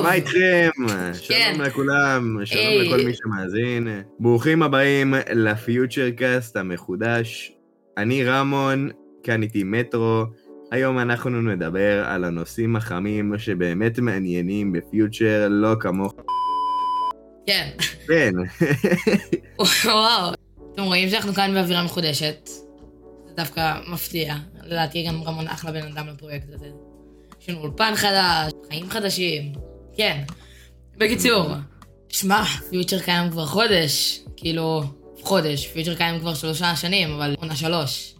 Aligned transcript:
טוב. 0.00 0.08
מה 0.08 0.14
איתכם? 0.14 0.70
כן. 1.28 1.54
שלום 1.54 1.60
לכולם, 1.66 2.38
שלום. 2.44 2.62
לכל 2.82 3.04
מי 3.04 3.14
שמאזין. 3.14 3.88
ברוכים 4.20 4.62
הבאים 4.62 5.14
לפיוטר 5.34 6.10
קאסט 6.10 6.56
המחודש. 6.56 7.52
אני 7.96 8.24
רמון, 8.24 8.88
כאן 9.22 9.42
איתי 9.42 9.62
מטרו. 9.64 10.24
היום 10.70 10.98
אנחנו 10.98 11.42
נדבר 11.42 12.04
על 12.04 12.24
הנושאים 12.24 12.76
החמים 12.76 13.38
שבאמת 13.38 13.98
מעניינים 13.98 14.72
בפיוטר, 14.72 15.48
לא 15.50 15.74
כמוך. 15.80 16.14
כן. 17.46 17.68
כן, 18.08 18.32
וואו. 19.84 20.32
אתם 20.74 20.82
רואים 20.82 21.08
שאנחנו 21.08 21.34
כאן 21.34 21.54
באווירה 21.54 21.84
מחודשת. 21.84 22.46
זה 23.26 23.34
דווקא 23.36 23.74
מפתיע. 23.92 24.34
לדעתי 24.64 25.06
גם 25.08 25.22
רמון 25.22 25.46
אחלה 25.46 25.72
בן 25.72 25.86
אדם 25.86 26.06
לפרויקט 26.08 26.46
הזה. 26.52 26.66
יש 27.40 27.50
לנו 27.50 27.58
אולפן 27.60 27.92
חדש, 27.96 28.52
חיים 28.68 28.90
חדשים. 28.90 29.69
כן. 30.00 30.20
בקיצור, 30.98 31.48
שמע, 32.08 32.44
פיוטר 32.70 32.98
קיים 32.98 33.30
כבר 33.30 33.46
חודש. 33.46 34.20
כאילו, 34.36 34.82
חודש. 35.22 35.66
פיוטר 35.66 35.94
קיים 35.94 36.20
כבר 36.20 36.34
שלושה 36.34 36.76
שנים, 36.76 37.10
אבל 37.10 37.34
עונה 37.38 37.56
שלוש. 37.56 38.14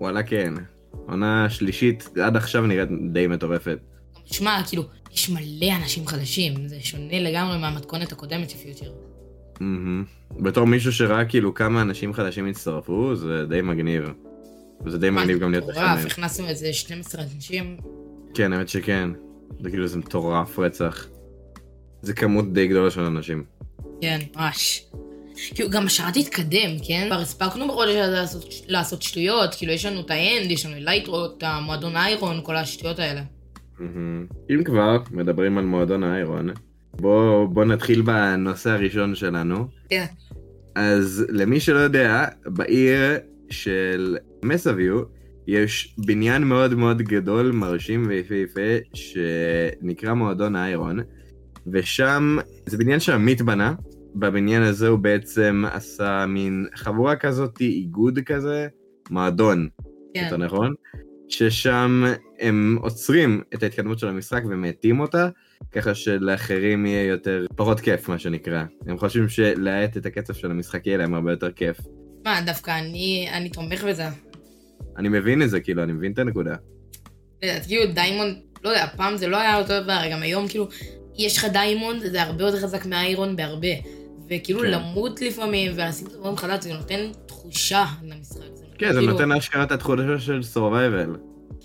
וואלה 0.00 0.22
כן. 0.22 0.54
עונה 1.08 1.50
שלישית 1.50 2.08
עד 2.24 2.36
עכשיו 2.36 2.66
נראית 2.66 2.88
די 3.12 3.26
מטורפת. 3.26 3.78
שמע, 4.24 4.62
כאילו, 4.68 4.84
יש 5.12 5.30
מלא 5.30 5.76
אנשים 5.82 6.06
חדשים. 6.06 6.68
זה 6.68 6.76
שונה 6.80 7.20
לגמרי 7.20 7.58
מהמתכונת 7.58 8.12
הקודמת 8.12 8.50
של 8.50 8.56
פיוטר. 8.56 8.92
מהמם. 9.60 10.04
בתור 10.40 10.66
מישהו 10.66 10.92
שראה 10.92 11.24
כאילו 11.24 11.54
כמה 11.54 11.82
אנשים 11.82 12.12
חדשים 12.12 12.46
הצטרפו, 12.46 13.16
זה 13.16 13.46
די 13.48 13.60
מגניב. 13.60 14.04
וזה 14.84 14.98
די 14.98 15.10
מגניב 15.10 15.38
גם 15.38 15.50
להיות 15.50 15.64
מטורף, 15.64 15.98
בחמש. 15.98 16.12
הכנסנו 16.12 16.46
איזה 16.46 16.72
12 16.72 17.24
אנשים. 17.34 17.76
כן, 18.34 18.52
האמת 18.52 18.68
שכן. 18.68 19.10
זה 19.60 19.70
כאילו 19.70 19.86
זה 19.86 19.98
מטורף 19.98 20.58
רצח. 20.58 21.06
זה 22.06 22.12
כמות 22.12 22.52
די 22.52 22.66
גדולה 22.66 22.90
של 22.90 23.00
אנשים. 23.00 23.44
כן, 24.00 24.18
ממש. 24.36 24.84
כאילו, 25.54 25.70
גם 25.70 25.86
השעה 25.86 26.12
תתקדם, 26.12 26.70
כן? 26.86 27.06
כבר 27.10 27.20
הספקנו 27.20 27.68
בחודש 27.68 27.94
הזה 27.94 28.16
לעשות, 28.16 28.44
לעשות 28.68 29.02
שטויות, 29.02 29.54
כאילו, 29.54 29.72
יש 29.72 29.86
לנו 29.86 30.00
את 30.00 30.10
האנד, 30.10 30.50
יש 30.50 30.66
לנו 30.66 30.76
את 30.76 30.82
לייטרו, 30.82 31.24
את 31.24 31.42
המועדון 31.42 31.96
איירון, 31.96 32.40
כל 32.42 32.56
השטויות 32.56 32.98
האלה. 32.98 33.22
אם 34.50 34.64
כבר 34.64 34.98
מדברים 35.10 35.58
על 35.58 35.64
מועדון 35.64 36.02
האיירון, 36.02 36.50
בוא, 36.92 37.46
בוא 37.46 37.64
נתחיל 37.64 38.02
בנושא 38.02 38.70
הראשון 38.70 39.14
שלנו. 39.14 39.66
כן. 39.88 40.04
אז 40.74 41.26
למי 41.28 41.60
שלא 41.60 41.78
יודע, 41.78 42.24
בעיר 42.46 43.00
של 43.50 44.16
מסאביו 44.42 45.02
יש 45.46 45.94
בניין 45.98 46.42
מאוד 46.42 46.74
מאוד 46.74 47.02
גדול, 47.02 47.50
מרשים 47.50 48.06
ויפהפה, 48.08 48.76
שנקרא 48.94 50.14
מועדון 50.14 50.56
האיירון, 50.56 51.00
ושם, 51.72 52.36
זה 52.66 52.78
בניין 52.78 53.00
שעמית 53.00 53.42
בנה, 53.42 53.74
בבניין 54.14 54.62
הזה 54.62 54.88
הוא 54.88 54.98
בעצם 54.98 55.64
עשה 55.72 56.26
מין 56.28 56.66
חבורה 56.74 57.16
כזאת, 57.16 57.60
איגוד 57.60 58.18
כזה, 58.26 58.68
מועדון, 59.10 59.68
כן. 60.14 60.24
יותר 60.24 60.36
נכון? 60.36 60.74
ששם 61.28 62.04
הם 62.40 62.78
עוצרים 62.80 63.42
את 63.54 63.62
ההתקדמות 63.62 63.98
של 63.98 64.08
המשחק 64.08 64.42
ומאטים 64.48 65.00
אותה, 65.00 65.28
ככה 65.72 65.94
שלאחרים 65.94 66.86
יהיה 66.86 67.04
יותר, 67.04 67.46
פחות 67.56 67.80
כיף 67.80 68.08
מה 68.08 68.18
שנקרא. 68.18 68.64
הם 68.86 68.98
חושבים 68.98 69.28
שלהאט 69.28 69.96
את 69.96 70.06
הקצב 70.06 70.34
של 70.34 70.50
המשחק 70.50 70.86
יהיה 70.86 70.98
להם 70.98 71.14
הרבה 71.14 71.32
יותר 71.32 71.50
כיף. 71.50 71.76
מה, 72.24 72.40
דווקא 72.46 72.78
אני, 72.78 73.28
אני 73.32 73.48
תומך 73.48 73.84
בזה. 73.84 74.04
אני 74.98 75.08
מבין 75.08 75.42
את 75.42 75.50
זה, 75.50 75.60
כאילו, 75.60 75.82
אני 75.82 75.92
מבין 75.92 76.12
את 76.12 76.18
הנקודה. 76.18 76.54
לדעתי, 77.42 77.66
כאילו, 77.66 77.92
diamond, 77.92 78.36
לא 78.64 78.68
יודע, 78.68 78.86
פעם 78.96 79.16
זה 79.16 79.26
לא 79.26 79.36
היה 79.36 79.58
אותו 79.58 79.80
דבר, 79.82 80.00
גם 80.12 80.22
היום, 80.22 80.48
כאילו, 80.48 80.68
יש 81.18 81.36
לך 81.36 81.44
diamond, 81.44 82.02
זה 82.10 82.22
הרבה 82.22 82.44
יותר 82.44 82.60
חזק 82.60 82.86
מה 82.86 83.03
iron 83.03 83.36
בהרבה. 83.36 83.68
וכאילו, 84.30 84.60
כן. 84.60 84.66
למות 84.70 85.20
לפעמים, 85.20 85.72
ולשים 85.74 86.06
את 86.06 86.12
הדברים 86.12 86.36
חדש, 86.36 86.64
זה 86.64 86.72
נותן 86.74 87.10
תחושה 87.26 87.84
למשחק. 88.02 88.40
זה 88.54 88.64
כן, 88.78 88.92
זה 88.92 88.98
כאילו- 88.98 89.12
נותן 89.12 89.32
אשכרה 89.32 89.62
את 89.62 89.72
התחושה 89.72 90.02
של 90.18 90.40
survival. 90.54 91.16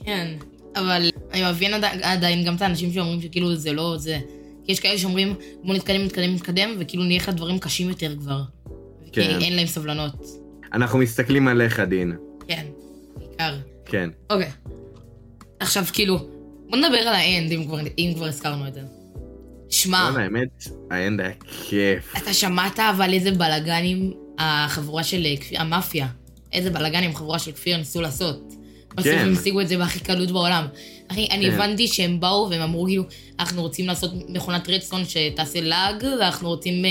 כן, 0.06 0.36
אבל 0.76 1.10
אני 1.34 1.42
מבין 1.52 1.74
עדי- 1.74 1.88
עדיין 2.04 2.46
גם 2.46 2.56
את 2.56 2.62
האנשים 2.62 2.94
שאומרים 2.94 3.22
שכאילו 3.22 3.56
זה 3.56 3.74
לא 3.74 3.96
זה. 3.98 4.20
כי 4.66 4.72
יש 4.72 4.80
כאלה 4.80 4.98
שאומרים 4.98 5.36
בוא 5.64 5.76
נתקדם, 5.76 6.02
נתקדם, 6.06 6.34
נתקדם, 6.36 6.70
וכאילו 6.80 7.04
נהיה 7.04 7.18
לך 7.20 7.30
דברים 7.30 7.60
קשים 7.60 7.90
יותר 7.90 8.16
כבר. 8.20 8.42
כי 9.12 9.12
כן. 9.24 9.38
אין 9.42 9.56
להם 9.56 9.68
סבלנות. 9.68 10.26
אנחנו 10.74 11.00
מסתכלים 11.00 11.48
עליך, 11.48 11.80
דין. 11.80 12.16
כן, 12.48 12.66
בעיקר. 13.18 13.56
כן. 13.86 14.10
אוקיי. 14.30 14.50
עכשיו 15.60 15.84
כאילו, 15.94 16.18
בוא 16.70 16.78
נדבר 16.78 16.98
על 16.98 17.08
האנד 17.16 17.52
אם 17.52 17.64
כבר, 17.66 17.80
אם 17.98 18.12
כבר 18.16 18.26
הזכרנו 18.26 18.68
את 18.68 18.74
זה. 18.74 18.82
שמע, 19.70 19.98
וואלה, 19.98 20.24
האמת, 20.24 20.64
האנד 20.92 21.22
היה 21.22 21.32
כיף. 21.70 22.14
אתה 22.18 22.34
שמעת 22.34 22.80
אבל 22.80 23.14
איזה 23.14 23.32
בלאגנים 23.32 24.14
החבורה 24.40 25.04
של 25.04 25.26
אה, 25.26 25.62
המאפיה, 25.62 26.08
איזה 26.54 26.70
בלאגנים 26.70 27.16
חבורה 27.16 27.40
של 27.40 27.52
כפיר 27.52 27.78
ניסו 27.78 28.02
לעשות. 28.02 28.54
בסוף 28.96 29.12
כן. 29.12 29.18
הם 29.18 29.34
השיגו 29.34 29.62
את 29.62 29.68
זה 29.68 29.78
בהכי 29.78 30.00
קלות 30.00 30.32
בעולם. 30.32 30.68
אחי, 31.08 31.28
אני 31.32 31.46
כן. 31.46 31.54
הבנתי 31.54 31.88
שהם 31.88 32.20
באו 32.20 32.48
והם 32.50 32.62
אמרו 32.62 32.86
כאילו, 32.86 33.04
אנחנו 33.40 33.62
רוצים 33.62 33.88
לעשות 33.88 34.12
מכונת 34.28 34.70
רדסטון 34.70 35.02
שתעשה 35.06 35.62
לאג, 35.62 36.04
ואנחנו 36.20 36.50
רוצים 36.50 36.86
אה, 36.86 36.90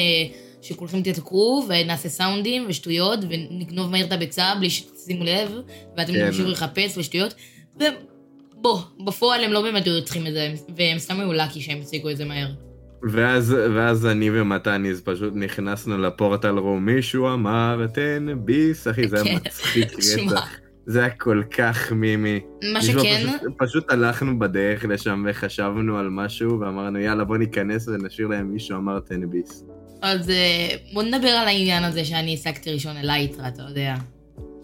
שכולכם 0.62 1.03
תתקרו, 1.03 1.67
ונעשה 1.69 2.09
סאונדים 2.09 2.67
ושטויות, 2.69 3.21
ונגנוב 3.28 3.91
מהר 3.91 4.05
את 4.05 4.12
הביצה 4.12 4.55
בלי 4.59 4.71
שתשימו 4.71 5.25
לב, 5.25 5.53
ואתם 5.97 6.12
כן. 6.12 6.27
תמשיכו 6.27 6.49
לחפש 6.49 6.99
ושטויות. 6.99 7.34
ובוא, 7.77 8.81
בפועל 9.05 9.44
הם 9.44 9.53
לא 9.53 9.62
באמת 9.62 9.84
היו 9.84 10.05
צריכים 10.05 10.27
את 10.27 10.33
זה, 10.33 10.55
והם 10.77 10.99
סתם 10.99 11.21
היו 11.21 11.33
לאקי 11.33 11.61
שהם 11.61 11.81
השיגו 11.83 12.11
את 12.11 12.17
זה 12.17 12.25
מהר. 12.25 12.68
ואז, 13.03 13.56
ואז 13.75 14.06
אני 14.06 14.31
ומתניס 14.32 15.00
פשוט 15.04 15.32
נכנסנו 15.36 15.98
לפורטל 15.98 16.59
רום, 16.59 16.86
מישהו 16.86 17.34
אמר 17.34 17.86
תן 17.94 18.26
ביס, 18.44 18.88
אחי, 18.88 19.09
זה 19.09 19.16
היה 19.16 19.25
כן. 19.25 19.36
מצחיק. 19.47 19.92
רצח. 19.98 20.48
זה 20.86 21.00
היה 21.00 21.10
כל 21.10 21.42
כך 21.50 21.92
מימי. 21.92 22.41
מה 22.72 22.82
שכן, 22.82 23.26
פשוט, 23.26 23.53
פשוט 23.58 23.91
הלכנו 23.91 24.38
בדרך 24.38 24.84
לשם 24.84 25.25
וחשבנו 25.28 25.98
על 25.98 26.08
משהו 26.10 26.60
ואמרנו 26.60 26.98
יאללה 26.98 27.25
בוא 27.25 27.37
ניכנס 27.37 27.88
ונשאיר 27.88 28.28
להם 28.28 28.53
מישהו 28.53 28.76
אמר 28.76 29.00
תן 29.00 29.31
ביס. 29.31 29.64
אז 30.03 30.31
אה, 30.31 30.69
בוא 30.92 31.03
נדבר 31.03 31.28
על 31.28 31.48
העניין 31.48 31.84
הזה 31.84 32.04
שאני 32.04 32.31
העסקתי 32.31 32.72
ראשון 32.72 32.97
אלייטרה, 32.97 33.48
אתה 33.48 33.62
יודע. 33.62 33.94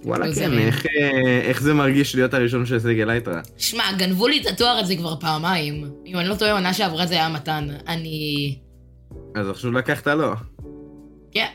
וואלה 0.05 0.35
כן. 0.35 0.59
איך, 0.59 0.87
אה, 0.87 1.41
איך 1.41 1.63
זה 1.63 1.75
מרגיש 1.75 2.15
להיות 2.15 2.35
הראשון 2.35 2.67
שהשיג 2.67 3.01
אלייטרה? 3.01 3.41
שמע, 3.59 3.93
גנבו 3.99 4.29
לי 4.29 4.41
את 4.41 4.47
התואר 4.47 4.79
הזה 4.79 4.97
כבר 4.97 5.17
פעמיים. 5.21 5.91
אם 6.07 6.19
אני 6.19 6.29
לא 6.29 6.35
טועה, 6.35 6.53
עונה 6.53 6.75
שעברה 6.75 7.07
זה 7.07 7.15
היה 7.15 7.29
מתן. 7.29 7.69
אני... 7.89 8.57
אז 9.35 9.49
עכשיו 9.49 9.73
לקחת 9.73 10.07
לו. 10.07 10.33
כן. 11.33 11.47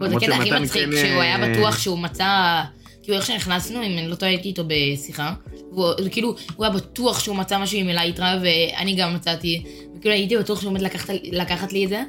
וזה 0.00 0.06
למרות 0.06 0.22
קטע 0.22 0.36
הכי 0.36 0.50
מצחיק, 0.50 0.82
כן, 0.84 0.96
שהוא 0.96 1.22
היה 1.22 1.42
אה, 1.42 1.52
בטוח 1.52 1.78
שהוא 1.78 1.98
מצא... 1.98 2.62
כאילו, 3.02 3.16
איך 3.16 3.26
שנכנסנו, 3.26 3.82
אם 3.82 3.98
אני 3.98 4.08
לא 4.08 4.14
טועה, 4.14 4.30
הייתי 4.30 4.48
איתו 4.48 4.64
בשיחה. 4.66 5.34
והוא 5.72 5.92
כאילו, 6.10 6.36
הוא 6.56 6.66
היה 6.66 6.74
בטוח 6.74 7.20
שהוא 7.20 7.36
מצא 7.36 7.58
משהו 7.58 7.78
עם 7.78 7.88
אלייטרה, 7.88 8.38
ואני 8.42 8.94
גם 8.94 9.14
מצאתי. 9.14 9.64
וכאילו, 9.96 10.14
הייתי 10.14 10.36
בטוח 10.36 10.60
שהוא 10.60 10.70
עומד 10.70 10.82
לקחת, 10.82 11.14
לקחת 11.32 11.72
לי 11.72 11.84
את 11.84 11.88
זה, 11.88 12.02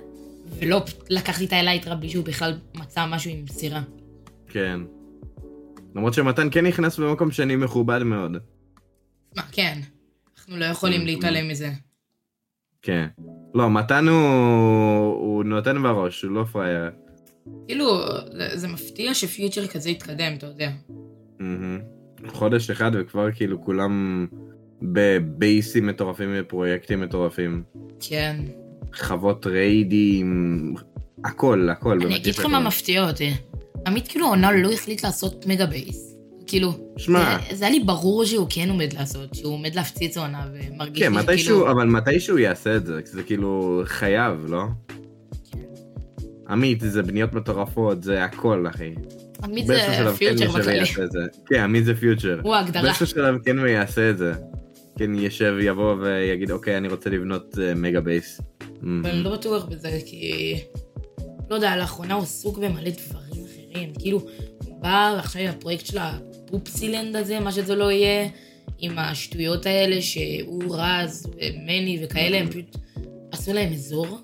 ולא 0.60 0.82
לקחתי 1.10 1.46
את 1.46 1.54
האלייטרה 1.54 1.96
בלי 1.96 2.10
שהוא 2.10 2.26
בכלל 2.26 2.58
מצא 2.76 3.06
משהו 3.06 3.32
עם 3.32 3.46
סירה. 3.50 3.82
כן. 4.56 4.80
למרות 5.96 6.14
שמתן 6.14 6.48
כן 6.52 6.66
נכנס 6.66 7.00
במקום 7.00 7.32
שני 7.32 7.56
מכובד 7.56 8.04
מאוד. 8.04 8.38
מה, 9.35 9.41
כן. 9.52 9.79
אנחנו 10.38 10.58
לא 10.58 10.66
יכולים 10.66 11.02
Mm, 11.02 11.06
להתעלם 11.06 11.47
מזה. 11.47 11.70
כן. 12.82 13.08
לא, 13.53 13.70
מתן 13.72 14.08
הוא, 14.08 14.18
הוא 15.16 15.44
נותן 15.44 15.84
בראש, 15.84 16.24
הוא 16.24 16.32
לא 16.32 16.44
פראייר. 16.44 16.90
כאילו, 17.68 17.85
זה- 18.53 18.68
מפתיע 18.68 19.14
שפיוצ'ר 19.14 19.67
כזה 19.68 19.90
יתקדם, 19.90 20.34
אתה 20.38 20.46
יודע. 20.46 20.72
חודש 22.28 22.70
אחד 22.70 22.91
וכבר 22.94 23.32
כאילו 23.32 23.62
כולם 23.62 24.26
בבייסים 24.82 25.88
מטורפים 25.88 26.29
ופרויקטים 26.35 27.02
מטורפים. 27.02 27.64
כן. 28.09 28.35
חוות 28.94 29.46
ריידים, 29.47 30.74
הכל, 31.26 31.70
הכל. 31.72 32.00
אני 32.06 32.16
אגיד 32.16 32.35
לך. 32.35 32.46
מה 32.46 32.59
מפתיע 32.59 33.09
אותי. 33.09 33.32
עמית 33.87 34.08
כאילו 34.08 34.26
העונה 34.26 34.52
לא 34.52 34.72
החליט 34.72 35.03
לעשות 35.03 35.46
mega 35.46 35.66
base. 35.66 36.16
כאילו, 36.47 36.72
שמע. 36.97 37.37
זה- 37.49 37.55
זה 37.55 37.66
היה 37.66 37.73
לי 37.78 37.84
ברור 37.84 38.26
שהוא 38.26 38.47
כן 38.49 38.70
עומד 38.70 38.93
לעשות, 38.93 39.35
שהוא 39.35 39.53
עומד 39.53 39.76
להפציץ 39.76 40.17
עונה, 40.17 40.47
ומרגיש 40.53 41.03
כן, 41.03 41.11
לי 41.14 41.17
מתישהו, 41.17 41.37
שכאילו... 41.59 41.72
אבל 41.72 41.85
מתישהו 41.87 42.37
יעשה 42.37 42.76
את 42.76 42.85
זה, 42.85 43.02
כי 43.02 43.09
זה 43.11 43.23
כאילו 43.23 43.82
חייב, 43.85 44.46
לא? 44.47 44.64
עמית, 46.49 46.79
זה 46.82 47.03
בניות 47.03 47.34
מטורפות, 47.34 48.03
זה 48.03 48.23
הכל, 48.23 48.66
אחי. 48.70 48.93
עמית 49.43 49.67
זה 49.67 49.78
כן 49.88 50.11
פיוצ'ר 50.14 50.44
ישב 50.43 50.59
בכללי. 50.59 50.85
כן, 51.46 51.59
עמית 51.59 51.85
זה 51.85 51.96
פיוצ'ר. 51.96 52.40
הוא 52.43 52.55
ההגדרה. 52.55 52.84
באיזשהו 52.84 53.08
שלב 53.08 53.35
כן 53.46 53.59
הוא 53.59 53.67
יעשה 53.67 54.09
את 54.09 54.17
זה. 54.17 54.34
כן, 54.99 55.11
ישב, 55.16 55.53
יבוא 55.61 55.93
ויגיד, 55.93 56.52
אוקיי, 56.52 56.78
אני 56.78 56.88
רוצה 56.88 57.09
לבנות 57.09 57.58
אה, 57.61 57.76
mega 57.76 58.02
base. 58.02 58.41
אבל 58.81 59.09
אני 59.09 59.23
לא 59.23 59.31
בטוח 59.34 59.66
בזה, 59.66 59.99
כי... 60.05 60.55
לא 61.49 61.55
יודע, 61.55 61.78
לאחרונה 61.78 62.14
הוא 62.14 62.23
עסוק 62.23 62.58
במלא 62.58 62.90
דברים 63.09 63.45
אחרים. 63.76 63.94
כאילו, 64.00 64.22
הוא 64.66 64.82
בא 64.82 65.16
עכשיו 65.20 65.42
עם 65.42 65.50
הפרויקט 65.50 65.86
של 65.86 65.98
הפופסילנד 65.98 67.16
הזה, 67.16 67.40
מה 67.40 67.52
שזה 67.52 67.76
לא 67.76 67.92
יהיה, 67.92 68.28
עם 68.80 69.00
השטויות 69.00 69.66
האלה 69.66 70.02
שהוא 70.02 70.76
רז 70.76 71.28
ומני 71.36 72.00
וכאלה, 72.04 72.38
הם 72.38 72.50
פשוט 72.50 72.78
עשו 73.32 73.54
להם 73.54 73.74
אזור. 73.74 74.20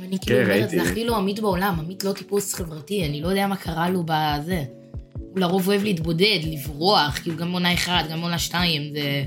ואני 0.00 0.18
כאילו 0.18 0.40
אומרת, 0.40 0.50
ראיתי. 0.50 0.76
זה 0.76 0.82
הכי 0.82 1.04
לא 1.04 1.16
עמית 1.16 1.40
בעולם, 1.40 1.80
עמית 1.80 2.04
לא 2.04 2.12
טיפוס 2.12 2.54
חברתי, 2.54 3.04
אני 3.04 3.20
לא 3.20 3.28
יודע 3.28 3.46
מה 3.46 3.56
קרה 3.56 3.90
לו 3.90 4.02
בזה. 4.06 4.64
הוא 5.12 5.40
לרוב 5.40 5.68
אוהב 5.68 5.82
להתבודד, 5.82 6.38
לברוח, 6.42 7.18
כאילו 7.22 7.36
גם 7.36 7.52
עונה 7.52 7.74
אחת, 7.74 8.04
גם 8.10 8.20
עונה 8.20 8.38
שתיים, 8.38 8.92
זה, 8.92 9.24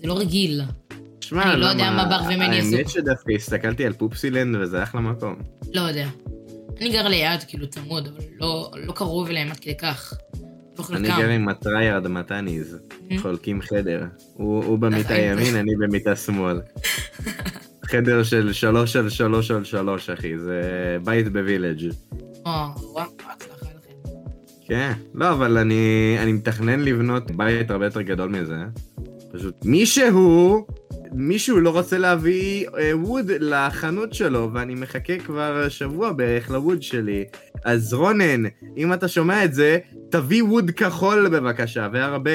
זה 0.00 0.06
לא 0.06 0.18
רגיל. 0.18 0.60
שמע, 1.20 1.52
אני 1.52 1.60
לא 1.60 1.66
יודע 1.66 1.90
מה 1.90 2.04
בר 2.04 2.20
ומני 2.34 2.58
עשו. 2.58 2.76
האמת 2.76 2.88
שדווקא 2.88 3.32
הסתכלתי 3.32 3.86
על 3.86 3.92
פופסילנד 3.92 4.56
וזה 4.56 4.82
אחלה 4.82 5.00
מקום. 5.00 5.34
לא 5.72 5.80
יודע. 5.80 6.06
אני 6.82 6.92
גר 6.92 7.08
ליד, 7.08 7.42
כאילו 7.48 7.66
צמוד, 7.66 8.06
אבל 8.06 8.24
לא, 8.40 8.70
לא 8.76 8.92
קרוב 8.92 9.28
אליהם 9.28 9.50
עד 9.50 9.56
כדי 9.56 9.76
כך. 9.76 10.14
לא 10.78 10.96
אני. 10.96 11.08
גר 11.08 11.28
עם 11.28 11.48
הטריירד 11.48 12.08
מתניז, 12.08 12.78
חולקים 13.18 13.62
חדר. 13.62 14.04
הוא 14.34 14.64
הוא 14.64 14.78
במיטה 14.78 15.14
אה, 15.14 15.20
ימין, 15.20 15.56
אני 15.56 15.76
במיטה 15.76 16.16
שמאל. 16.16 16.60
חדר 17.90 18.22
של 18.22 18.52
שלוש 18.52 18.96
על 18.96 19.08
שלוש 19.08 19.50
על 19.50 19.64
שלוש, 19.64 20.10
אחי, 20.10 20.38
זה 20.38 20.60
בית 21.04 21.32
בווילג'. 21.32 21.90
או, 22.46 22.50
וואו, 22.92 23.10
הצלחה 23.30 23.66
לכם. 23.66 24.10
כן, 24.66 24.92
לא, 25.14 25.30
אבל 25.30 25.58
אני, 25.58 26.16
אני 26.18 26.32
מתכנן 26.32 26.80
לבנות 26.80 27.30
בית 27.30 27.70
הרבה 27.70 27.86
יותר 27.86 28.02
גדול 28.02 28.28
מזה. 28.28 28.56
פשוט 29.32 29.64
מישהו, 29.64 30.66
מישהו 31.14 31.60
לא 31.60 31.70
רוצה 31.70 31.98
להביא 31.98 32.66
אה, 32.78 32.96
ווד 32.98 33.30
לחנות 33.40 34.14
שלו, 34.14 34.50
ואני 34.54 34.74
מחכה 34.74 35.18
כבר 35.18 35.68
שבוע 35.68 36.12
בערך 36.12 36.50
לווד 36.50 36.82
שלי. 36.82 37.24
אז 37.64 37.94
רונן, 37.94 38.42
אם 38.76 38.92
אתה 38.92 39.08
שומע 39.08 39.44
את 39.44 39.54
זה, 39.54 39.78
תביא 40.10 40.42
wood 40.42 40.70
כחול 40.70 41.28
בבקשה, 41.28 41.88
והרבה. 41.92 42.30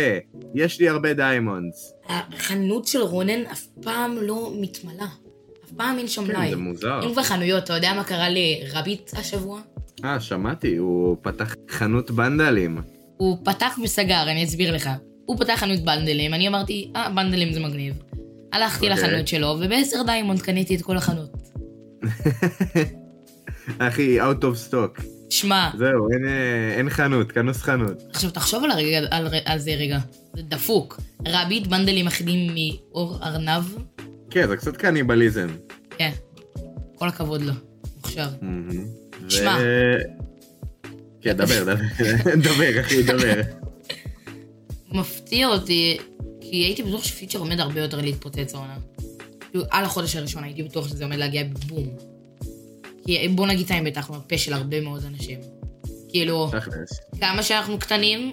יש 0.55 0.79
לי 0.79 0.89
הרבה 0.89 1.13
diamonds. 1.13 1.93
החנות 2.09 2.87
של 2.87 3.01
רונן 3.01 3.45
אף 3.51 3.65
פעם 3.81 4.17
לא 4.21 4.53
מתמלאה. 4.59 5.07
אף 5.65 5.71
פעם 5.71 5.97
אין 5.97 6.07
שם 6.07 6.25
כן, 6.25 6.31
מלאי. 6.31 6.49
זה 6.49 6.55
מוזר. 6.55 6.99
אם 7.05 7.13
כבר 7.13 7.23
חנויות, 7.23 7.63
אתה 7.63 7.73
יודע 7.73 7.93
מה 7.93 8.03
קרה 8.03 8.27
לרביט 8.29 9.11
השבוע? 9.13 9.61
אה, 10.05 10.19
שמעתי, 10.19 10.77
הוא 10.77 11.17
פתח 11.21 11.55
חנות 11.69 12.11
בנדלים. 12.11 12.77
הוא 13.17 13.37
פתח 13.43 13.79
וסגר, 13.83 14.23
אני 14.23 14.43
אסביר 14.43 14.75
לך. 14.75 14.89
הוא 15.25 15.39
פתח 15.39 15.53
חנות 15.55 15.79
בנדלים, 15.79 16.33
אני 16.33 16.47
אמרתי, 16.47 16.91
אה, 16.95 17.09
בנדלים 17.09 17.53
זה 17.53 17.59
מגניב. 17.59 17.93
הלכתי 18.53 18.91
אוקיי. 18.91 19.03
לחנות 19.03 19.27
שלו, 19.27 19.57
ובעשר 19.61 20.03
diamond 20.05 20.41
קניתי 20.41 20.75
את 20.75 20.81
כל 20.81 20.97
החנות. 20.97 21.31
אחי, 23.79 24.21
out 24.21 24.41
of 24.41 24.71
stock. 24.71 25.01
שמע, 25.29 25.69
זהו, 25.77 26.11
אין, 26.11 26.25
אה, 26.27 26.73
אין 26.77 26.89
חנות, 26.89 27.31
כנוס 27.31 27.57
חנות. 27.61 28.03
עכשיו 28.13 28.31
תחשוב 28.31 28.63
על, 28.63 28.71
הרגע, 28.71 28.97
על, 29.11 29.27
על 29.45 29.59
זה 29.59 29.71
רגע, 29.71 29.99
זה 30.35 30.41
דפוק. 30.41 30.99
רביט 31.27 31.67
בנדלים 31.67 32.07
אחידים 32.07 32.55
מאור 32.55 33.17
ארנב, 33.23 33.63
כן, 34.29 34.47
זה 34.47 34.57
קצת 34.57 34.77
קניבליזם. 34.77 35.47
כן. 35.97 36.11
כל 36.95 37.07
הכבוד 37.07 37.41
לו, 37.41 37.53
מוכשר. 37.95 38.27
מהמם. 38.41 38.85
ו- 39.25 39.31
שמע. 39.31 39.57
כן, 41.21 41.33
דבר, 41.37 41.63
דבר, 41.63 41.75
דבר, 42.49 42.79
אחי, 42.81 43.03
דבר. 43.03 43.41
מפתיע 44.91 45.47
אותי, 45.47 45.97
כי 46.49 46.55
הייתי 46.55 46.83
בטוח 46.83 47.03
שפיצ'ר 47.03 47.39
עומד 47.39 47.59
הרבה 47.59 47.81
יותר 47.81 48.01
להתפוצץ 48.01 48.55
העונה. 48.55 48.77
כאילו, 49.51 49.63
על 49.71 49.85
החודש 49.85 50.15
הראשון 50.15 50.43
הייתי 50.43 50.63
בטוח 50.63 50.87
שזה 50.87 51.03
עומד 51.03 51.17
להגיע 51.17 51.43
בבום. 51.43 51.87
כי 53.05 53.27
בוא 53.27 53.47
נגיד 53.47 53.65
את 53.65 53.71
האמת, 53.71 53.97
אנחנו 53.97 54.15
הפה 54.15 54.37
של 54.37 54.53
הרבה 54.53 54.81
מאוד 54.81 55.03
אנשים. 55.05 55.39
כאילו. 56.09 56.51
כמה 57.19 57.43
שאנחנו 57.43 57.79
קטנים, 57.79 58.31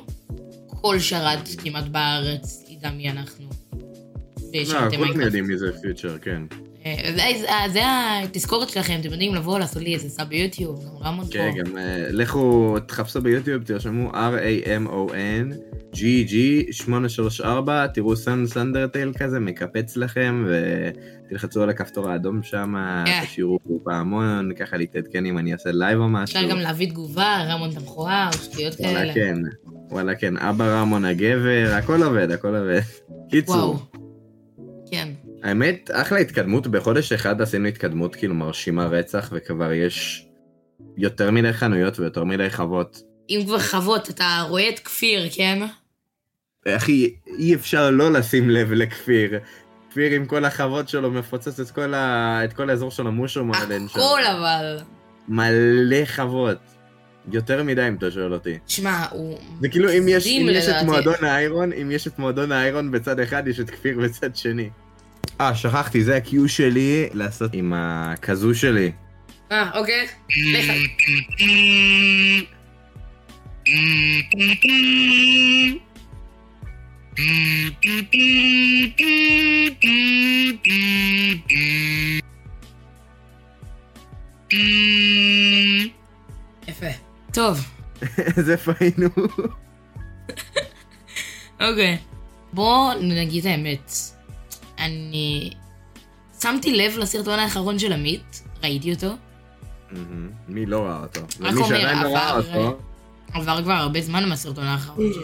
כל 0.67 1.01
שרת 1.01 1.49
כמעט 1.63 1.85
בארץ 1.85 2.65
ידע 2.69 2.91
מי 2.91 3.11
אנחנו. 3.11 3.49
לא, 3.73 4.61
ושרתי 4.63 4.97
כולם. 4.97 5.21
יודעים 5.21 5.47
מי 5.47 5.59
זה 5.59 5.71
פיוטר, 5.83 6.19
כן. 6.19 6.43
אה, 6.87 6.95
זה- 7.17 7.73
זה- 7.73 7.81
התזכורת 8.25 8.69
שלכם, 8.69 8.97
אתם 9.01 9.11
יודעים 9.13 9.35
לבוא 9.35 9.59
לעשות 9.59 9.83
לי 9.83 9.95
איזה 9.95 10.09
סאב 10.09 10.29
ביוטיוב, 10.29 10.81
גם 10.85 11.07
רמון 11.07 11.25
פה. 11.27 11.33
כן, 11.33 11.51
גם 11.65 11.77
אה, 11.79 12.07
לכו, 12.11 12.77
תחפשו 12.87 13.21
ביוטיוב, 13.23 13.63
תרשמו 13.63 14.11
R-A-M-O-N, 14.13 15.55
G-G-834, 15.95 17.47
תראו 17.95 18.17
סאן 18.17 18.47
סנדרטייל 18.47 19.13
כזה, 19.19 19.41
מקפץ 19.41 19.97
לכם, 19.97 20.47
ותלחצו 21.29 21.63
על 21.63 21.71
הכפתור 21.71 22.11
האדום 22.11 22.43
שם, 22.43 22.75
כן. 23.07 23.21
תשאירו 23.25 23.59
פעמון, 23.85 24.51
ככה 24.55 24.77
להתעדכן 24.77 25.27
אם 25.27 25.39
אני 25.39 25.53
אעשה 25.53 25.71
live 25.73 25.99
או 26.01 26.09
משהו. 26.09 26.37
אפשר 26.39 26.51
גם 26.51 26.59
להביא 26.59 26.89
תגובה, 26.89 27.45
רמון 27.49 27.71
את 27.71 27.77
המכוער, 27.77 28.31
שטויות 28.33 28.75
כאלה. 28.75 28.91
וואלה 28.93 29.15
כן, 29.15 29.35
וואלה 29.91 30.15
כן, 30.15 30.37
אבא 30.37 30.65
רמון 30.81 31.05
הגבר, 31.05 31.73
הכל 31.79 32.03
עובד, 32.03 32.31
הכל 32.31 32.57
עובד. 32.57 32.81
קיצור. 33.31 33.77
כן. 33.93 33.94
האמת, 35.45 35.91
אחלה 35.93 36.19
התקדמות, 36.19 36.67
בחודש 36.67 37.13
אחד 37.13 37.43
עשינו 37.43 37.69
התקדמות 37.69 38.17
כאילו 38.17 38.35
מרשימה 38.35 38.87
רצח, 38.87 39.31
וכבר 39.33 39.73
יש 39.73 40.27
יותר 40.97 41.31
מדי 41.31 41.53
חנויות 41.53 41.99
ויותר 41.99 42.25
מדי 42.25 42.51
חוות. 42.51 43.03
אם 43.31 43.41
כבר 43.47 43.59
חוות, 43.59 44.11
אתה 44.11 44.45
רואה 44.49 44.69
את 44.69 44.79
כפיר, 44.79 45.29
כן? 45.35 45.63
אחי, 46.69 47.15
אי 47.39 47.55
אפשר 47.55 47.91
לא 47.91 48.13
לשים 48.13 48.51
לב 48.51 48.73
לכפיר. 48.73 49.39
כפיר 49.91 50.13
עם 50.13 50.27
כל 50.27 50.45
החוות 50.45 50.89
שלו 50.89 51.11
מפוצץ 51.11 51.61
את 51.61 51.71
כל, 51.71 51.95
ה... 51.95 52.41
את 52.45 52.53
כל 52.53 52.71
האזור 52.71 52.91
של 52.91 53.07
המושו 53.07 53.45
מלן 53.45 53.89
שם. 53.89 53.99
הכל 53.99 54.21
אבל. 54.25 54.79
מלא 55.29 56.05
חוות. 56.07 56.59
יותר 57.33 57.63
מדי 57.63 57.89
אם 57.89 57.95
אתה 57.95 58.11
שואל 58.11 58.33
אותי. 58.33 58.59
שמע, 58.67 59.05
הוא... 59.11 59.39
זה 59.61 59.69
כאילו 59.69 59.91
אם 59.93 60.05
יש, 60.09 60.27
אם 60.27 60.49
יש 60.51 60.69
את. 60.69 60.85
מועדון 60.85 61.25
האיירון, 61.25 61.73
אם 61.73 61.91
יש 61.91 62.07
את 62.07 62.19
מועדון 62.19 62.53
האיירון 62.53 62.91
בצד 62.91 63.21
אחד, 63.21 63.49
יש 63.49 63.61
את 63.61 63.71
כפיר 63.71 63.99
בצד 64.01 64.37
שני. 64.37 64.71
אה, 65.41 65.55
שכחתי, 65.55 66.05
זה 66.05 66.17
ה-Q 66.17 66.49
שלי 66.49 67.09
לעשות 67.13 67.51
עם 67.55 67.73
הכזו 67.77 68.55
שלי. 68.55 68.93
אה, 69.53 69.71
אוקיי. 69.75 70.07
לך. 70.29 70.71
יפה. 86.69 86.87
טוב, 87.33 87.59
איזה 88.37 88.57
פיינו. 88.57 89.09
אוקיי. 91.61 91.99
בואו 92.53 92.95
נגיד 93.01 93.47
האמת. 93.47 94.14
אני 94.85 95.51
שמתי 96.41 96.73
לב 96.77 96.99
לסרטון 96.99 97.39
האחרון 97.39 97.79
של 97.79 97.93
עמית, 97.93 98.43
ראיתי 98.63 98.93
אותו. 98.95 99.09
מי 100.49 100.67
לא 100.67 100.81
ראה 100.81 101.03
אותו? 101.03 101.21
רק 101.41 101.55
אומר, 101.57 102.03
לא 102.03 102.09
עבר- 102.19 102.37
אותו, 102.41 102.79
עבר 103.33 103.63
כבר 103.63 103.73
הרבה 103.73 104.01
זמן 104.01 104.29
מהסרטון 104.29 104.65
האחרון 104.65 105.13
שלי. 105.15 105.23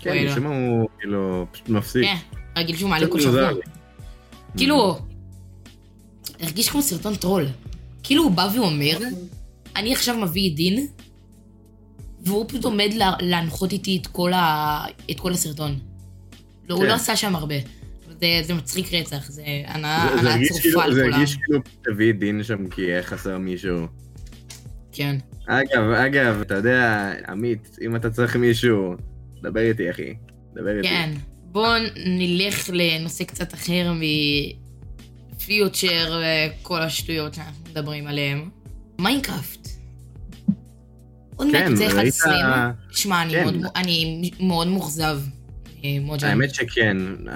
כן. 0.00 0.26
משום 0.30 0.44
מה 0.44 0.50
הוא 0.56 0.88
כאילו 0.98 1.46
פשוט 1.52 1.68
מפסיק. 1.68 2.04
כן, 2.04 2.16
רגיל 2.58 2.76
שהוא 2.76 2.90
מעלה 2.90 3.06
כל 3.06 3.20
שבוע. 3.20 3.50
כאילו, 4.56 4.98
הרגיש 6.40 6.68
כמו 6.68 6.82
סרטון 6.82 7.14
טרול. 7.16 7.46
כאילו 8.02 8.22
הוא 8.22 8.30
בא 8.30 8.48
ואומר, 8.54 8.98
אני 9.76 9.92
עכשיו 9.92 10.16
מביא 10.16 10.50
את 10.50 10.56
דין, 10.56 10.86
והוא 12.20 12.44
פשוט 12.48 12.64
עומד 12.64 12.90
לה- 12.94 13.12
להנחות 13.20 13.72
איתי 13.72 13.98
את 14.02 14.06
כל, 14.06 14.32
ה... 14.32 14.84
את 15.10 15.20
כל 15.20 15.32
הסרטון. 15.32 15.78
לא, 16.68 16.74
הוא 16.74 16.82
כן. 16.82 16.88
לא 16.88 16.94
עשה 16.94 17.16
שם 17.16 17.36
הרבה. 17.36 17.54
זה, 18.24 18.40
זה 18.46 18.54
מצחיק 18.54 18.92
רצח, 18.94 19.30
זה 19.30 19.42
הנאה 19.66 20.08
זה- 20.16 20.22
זה 20.22 20.28
צרופה 20.48 20.60
כאילו- 20.62 20.80
על 20.80 20.94
זה 20.94 21.02
כולם. 21.02 21.14
הרגיש 21.14 21.36
כאילו 21.36 21.60
תביא 21.84 22.12
דין 22.12 22.42
שם 22.42 22.68
כי 22.68 22.82
היה 22.82 23.02
חסר 23.02 23.38
מישהו. 23.38 23.86
כן. 24.92 25.16
אגב, 25.46 25.90
אגב, 25.90 26.40
אתה 26.40 26.54
יודע, 26.54 27.12
עמית, 27.28 27.76
אם 27.86 27.96
אתה 27.96 28.10
צריך 28.10 28.36
מישהו, 28.36 28.94
דבר 29.42 29.60
איתי, 29.60 29.90
אחי. 29.90 30.14
דבר 30.54 30.76
איתי. 30.76 30.88
כן. 30.88 31.10
בואו 31.42 31.72
נלך 32.06 32.70
לנושא 32.72 33.24
קצת 33.24 33.54
אחר 33.54 33.92
מפיוצ'ר 35.36 36.20
וכל 36.60 36.82
השטויות 36.82 37.34
שאנחנו 37.34 37.64
מדברים 37.70 38.06
עליהם. 38.06 38.50
מיינקראפט. 38.98 39.68
עוד 41.36 41.46
מעט 41.46 41.62
כן, 41.78 41.96
ראית- 41.96 42.08
עשרים. 42.08 42.46
שמע, 42.90 43.22
אני 43.22 43.32
כן. 43.32 43.48
אני 43.76 44.30
מאוד 44.40 44.66
מאוכזב. 44.68 45.18
מוג'ה. 46.00 46.28
האמת 46.28 46.54
שכן. 46.54 46.96
כאילו, 46.98 47.30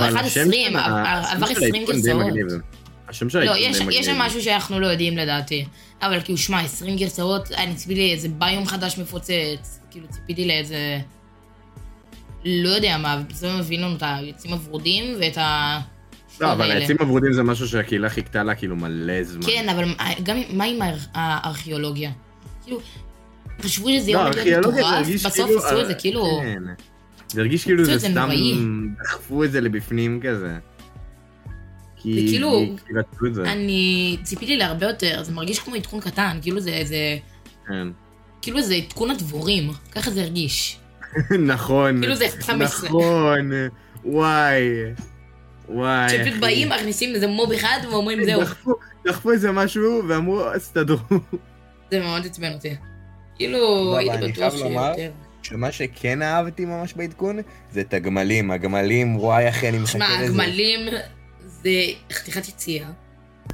אבל 0.00 0.08
אחד 0.08 0.24
השם 0.24 0.40
עשרים, 0.40 0.72
של 0.72 0.76
עבר- 0.78 0.88
ה- 0.88 1.32
עבר 1.32 1.46
השם 1.46 1.54
של 1.54 1.60
20 1.64 1.74
העדכון 1.74 2.00
די 2.02 2.40
גרסאות. 2.42 2.60
השם 3.08 3.30
של 3.30 3.44
לא, 3.44 3.52
יש 3.90 4.06
שם. 4.06 4.18
משהו 4.18 4.42
שאנחנו 4.42 4.80
לא 4.80 4.86
יודעים 4.86 5.16
לדעתי. 5.16 5.64
אבל 6.02 6.20
כאילו, 6.20 6.38
שמע, 6.38 6.60
20 6.60 6.96
גרסאות, 6.96 7.52
אני 7.52 7.74
ציפיתי 7.74 8.00
לאיזה 8.08 8.28
ביום 8.28 8.66
חדש 8.66 8.98
מפוצץ. 8.98 9.80
כאילו, 9.90 10.06
ציפיתי 10.08 10.46
לאיזה... 10.46 10.98
לא 12.44 12.68
יודע 12.68 12.96
מה, 12.98 13.20
זה 13.30 13.52
מביא 13.56 13.78
לנו 13.78 13.96
את 13.96 14.02
העצים 14.02 14.52
הוורודים 14.52 15.16
ואת 15.20 15.38
ה... 15.38 15.80
לא, 16.40 16.52
אבל. 16.52 16.70
העצים 16.70 16.96
הוורודים 17.00 17.32
זה 17.32 17.42
משהו 17.42 17.68
שהקהילה 17.68 18.08
חיכתה 18.10 18.42
לה 18.42 18.54
כאילו 18.54 18.76
מלא 18.76 19.22
זמן. 19.22 19.42
כן, 19.46 19.68
אבל 19.68 19.84
גם 20.22 20.36
מה 20.50 20.64
עם 20.64 20.82
האר- 20.82 20.96
הארכיאולוגיה? 21.14 22.10
כאילו, 22.64 22.80
חשבו 23.62 23.88
שזה 23.88 24.12
לא, 24.12 24.18
יום 24.18 24.32
זה 24.32 24.58
מטורף, 24.60 25.06
בסוף 25.14 25.32
כאילו... 25.46 25.58
עשו 25.66 25.80
את 25.80 25.86
זה 25.86 25.92
אה, 25.92 25.98
כאילו... 25.98 26.40
כן. 26.42 26.62
זה 27.28 27.40
הרגיש 27.40 27.64
כאילו 27.64 27.84
זה 27.84 27.98
סתם. 27.98 28.28
דחפו 29.04 29.44
את 29.44 29.52
זה 29.52 29.60
לבפנים 29.60 30.20
כזה. 30.22 30.56
כי 31.96 32.14
זה 32.14 32.30
כאילו-. 32.30 32.76
אני 33.44 34.16
ציפיתי 34.22 34.56
להרבה 34.56 34.86
יותר, 34.86 35.22
זה 35.22 35.32
מרגיש 35.32 35.58
כמו 35.58 35.74
עדכון 35.74 36.00
קטן, 36.00 36.38
כאילו 36.42 36.60
זה 36.60 36.70
איזה... 36.70 37.18
כן. 37.68 37.88
כאילו 38.42 38.62
זה 38.62 38.74
עדכון 38.74 39.10
הדבורים, 39.10 39.70
ככה 39.92 40.10
זה 40.10 40.20
הרגיש. 40.22 40.78
נכון. 41.46 42.00
כאילו 42.00 42.14
זה 42.14 42.26
15. 42.40 42.88
נכון. 42.88 43.50
וואי. 44.04 44.62
וואי. 45.68 46.08
שפשוט. 46.10 46.40
באים, 46.40 46.68
מכניסים 46.68 47.14
איזה 47.14 47.26
mob 47.26 47.52
אחד 47.52 47.78
ואומרים 47.90 48.24
זהו. 48.24 48.42
דחפו- 49.08 49.30
איזה 49.32 49.52
משהו 49.52 50.02
ואמרו, 50.08 50.44
הסתדרו. 50.44 50.98
זה 51.90 52.00
מאוד 52.00 52.26
עצבן 52.26 52.52
אותי. 52.52 52.76
כאילו, 53.36 53.58
לא, 53.58 53.96
הייתי 53.98 54.16
אני 54.16 54.32
בטוח 54.32 54.52
שיותר. 54.56 55.10
שמה 55.48 55.72
שכן 55.72 56.22
אהבתי 56.22 56.64
ממש 56.64 56.94
בעדכון, 56.94 57.38
זה 57.72 57.80
את 57.80 57.94
הגמלים. 57.94 58.50
הגמלים, 58.50 59.16
וואי 59.16 59.48
אחי, 59.48 59.68
אני 59.68 59.78
מחכה 59.78 59.92
שמע, 59.92 60.22
לזה. 60.22 60.24
הגמלים 60.24 60.80
זה 61.46 61.70
חתיכת 62.12 62.48
יציאה. 62.48 62.88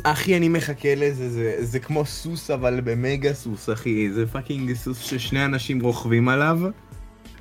אחי, 0.03 0.37
אני 0.37 0.49
מחכה 0.49 0.95
לזה, 0.95 1.31
זה, 1.31 1.57
זה 1.61 1.79
כמו 1.79 2.05
סוס, 2.05 2.51
אבל 2.51 2.81
במגה 2.81 3.35
סוס, 3.35 3.71
אחי. 3.71 4.13
זה 4.13 4.27
fucking 4.27 4.75
סוס 4.75 4.99
ששני 4.99 5.45
אנשים 5.45 5.81
רוכבים 5.81 6.29
עליו, 6.29 6.59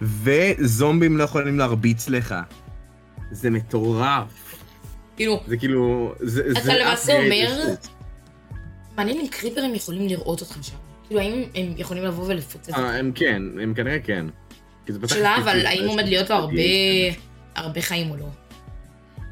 וזומבים 0.02 1.18
לא 1.18 1.24
יכולים 1.24 1.60
להרביץ 1.60 2.10
לך. 2.10 2.36
זה 3.32 3.50
מטורף. 3.50 4.56
כאילו, 5.16 5.44
זה 5.48 5.58
כאילו... 5.58 6.14
זה, 6.20 6.44
אתה 6.52 6.62
זה 6.62 6.74
למעשה 6.74 7.14
אומר-. 7.14 7.76
מעניין 8.98 9.20
אם 9.20 9.28
קריפרים 9.28 9.76
יכולים 9.76 10.08
לראות 10.08 10.42
אותך 10.42 10.58
שם. 10.62 10.76
כאילו, 11.08 11.20
האם 11.20 11.44
הם 11.56 11.74
יכולים 11.78 12.04
לבוא 12.04 12.26
ולפוצץ 12.28 12.70
אותך? 12.70 12.80
אה, 12.80 13.00
הם 13.00 13.12
כן, 13.16 13.42
הם 13.62 13.74
כנראה 13.74 14.00
כן. 14.00 14.26
שאלה, 15.08 15.38
אבל 15.38 15.66
האם 15.66 15.88
עומד 15.88 16.08
להיות 16.08 16.30
לו 16.30 16.36
הרבה... 16.36 16.54
פיצוץ. 16.56 17.24
הרבה 17.56 17.82
חיים 17.82 18.12
או 18.12 18.18
לא? 18.18 18.26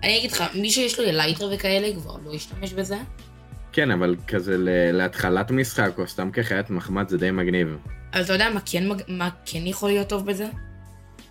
אני 0.03 0.17
אגיד 0.17 0.31
לך, 0.31 0.43
מי 0.53 0.69
שיש 0.69 0.99
לו 0.99 1.05
elytra 1.05 1.49
וכאלה 1.53 1.93
כבר 1.95 2.15
לא 2.25 2.31
ישתמש 2.31 2.73
בזה. 2.73 2.97
כן, 3.73 3.91
אבל 3.91 4.15
כזה 4.27 4.55
להתחלת 4.93 5.51
משחק, 5.51 5.91
או 5.97 6.07
סתם 6.07 6.29
כחיית 6.33 6.69
מחמד, 6.69 7.09
זה 7.09 7.17
די 7.17 7.31
מגניב. 7.31 7.77
אבל 8.13 8.21
אתה 8.21 8.33
יודע 8.33 8.49
מה 8.49 8.59
כן, 8.65 8.83
מה 9.07 9.29
כן 9.45 9.67
יכול 9.67 9.89
להיות 9.89 10.09
טוב 10.09 10.25
בזה? 10.25 10.47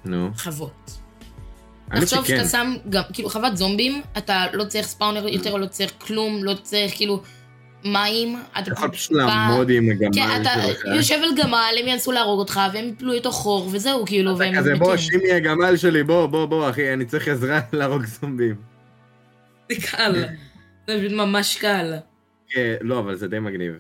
נו. 0.05 0.31
חוות. 0.37 0.91
תחשוב. 1.91 2.27
שאתה 2.27 2.49
שם 2.49 2.75
גם, 2.89 3.03
כאילו 3.13 3.31
חוות 3.31 3.57
זומבים, 3.57 4.03
אתה 4.19 4.47
לא 4.53 4.65
צריך 4.65 4.87
ספאונר 4.87 5.29
יותר, 5.29 5.57
לא 5.57 5.67
צריך 5.67 5.93
כלום, 5.99 6.45
לא 6.45 6.55
צריך 6.63 6.97
כאילו 6.97 7.23
מים. 7.85 8.37
אתה 8.53 8.61
אתה 8.61 8.73
יכול 8.73 8.89
פשוט 8.91 9.13
לעמוד 9.13 9.71
עם 9.71 9.91
הגמל 9.91 10.15
כן, 10.15 10.43
אתה. 10.43 10.51
יושב 10.97 11.19
על 11.23 11.31
גמל, 11.43 11.75
הם 11.81 11.89
ינסו 11.89 12.13
להרוג 12.13 12.39
אותך, 12.39 12.61
והם 12.73 12.89
יפלו 12.89 13.13
לתוך 13.13 13.35
חור, 13.35 13.69
וזהו, 13.73 14.07
כאילו, 14.07 14.39
והם 14.39 14.57
כזה 14.57 14.75
בוא. 14.75 14.97
שימי 14.97 15.33
הגמל 15.33 15.77
שלי, 15.77 16.03
בוא, 16.03 16.27
בוא, 16.27 16.47
בוא, 16.47 16.71
אחי, 16.71 16.93
אני 16.93 17.05
צריך 17.05 17.29
עזרה 17.29 17.61
להרוג 17.73 18.05
זומבים. 18.05 18.55
זה 19.73 19.77
קל. 19.87 20.25
זה 20.87 20.99
פשוט 20.99 21.13
ממש 21.13 21.57
קל. 21.57 21.95
כן, 22.49 22.75
לא, 22.81 22.99
אבל 22.99 23.15
זה 23.15 23.29
די 23.29 23.39
מגניב. 23.39 23.75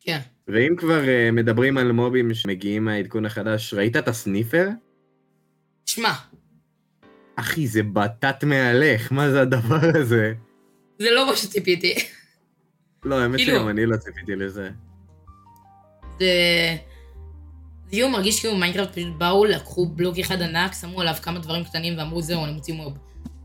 כן. 0.00 0.18
ואם 0.48 0.76
כבר 0.76 1.08
אה, 1.08 1.30
מדברים 1.32 1.78
על 1.78 1.92
מובים 1.92 2.34
שמגיעים 2.34 2.84
מהעדכון 2.84 3.26
החדש, 3.26 3.74
ראית 3.74 3.96
את 3.96 4.08
ה 4.08 4.15
sniffer? 4.15 4.68
שמע, 5.86 6.12
אחי, 7.36 7.66
זה 7.66 7.82
בטט 7.82 8.44
מהלך, 8.44 9.12
מה 9.12 9.30
זה 9.30 9.40
הדבר 9.40 9.80
הזה? 9.94 10.32
זה 10.98 11.10
לא 11.10 11.26
מה 11.26 11.36
שציפיתי. 11.36 11.94
לא, 13.04 13.20
האמת 13.20 13.36
כאילו- 13.36 13.58
שגם 13.58 13.68
אני 13.68 13.86
לא 13.86 13.96
ציפיתי 13.96 14.34
לזה. 14.34 14.70
זה... 16.18 16.76
זה 17.84 17.90
כאילו 17.90 18.08
מרגיש 18.08 18.40
כאילו 18.40 18.56
מיינקראפט 18.56 18.92
פשוט 18.92 19.14
באו, 19.18 19.44
לקחו 19.44 19.86
בלוק 19.86 20.18
אחד 20.18 20.42
ענק, 20.42 20.72
שמו 20.80 21.00
עליו 21.00 21.14
כמה 21.22 21.38
דברים 21.38 21.64
קטנים 21.64 21.98
ואמרו 21.98 22.22
זהו, 22.22 22.44
אני 22.44 22.52
מוציא 22.52 22.74
mob. 22.74 22.92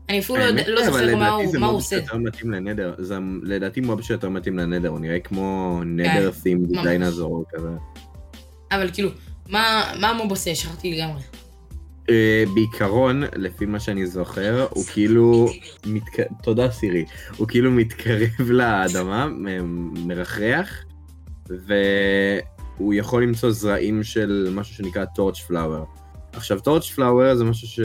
אני 0.08 0.18
אפילו 0.18 0.38
לא 0.38 0.46
לא 0.66 0.84
זוכר 0.84 1.16
מה 1.58 1.66
הוא 1.66 1.76
עושה. 1.76 1.96
שיותר 1.98 2.16
מתאים 2.16 2.50
לנדר, 2.50 2.94
זה 2.98 3.18
לדעתי 3.42 3.80
מוב 3.80 4.02
שיותר 4.02 4.28
מתאים 4.28 4.58
לנדר, 4.58 4.88
הוא 4.88 5.00
נראה 5.00 5.20
כמו 5.20 5.80
נדר 5.86 6.32
סים 6.32 6.66
ממש. 6.70 6.86
דיינזור 6.86 7.44
כזה. 7.54 7.68
אבל 8.72 8.90
כאילו, 8.92 9.10
מה 9.48 9.92
מה 10.00 10.08
המוב 10.08 10.30
עושה? 10.30 10.54
שכחתי 10.54 10.94
לגמרי. 10.94 11.20
אה, 12.08 12.44
בעיקרון, 12.54 13.22
לפי 13.36 13.66
מה 13.66 13.80
שאני 13.80 14.06
זוכר, 14.06 14.66
הוא 14.70 14.84
כאילו... 14.84 15.48
תודה 16.42 16.70
סירי. 16.70 17.04
הוא 17.36 17.48
כאילו 17.48 17.70
מתקרב 17.70 18.50
לאדמה, 18.50 19.28
מרחרח, 20.06 20.84
והוא 21.46 22.94
יכול 22.94 23.22
למצוא 23.22 23.50
זרעים 23.50 24.02
של 24.02 24.52
משהו 24.54 24.74
שנקרא 24.74 25.04
טורץ' 25.04 25.38
פלאואר. 25.40 25.84
עכשיו, 26.32 26.60
torch 26.60 26.90
flower 26.90 27.34
זה 27.34 27.44
משהו 27.44 27.68
ש... 27.68 27.80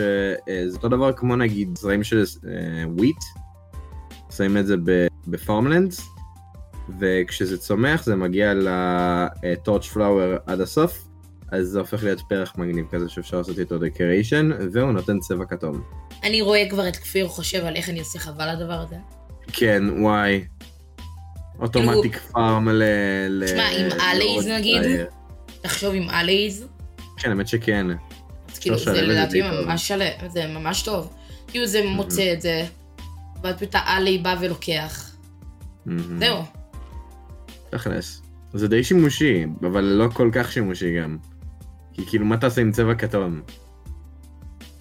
אה, 0.49 0.63
זה 0.67 0.77
אותו 0.77 0.89
דבר 0.89 1.13
כמו 1.13 1.35
נגיד 1.35 1.77
זרעים 1.77 2.03
של 2.03 2.23
wheat, 2.97 3.23
שמים 4.37 4.57
את 4.57 4.67
זה 4.67 4.75
ב 5.27 5.35
farmlands, 5.35 6.09
וכשזה 6.99 7.57
צומח 7.57 8.03
זה 8.03 8.15
מגיע 8.15 8.53
ל 8.53 8.76
torch 8.76 9.88
flower 9.88 10.38
עד 10.45 10.61
הסוף, 10.61 11.07
אז 11.53 11.67
זה 11.67 11.79
הופך 11.79 12.03
להיות 12.03 12.22
פרח 12.29 12.53
מגניב 12.57 12.86
כזה 12.91 13.10
שאפשר 13.10 13.38
לעשות 13.38 13.60
איתו 13.60 13.77
decoration, 13.77 14.50
והוא 14.72 14.91
נותן 14.91 15.19
צבע 15.19 15.45
כתום. 15.45 15.81
אני 16.24 16.41
רואה 16.41 16.69
כבר 16.69 16.88
את 16.88 16.95
כפיר 16.95 17.27
חושב 17.27 17.65
על 17.65 17.75
איך 17.75 17.89
אני 17.89 18.00
עושה 18.00 18.19
חבל 18.19 18.53
לדבר 18.55 18.74
הזה. 18.74 18.95
כן, 19.48 19.83
וואי. 20.00 20.45
automatic 21.59 22.17
farm 22.17 22.69
ל... 22.69 22.83
ל- 23.29 23.45
תשמע, 23.45 23.69
עם 23.69 23.88
ל- 23.88 24.01
allays, 24.01 24.47
נגיד? 24.48 24.81
תחשוב 25.62 25.95
עם 25.95 26.10
אלייז, 26.10 26.65
כן, 27.17 27.29
האמת 27.29 27.48
שכן. 27.48 27.88
אז 28.51 28.60
כאילו 28.60 28.77
זה 28.79 29.01
לדעתי. 29.01 29.41
ממש 29.41 29.91
זה 30.27 30.48
ממש 30.48 30.81
טוב. 30.81 31.13
כאילו 31.48 31.65
זה 31.65 31.86
מוצא 31.86 32.33
את 32.33 32.41
זה, 32.41 32.65
ואז 33.43 33.55
פשוט 33.55 33.69
האלי 33.74 34.17
בא 34.17 34.36
ולוקח. 34.41 35.15
זהו. 36.19 36.43
תכלס. 37.69 38.22
זה 38.53 38.67
די 38.67 38.83
שימושי, 38.83 39.45
אבל 39.62 39.83
לא 39.83 40.07
כל 40.13 40.29
כך 40.33 40.51
שימושי 40.51 41.00
גם. 41.00 41.17
כי 41.93 42.05
כאילו, 42.05 42.25
מה 42.25 42.38
תעשה 42.38 42.62
עם 42.62 42.71
צבע 42.71 42.95
כתום? 42.95 43.41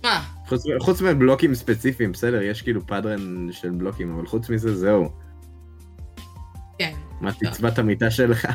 מה? 0.04 0.24
חוץ, 0.48 0.62
חוץ 0.80 1.00
מבלוקים 1.02 1.54
ספציפיים, 1.54 2.12
בסדר, 2.12 2.42
יש 2.42 2.62
כאילו 2.62 2.86
פאדרן 2.86 3.48
של 3.52 3.70
בלוקים, 3.70 4.14
אבל 4.14 4.26
חוץ 4.26 4.50
מזה, 4.50 4.76
זהו. 4.76 5.08
כן. 6.78 6.92
מה 7.20 7.32
תצבע 7.32 7.68
את 7.68 7.78
המיטה 7.78 8.10
שלך? 8.10 8.46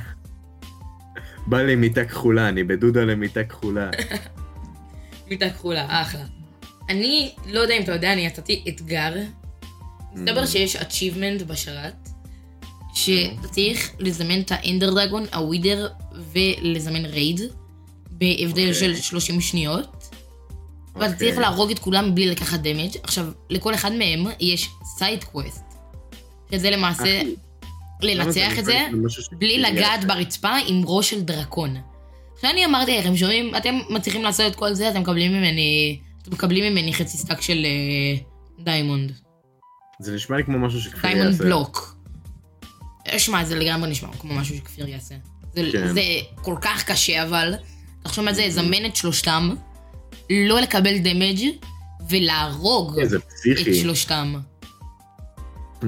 בא 1.47 1.61
לי 1.61 1.75
מיטה 1.75 2.05
כחולה, 2.05 2.49
אני 2.49 2.63
בדודה 2.63 3.05
למיטה 3.05 3.43
כחולה. 3.43 3.89
מיטה 5.29 5.49
כחולה, 5.49 6.01
אחלה. 6.01 6.23
אני 6.89 7.31
לא 7.45 7.59
יודע 7.59 7.77
אם 7.77 7.83
אתה 7.83 7.91
יודע, 7.91 8.13
אני 8.13 8.27
נתתי 8.27 8.63
אתגר. 8.67 9.13
מסתבר 10.13 10.43
Mm. 10.43 10.47
שיש 10.47 10.75
achievement 10.75 11.43
בשרת, 11.43 12.09
שאתה 12.93 13.47
צריך 13.47 13.91
לזמן 13.99 14.39
את 14.39 14.51
ה 14.51 14.58
Ender 14.58 14.93
Dragon, 14.93 15.23
ה 15.33 15.40
Wither, 15.40 15.87
ולזמן 16.33 17.05
raid, 17.05 17.41
בהבדל 18.17 18.61
אוקיי. 18.61 18.73
של 18.73 18.95
30 18.95 19.41
שניות. 19.41 19.87
ואתה 20.95 21.13
אוקיי. 21.13 21.17
צריך 21.17 21.37
להרוג 21.37 21.71
את 21.71 21.79
כולם 21.79 22.15
בלי 22.15 22.27
לקחת 22.27 22.59
damage. 22.59 22.97
עכשיו, 23.03 23.25
לכל 23.49 23.73
אחד 23.73 23.91
מהם 23.91 24.25
יש 24.39 24.69
side 24.83 25.23
quest. 25.23 25.63
שזה 26.51 26.69
למעשה 26.69 27.21
לנצח 28.01 28.59
את 28.59 28.65
זה 28.65 28.87
בלי 29.31 29.59
לגעת 29.59 30.05
ברצפה 30.05 30.55
עם 30.67 30.81
ראש 30.85 31.09
של 31.09 31.21
דרקון. 31.21 31.75
עכשיו 32.35 32.51
אני 32.51 32.65
אמרתי 32.65 32.97
לכם, 32.97 33.17
שומעים, 33.17 33.55
אתם 33.55 33.75
מצליחים 33.89 34.23
לעשות 34.23 34.51
את 34.51 34.55
כל 34.55 34.73
זה, 34.73 34.89
אתם 34.89 35.01
מקבלים 35.01 35.31
ממני, 35.31 35.99
אתם 36.21 36.31
מקבלים 36.31 36.73
ממני 36.73 36.93
חצי 36.93 37.17
stack 37.17 37.41
של 37.41 37.65
אה, 37.65 38.19
diamond. 38.63 39.11
זה 39.99 40.15
נשמע 40.15 40.37
לי 40.37 40.43
כמו 40.43 40.59
משהו 40.59 40.81
שכפיר 40.81 41.01
diamond 41.01 41.31
יעשה. 41.31 41.43
בלוק. 41.43 41.95
אה, 43.07 43.19
שמע, 43.19 43.43
זה 43.45 43.55
לגמרי 43.55 43.89
נשמע 43.89 44.09
כמו 44.19 44.33
משהו 44.33 44.57
שכפיר 44.57 44.87
יעשה. 44.87 45.15
זה, 45.53 45.69
כן. 45.71 45.93
זה 45.93 46.01
כל 46.35 46.55
כך 46.61 46.83
קשה, 46.83 47.23
אבל, 47.23 47.53
תחשוב 48.07 48.25
מה 48.25 48.33
זה, 48.33 48.47
לזמן 48.47 48.85
את 48.85 48.95
שלושתם, 48.95 49.49
לא 50.29 50.59
לקבל 50.59 50.97
damage 50.97 51.43
ולהרוג 52.09 52.99
את. 52.99 53.09
שלושתם. 53.81 54.35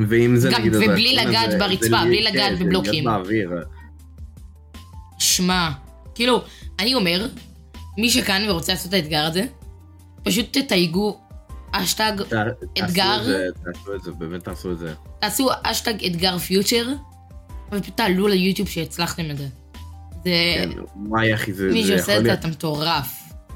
ואם 0.09 0.35
זה 0.35 0.49
גם- 0.49 0.59
נגיד 0.61 0.75
ובלי 0.75 1.15
לגעת 1.15 1.49
ברצפה, 1.59 2.03
בלי 2.05 2.09
לי- 2.09 2.23
לגעת 2.23 2.57
כן, 2.59 2.65
בבלוקים. 2.65 3.05
שמע, 5.19 5.69
כאילו, 6.15 6.41
אני 6.79 6.93
אומר, 6.95 7.27
מי 7.97 8.09
שכאן 8.09 8.49
ורוצה 8.49 8.73
לעשות 8.73 8.89
את 8.89 8.93
האתגר 8.93 9.23
הזה, 9.25 9.45
פשוט 10.23 10.57
תתייגו 10.57 11.19
אשטג, 11.71 12.11
אתגר? 12.83 13.23
תעשו 13.63 13.95
את 13.95 14.03
זה, 14.03 14.11
באמת 14.11 14.43
תעשו 14.43 14.71
את 14.71 14.77
זה. 14.79 14.93
תעשו 15.19 15.49
אשטג 15.63 16.05
אתגר 16.05 16.37
פיוטר, 16.37 16.87
ופשוט 17.71 17.97
תעלו 17.97 18.27
ליוטיוב 18.27 18.67
שהצלחתם 18.69 19.31
את 19.31 19.37
זה. 19.37 19.47
זה... 20.23 20.29
כן, 20.55 20.69
וואי 20.95 21.33
אחי, 21.33 21.53
זה 21.53 21.69
מי 21.73 21.83
שעושה 21.83 22.17
את 22.17 22.23
זה. 22.23 22.33
אתה 22.33 22.47
מטורף. 22.47 23.15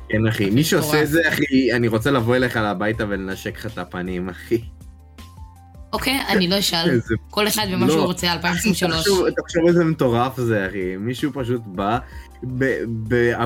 כן 0.09 0.27
אחי, 0.27 0.49
מי 0.49 0.63
שעושה. 0.63 1.03
את 1.03 1.07
זה 1.09 1.29
אחי, 1.29 1.73
אני 1.73 1.87
רוצה 1.87 2.11
לבוא 2.11 2.35
אליך 2.35 2.57
הביתה 2.57 3.03
ולנשק 3.09 3.57
לך 3.57 3.65
את 3.65 3.77
הפנים 3.77 4.29
אחי. 4.29 4.61
אוקיי, 5.93 6.19
אני 6.27 6.47
לא 6.47 6.59
אשאל. 6.59 6.99
כל 7.29 7.47
אחד 7.47 7.67
ומה 7.73 7.85
לא. 7.87 7.93
שהוא 7.93 8.05
רוצה, 8.05 8.31
2023. 8.33 8.97
תחשוב- 9.37 9.67
איזה 9.67 9.83
מטורף 9.83 10.37
זה, 10.39 10.67
אחי. 10.67 10.97
מישהו 10.97 11.31
פשוט 11.33 11.61
בא 11.65 11.97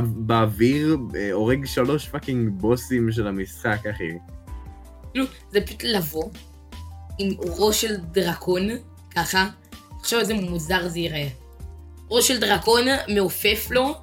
באוויר, 0.01 0.97
אה, 1.15 1.31
הורג 1.31 1.65
שלוש 1.65 2.07
fucking 2.07 2.49
בוסים 2.49 3.11
של 3.11 3.27
המשחק, 3.27 3.79
אחי. 3.95 4.03
כאילו, 5.13 5.25
זה 5.51 5.61
פשוט 5.61 5.83
לבוא 5.83 6.29
עם 7.19 7.29
ראש 7.39 7.81
של 7.81 7.95
דרקון, 8.11 8.61
ככה, 9.15 9.47
תחשוב 9.99 10.19
איזה 10.19 10.33
מוזר 10.33 10.87
זה 10.87 10.99
ייראה. 10.99 11.27
ראש 12.09 12.27
של 12.27 12.39
דרקון 12.39 12.83
מעופף 13.15 13.67
לו, 13.71 13.95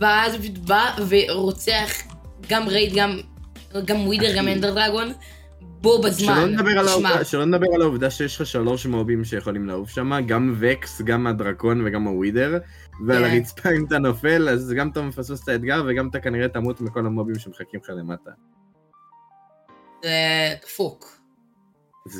ואז 0.00 0.34
הוא 0.34 0.42
פשוט 0.42 0.58
בא 0.58 0.96
ורוצח 1.08 1.90
גם 2.48 2.68
raid, 2.68 2.92
גם, 2.94 3.20
גם 3.84 4.06
Wither, 4.06 4.36
גם. 4.36 4.48
Ender 4.48 4.74
Dragon, 4.74 5.12
בו 5.60 6.02
בזמן. 6.02 6.34
שלא 6.34 6.46
נדבר, 6.46 6.78
על 6.78 6.88
העובדה, 6.88 7.24
שלא 7.24 7.44
נדבר 7.44 7.66
על 7.74 7.82
העובדה 7.82 8.10
שיש 8.10 8.36
לך 8.40 8.46
שלוש 8.46 8.86
מובים 8.86 9.24
שיכולים 9.24 9.66
לעוף 9.66 9.90
שם, 9.90 10.12
גם 10.26 10.54
Vex, 10.58 11.02
גם 11.02 11.26
הדרקון 11.26 11.86
וגם 11.86 12.04
ה 12.04 12.11
Wither, 12.11 12.58
ועל 13.06 13.24
כן. 13.24 13.30
הרצפה 13.30 13.70
אם 13.70 13.84
אתה 13.86 13.98
נופל, 13.98 14.48
אז 14.48 14.72
גם 14.76 14.90
אתה 14.90 15.02
מפספס 15.02 15.42
את 15.42 15.48
האתגר 15.48 15.84
וגם 15.88 16.08
אתה 16.08 16.20
כנראה 16.20 16.48
תמות 16.48 16.80
מכל 16.80 17.06
המובים 17.06 17.38
שמחכים 17.38 17.80
לך 17.82 17.90
למטה. 17.90 18.30
זה 20.02 20.54
דפוק. 20.62 21.18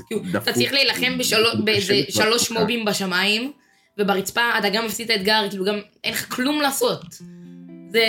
כאילו, 0.06 0.20
אתה. 0.30 0.52
צריך 0.52 0.72
להילחם 0.72 1.18
בשלוש-. 1.18 2.50
מובים 2.50 2.84
בשמיים, 2.84 3.52
וברצפה 3.98 4.40
אתה 4.58 4.68
גם 4.68 4.84
מפסיד 4.86 5.10
את 5.10 5.16
האתגר, 5.16 5.46
כאילו 5.50 5.64
גם 5.64 5.74
אין 6.04 6.12
לך 6.12 6.34
כלום 6.34 6.60
לעשות. 6.60 7.04
זה. 7.90 8.04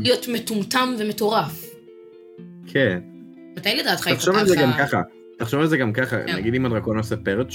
להיות 0.00 0.28
מטומטם 0.28 0.94
ומטורף. 0.98 1.64
כן. 2.66 2.98
מתי 3.56 3.76
לדעתך 3.76 4.08
תחשוב 4.08 4.34
יפתח 4.34 4.40
על 4.40 4.46
זה 4.48 4.56
גם 4.56 4.70
לך- 4.70 4.76
ככה, 4.76 5.02
תחשוב 5.38 5.60
על 5.60 5.66
זה 5.66 5.76
גם 5.76 5.92
ככה, 5.92 6.16
כן. 6.26 6.36
נגיד 6.36 6.54
אם 6.54 6.66
הדרקון 6.66 6.98
עושה 6.98 7.16
פרץ', 7.16 7.54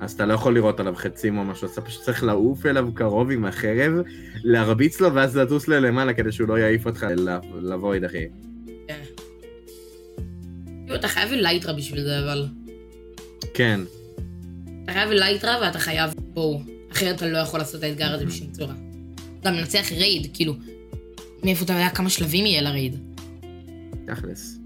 אז 0.00 0.12
אתה 0.12 0.26
לא 0.26 0.32
יכול 0.34 0.54
לראות 0.54 0.80
עליו 0.80 0.94
חצים 0.96 1.38
או 1.38 1.44
משהו, 1.44 1.68
אתה 1.72 1.80
פשוט 1.80 2.02
צריך 2.02 2.24
לעוף 2.24 2.66
אליו 2.66 2.94
קרוב 2.94 3.30
עם 3.30 3.44
החרב, 3.44 3.92
להרביץ 4.44 5.00
לו 5.00 5.14
ואז 5.14 5.36
לטוס 5.36 5.68
ללמעלה 5.68 6.14
כדי 6.14 6.32
שהוא 6.32 6.48
לא 6.48 6.58
יעיף 6.58 6.86
אותך 6.86 7.06
לוויד, 7.54 8.04
אחי. 8.04 8.24
כן. 8.88 9.00
אתה 10.94 11.08
חייב 11.08 11.32
elytra 11.32 11.72
בשביל 11.72 12.02
זה, 12.04 12.18
אבל... 12.24 12.46
כן, 13.54 13.80
אתה 14.84 14.92
חייב 14.92 15.10
elytra 15.10 15.58
ואתה 15.62 15.78
חייב 15.78 16.10
bow. 16.18 16.75
אחרת 16.96 17.16
אתה 17.16 17.26
לא 17.26 17.38
יכול 17.38 17.60
לעשות 17.60 17.74
את 17.74 17.84
האתגר 17.84 18.14
הזה 18.14 18.26
בשום 18.26 18.46
צורה. 18.50 18.74
גם 19.44 19.54
לנצח 19.54 19.92
raid, 19.92 20.26
כאילו... 20.34 20.54
מאיפה 21.44 21.64
אתה 21.64 21.72
יודע 21.72 21.88
כמה 21.88 22.10
שלבים 22.10 22.46
יהיה 22.46 22.62
ל 22.62 22.68
raid? 22.68 22.96
תכלס. 24.06 24.58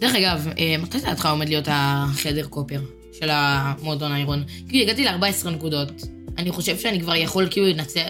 דרך 0.00 0.14
אגב, 0.14 0.48
אה, 0.58 0.76
מתי 0.82 0.98
לדעתך 0.98 1.26
עומד 1.26 1.48
להיות 1.48 1.64
החדר 1.70 2.46
copper 2.46 2.80
של 3.12 3.28
המועדון 3.30 4.12
iron? 4.12 4.44
כאילו, 4.68 4.84
הגעתי 4.84 5.04
ל-14 5.04 5.50
נקודות. 5.50 5.92
אני 6.38 6.50
חושב 6.50 6.76
שאני 6.76 7.00
כבר 7.00 7.14
יכול 7.14 7.48
כאילו 7.50 7.66
לנצח, 7.66 8.00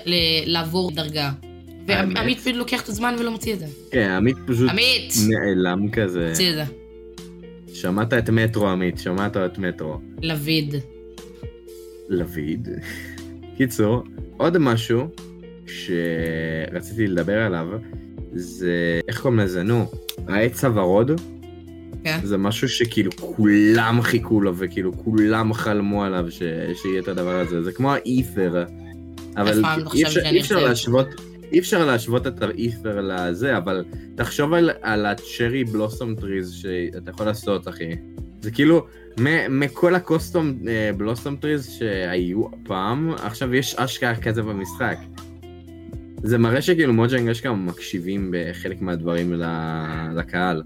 לעבור 0.47 0.91
דרגה. 0.91 1.33
ועמית 1.87 2.41
פשוט 2.41 2.55
לוקח 2.55 2.83
את 2.83 2.89
הזמן 2.89 3.15
ולא 3.19 3.31
מוציא 3.31 3.55
את 3.55 3.59
זה. 3.59 3.67
כן, 3.91 4.11
עמית 4.11 4.37
פשוט 4.47 4.71
עמית! 4.71 5.15
נעלם 5.29 5.91
כזה. 5.91 6.29
מוציא 6.29 6.51
את 6.51 6.55
זה. 6.55 6.65
שמעת 7.75 8.13
את 8.13 8.31
מטרו, 8.31 8.69
עמית, 8.69 8.99
שמעת 8.99 9.37
את 9.37 9.59
מטרו. 9.59 9.99
לביד. 10.23 10.75
לביד. 12.09 12.69
קיצור, 13.57 14.03
עוד 14.37 14.59
משהו 14.59 15.09
שרציתי 15.67 17.07
לדבר 17.07 17.43
עליו, 17.43 17.67
זה, 18.33 19.01
איך 19.09 19.21
קוראים 19.21 19.41
לזה, 19.41 19.63
נו, 19.63 19.87
העץ 20.29 20.65
הוורוד, 20.65 21.21
כן. 22.05 22.19
זה 22.23 22.37
משהו 22.37 22.69
שכאילו 22.69 23.11
כולם 23.21 24.03
חיכו 24.03 24.41
לו 24.41 24.57
וכאילו 24.57 24.93
כולם 24.93 25.53
חלמו 25.53 26.05
עליו 26.05 26.31
ש... 26.31 26.43
שיהיה 26.75 27.01
את 27.01 27.09
הדבר 27.09 27.41
הזה, 27.41 27.63
זה 27.63 27.73
כמו 27.73 27.93
ה 27.93 28.02
Aether, 28.02 28.65
אבל 29.37 29.65
אי 29.95 30.05
אפשר, 30.05 30.21
אי 30.21 30.41
אפשר 30.41 30.65
להשוות, 30.65 31.07
אי 31.53 31.59
אפשר 31.59 31.87
להשוות 31.87 32.27
את 32.27 32.43
ה 32.43 32.51
Aether 32.51 33.01
לזה, 33.01 33.57
אבל 33.57 33.85
תחשוב 34.15 34.53
על, 34.53 34.71
על 34.83 35.07
ה 35.07 35.15
cherry 35.15 35.65
blossom 35.65 36.15
trees 36.15 36.53
שאתה 36.53 37.11
יכול 37.11 37.27
לעשות, 37.27 37.69
אחי. 37.69 37.91
זה 38.47 38.51
כאילו, 38.51 38.87
מ- 39.21 39.61
מכל 39.61 39.95
ה 39.95 40.03
custom 40.03 40.53
blossom 40.97 41.37
trees 41.37 41.71
שהיו 41.79 42.45
פעם, 42.65 43.15
עכשיו 43.23 43.55
יש 43.55 43.75
אשכרה 43.75 44.17
כזה 44.17 44.43
במשחק. 44.43 44.97
זה 46.23 46.39
מראה 46.39 46.63
שכאילו 46.63 46.93
Mojang 46.93 47.29
אשכרה 47.29 47.53
מקשיבים 47.55 48.35
בחלק 48.35 48.81
מהדברים 48.81 49.43
לקהל. 50.17 50.63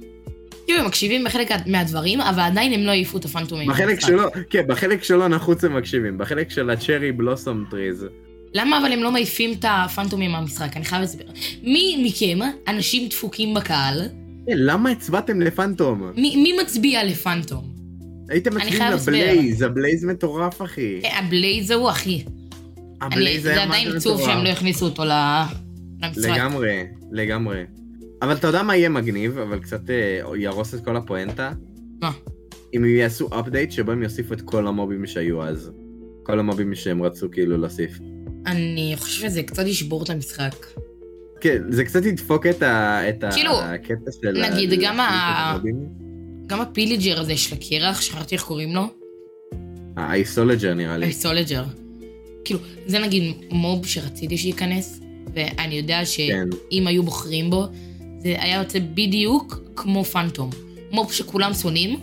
כאילו, 0.66 0.80
הם 0.80 0.86
מקשיבים 0.86 1.24
בחלק 1.24 1.50
מהדברים, 1.66 2.20
אבל 2.20 2.40
עדיין 2.42 2.72
הם 2.72 2.80
לא 2.80 2.90
העיפו 2.90 3.18
את 3.18 3.24
הפנטומים. 3.24 3.68
בחלק. 3.68 4.00
שלו, 4.00 4.22
כן, 4.50 4.66
בחלק 4.66 5.02
שלו 5.02 5.28
נחוץ 5.28 5.64
הם 5.64 5.76
מקשיבים, 5.76 6.18
בחלק 6.18 6.50
של 6.50 6.70
ה 6.70 6.76
cherry 6.76 7.12
blossom 7.12 7.64
trees. 7.70 8.06
למה 8.54 8.78
אבל 8.78 8.92
הם 8.92 9.02
לא 9.02 9.12
מעיפים 9.12 9.52
את 9.52 9.64
הפנטומים 9.68 10.30
מהמשחק? 10.30 10.76
אני 10.76 10.84
חייב 10.84 11.00
להסביר. 11.00 11.26
מי 11.62 12.04
מכם, 12.06 12.38
אנשים 12.68 13.08
דפוקים 13.08 13.54
בקהל, 13.54 14.08
למה 14.54 14.90
הצבעתם 14.90 15.40
לפנטום? 15.40 16.10
מי, 16.16 16.36
מי 16.36 16.52
מצביע 16.62 17.04
לפנטום? 17.04 17.72
הייתם 18.28 18.54
מצביעים. 18.56 18.82
ל 18.92 19.02
Blaze, 19.02 19.62
ה 19.62 19.69
Blaze 19.69 20.04
מטורף, 20.04 20.62
אחי. 20.62 21.00
אה, 21.04 21.18
ה 21.18 21.27
Blaze 21.27 21.70
ההוא, 21.70 21.90
אחי. 21.90 22.24
ה 23.00 23.08
Blaze 23.08 23.46
היה 23.46 23.62
עדיין 23.62 23.90
זה 23.90 23.96
עצוב 23.96 24.14
מטורף. 24.14 24.30
שהם 24.30 24.44
לא 24.44 24.48
הכניסו 24.48 24.84
אותו 24.84 25.04
ל- 25.04 25.42
למשחק. 26.02 26.28
לגמרי, 26.30 26.82
לגמרי. 27.12 27.62
אבל 28.22 28.32
אתה 28.32 28.46
יודע 28.46 28.62
מה 28.62 28.76
יהיה 28.76 28.88
מגניב, 28.88 29.38
אבל 29.38 29.58
קצת 29.58 29.90
אה, 29.90 30.20
יהרוס 30.36 30.74
את 30.74 30.84
כל 30.84 30.96
הפואנטה? 30.96 31.52
מה? 32.02 32.10
אם 32.76 32.84
יעשו 32.84 33.28
אפדייט 33.40 33.70
שבו 33.72 33.92
הם 33.92 34.02
יוסיפו 34.02 34.34
את 34.34 34.40
כל 34.40 34.66
המובים 34.66 35.06
שהיו 35.06 35.42
אז. 35.42 35.70
כל 36.22 36.38
המובים 36.38 36.74
שהם 36.74 37.02
רצו 37.02 37.30
כאילו 37.32 37.56
להוסיף. 37.58 37.98
אני 38.46 38.94
חושב 38.98 39.22
שזה 39.28 39.42
קצת 39.42 39.66
ישבור 39.66 40.02
את 40.02 40.10
המשחק. 40.10 40.54
כן, 41.40 41.62
זה 41.68 41.84
קצת 41.84 42.04
ידפוק 42.04 42.46
את, 42.46 42.62
ה, 42.62 43.08
את 43.08 43.24
כאילו, 43.34 43.60
הקטע 43.60 44.10
של... 44.22 44.50
נגיד, 44.50 44.72
ה- 44.72 44.76
גם 44.82 45.00
ה-. 45.00 45.58
גם 46.46 46.60
הפיליג'ר 46.60 47.20
הזה 47.20 47.36
של 47.36 47.56
הקרח, 47.56 48.00
שכחתי 48.00 48.34
איך 48.34 48.42
קוראים 48.42 48.74
לו, 48.74 48.82
האייסולג'ר 49.96 50.74
נראה 50.74 50.96
לי. 50.96 51.04
האיסולג'ר. 51.06 51.64
כאילו, 52.44 52.60
זה 52.86 52.98
נגיד 52.98 53.34
מוב 53.50 53.86
שרציתי 53.86 54.38
שייכנס, 54.38 55.00
ואני 55.34 55.74
יודע 55.74 55.98
כן. 55.98 56.04
שאם 56.04 56.86
היו 56.86 57.02
בוחרים 57.02 57.50
בו, 57.50 57.66
זה 58.18 58.34
היה 58.38 58.58
יוצא 58.58 58.78
בדיוק 58.94 59.60
כמו 59.76 60.04
פנטום. 60.04 60.50
mob 60.92 61.12
שכולם 61.12 61.54
שונאים, 61.54 62.00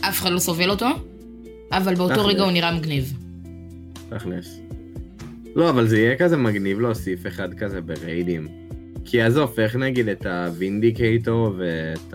אף 0.00 0.20
אחד 0.20 0.30
לא 0.32 0.38
סובל 0.38 0.70
אותו, 0.70 0.86
אבל 1.72 1.94
באותו 1.94 2.14
תכלס. 2.14 2.26
רגע 2.26 2.42
הוא 2.42 2.52
נראה 2.52 2.74
מגניב. 2.78 3.12
תכלס. 4.08 4.58
לא, 5.56 5.70
אבל 5.70 5.88
זה 5.88 5.98
יהיה 5.98 6.16
כזה 6.16 6.36
מגניב 6.36 6.80
להוסיף 6.80 7.26
אחד 7.26 7.54
כזה 7.54 7.80
בריידים. 7.80 8.48
כי 9.04 9.22
אז 9.22 9.32
זה 9.32 9.40
הופך 9.40 9.76
נגיד 9.76 10.08
את 10.08 10.26
ה 10.26 10.38
Vindicator 10.38 11.54
ואת 11.58 12.14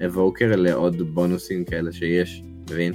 ה 0.00 0.08
Evoker 0.08 0.56
לעוד 0.56 1.02
בונוסים 1.14 1.64
כאלה 1.64 1.92
שיש, 1.92 2.42
מבין? 2.70 2.92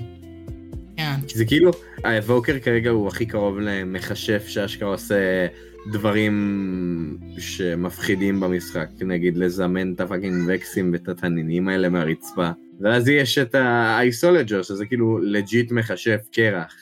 כן. 0.97 1.15
כי 1.27 1.37
זה 1.37 1.45
כאילו, 1.45 1.71
ה 2.03 2.11
Evoker 2.11 2.59
כרגע 2.59 2.89
הוא 2.89 3.07
הכי 3.07 3.25
קרוב 3.25 3.59
למכשף 3.59 4.43
שאשכרה 4.47 4.89
עושה 4.89 5.47
דברים 5.91 7.17
שמפחידים 7.37 8.39
במשחק, 8.39 8.87
נגיד 9.01 9.37
לזמן 9.37 9.93
את 9.93 9.99
ה 9.99 10.05
fucking 10.05 10.43
וקסים 10.47 10.93
ואת 10.93 11.09
התנינים 11.09 11.67
האלה 11.67 11.89
מהרצפה. 11.89 12.49
ואז 12.81 13.07
יש 13.07 13.37
את 13.37 13.55
ה 13.55 13.65
Iceologer, 13.65 14.61
שזה 14.61 14.85
כאילו 14.85 15.19
legit 15.19 15.71
מכשף 15.71 16.19
קרח. 16.31 16.73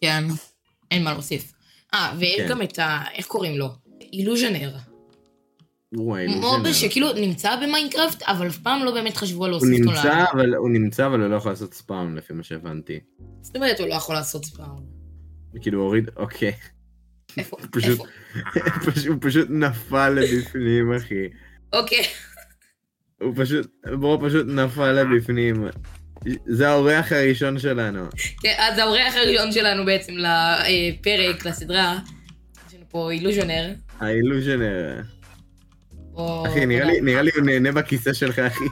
כן, 0.00 0.24
אין 0.90 1.04
מה 1.04 1.12
להוסיף. 1.12 1.52
אה, 1.94 2.12
ויש 2.18 2.40
כן. 2.40 2.48
גם 2.48 2.62
את 2.62 2.78
ה... 2.78 3.02
איך 3.14 3.26
קוראים 3.26 3.58
לו? 3.58 3.68
Illusioner. 4.12 4.89
וואי, 5.92 6.26
mob 6.26 6.66
לא 6.66 6.72
שכאילו 6.72 7.12
נמצא 7.12 7.56
ב 7.56 7.62
Minecraft, 7.62 8.22
אבל 8.22 8.46
אף 8.48 8.58
פעם 8.58 8.84
לא 8.84 8.90
באמת 8.94 9.16
חשבו 9.16 9.44
על 9.44 9.50
להוסיף 9.50 9.78
אותו 9.80 9.90
נמצא, 9.90 10.14
ל... 10.20 10.24
אבל 10.32 10.54
הוא 10.54 10.70
נמצא, 10.70 11.06
אבל 11.06 11.20
הוא 11.20 11.28
לא 11.28 11.36
יכול 11.36 11.52
לעשות 11.52 11.74
ספאם, 11.74 12.16
לפי 12.16 12.32
מה 12.32 12.42
שהבנתי. 12.42 13.00
זאת 13.42 13.56
אומרת, 13.56 13.80
הוא 13.80 13.88
לא 13.88 13.94
יכול 13.94 14.14
לעשות 14.14 14.44
ספאם. 14.44 14.64
כאילו, 15.60 15.82
הוריד, 15.82 16.10
אוקיי. 16.16 16.52
איפה? 17.38 17.56
פשוט- 17.74 17.98
הוא 19.08 19.16
פשוט 19.20 19.46
נפל 19.50 20.08
לבפנים, 20.10 20.92
אחי. 20.92 21.14
אוקיי. 21.72 22.04
הוא 23.20 23.34
פשוט, 23.36 23.66
ברו 24.00 24.20
פשוט 24.24 24.46
נפל 24.46 24.92
לבפנים. 24.92 25.66
זה 26.46 26.68
האורח 26.68 27.12
הראשון 27.12 27.58
שלנו. 27.58 28.04
כן, 28.42 28.54
אז 28.58 28.78
האורח 28.78 29.14
הראשון 29.14 29.52
שלנו 29.52 29.84
בעצם 29.84 30.12
לפרק, 30.16 31.46
לסדרה, 31.46 31.98
יש 32.68 32.74
לנו 32.74 32.84
פה 32.88 33.10
אילוז'ונר. 33.10 33.72
האילוז'נר. 34.00 35.00
אחי, 36.16 36.66
נראה 36.66 37.22
לי- 37.22 37.30
הוא 37.36 37.44
נהנה 37.44 37.72
בכיסא 37.72 38.12
שלך, 38.12 38.38
אחי. 38.38 38.64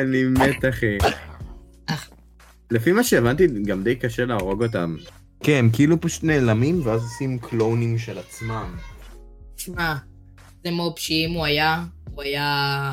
אני 0.00 0.24
מת, 0.24 0.64
אחי. 0.68 0.98
לפי 2.70 2.92
מה 2.92 3.04
שהבנתי, 3.04 3.46
גם 3.66 3.82
די 3.84 3.96
קשה 3.96 4.24
להרוג 4.24 4.62
אותם. 4.62 4.96
כן, 5.42 5.52
הם 5.58 5.70
כאילו 5.72 6.00
פשוט 6.00 6.24
נעלמים, 6.24 6.80
ואז 6.84 7.02
עושים 7.02 7.38
קלונים 7.38 7.98
של 7.98 8.18
עצמם. 8.18 8.76
שמע, 9.56 9.94
זה 10.64 10.70
מוב 10.70 10.94
שאם 10.98 11.32
הוא 11.34 11.44
היה, 11.44 11.84
הוא 12.14 12.22
היה... 12.22 12.92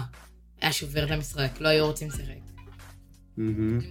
היה 0.62 0.72
שובר 0.72 1.06
את 1.06 1.12
המשחק, 1.12 1.50
לא 1.60 1.68
היו 1.68 1.86
רוצים 1.86 2.08
לשחק. 2.08 2.22
אני 3.38 3.46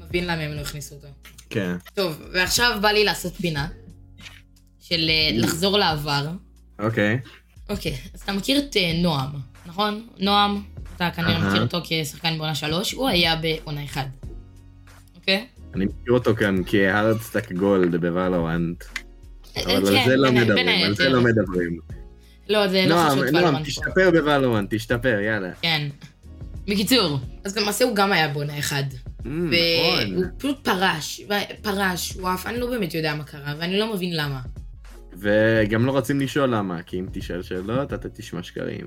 מבין 0.08 0.24
למה 0.24 0.42
הם 0.42 0.52
לא 0.52 0.60
הכניסו 0.60 0.94
אותו. 0.94 1.08
כן. 1.50 1.76
טוב, 1.94 2.22
ועכשיו 2.32 2.78
בא 2.82 2.88
לי 2.88 3.04
לעשות 3.04 3.34
פינה 3.34 3.68
של 4.80 5.08
אה, 5.08 5.30
לחזור 5.38 5.78
לעבר. 5.78 6.28
אוקיי. 6.78 7.18
אוקיי, 7.72 7.96
אז 8.14 8.20
אתה 8.20 8.32
מכיר 8.32 8.58
את 8.58 8.76
אה, 8.76 8.92
נועם, 9.02 9.28
נכון? 9.66 10.06
נועם, 10.18 10.62
אתה 10.96 11.10
כנראה 11.10 11.36
אהה. 11.36 11.48
מכיר 11.48 11.62
אותו 11.62 11.80
כשחקן 11.84 12.38
בעונה 12.38 12.54
שלוש, 12.54 12.92
הוא 12.92 13.08
היה 13.08 13.36
בעונה 13.36 13.84
אחד. 13.84 14.04
אוקיי? 15.16 15.46
אני 15.74 15.84
מכיר 15.84 16.12
אותו 16.12 16.36
כאן 16.36 16.62
כ 16.66 16.82
hardstuck 16.82 17.52
gold 17.52 17.96
ב 17.96 18.05
Valorant. 18.05 18.84
אה, 19.56 19.62
אבל 19.62 19.72
על 19.72 19.86
כן, 19.86 20.04
זה 20.06 20.16
לא 20.16 20.32
מדברים, 20.32 20.86
על 20.86 20.94
זה. 20.94 21.08
לא 21.08 21.20
מדברים. 21.20 21.78
לא, 22.48 22.68
זה 22.68 22.84
לא 22.86 22.94
נועם, 22.94 23.10
חשוב 23.10 23.24
נועם, 23.24 23.34
Valorant 23.34 23.58
פה. 23.58 23.64
תשתפר 23.64 24.10
ב 24.10 24.17
Valorant, 24.17 24.74
תשתפר, 24.74 25.18
יאללה. 25.20 25.50
כן. 25.62 25.88
בקיצור, 26.68 27.18
אז 27.44 27.58
למעשה 27.58 27.84
הוא 27.84 27.96
גם 27.96 28.12
היה 28.12 28.28
בעונה 28.28 28.58
אחד. 28.58 28.84
Mm, 28.92 29.26
והוא 29.26 30.18
נכון. 30.18 30.30
פשוט 30.38 30.64
פרש, 30.64 31.20
פרש, 31.62 32.12
הוא 32.12 32.34
אף, 32.34 32.46
אני 32.46 32.60
לא 32.60 32.70
באמת 32.70 32.94
יודע 32.94 33.14
מה 33.14 33.24
קרה, 33.24 33.54
ואני 33.58 33.78
לא 33.78 33.94
מבין 33.94 34.16
למה. 34.16 34.40
וגם 35.18 35.86
לא 35.86 35.90
רוצים 35.92 36.20
לשאול 36.20 36.54
למה, 36.54 36.82
כי 36.82 36.98
אם 37.00 37.06
תשאל 37.12 37.42
שאלות, 37.42 37.92
אתה 37.92 38.08
תשמע 38.08 38.42
שקרים. 38.42 38.86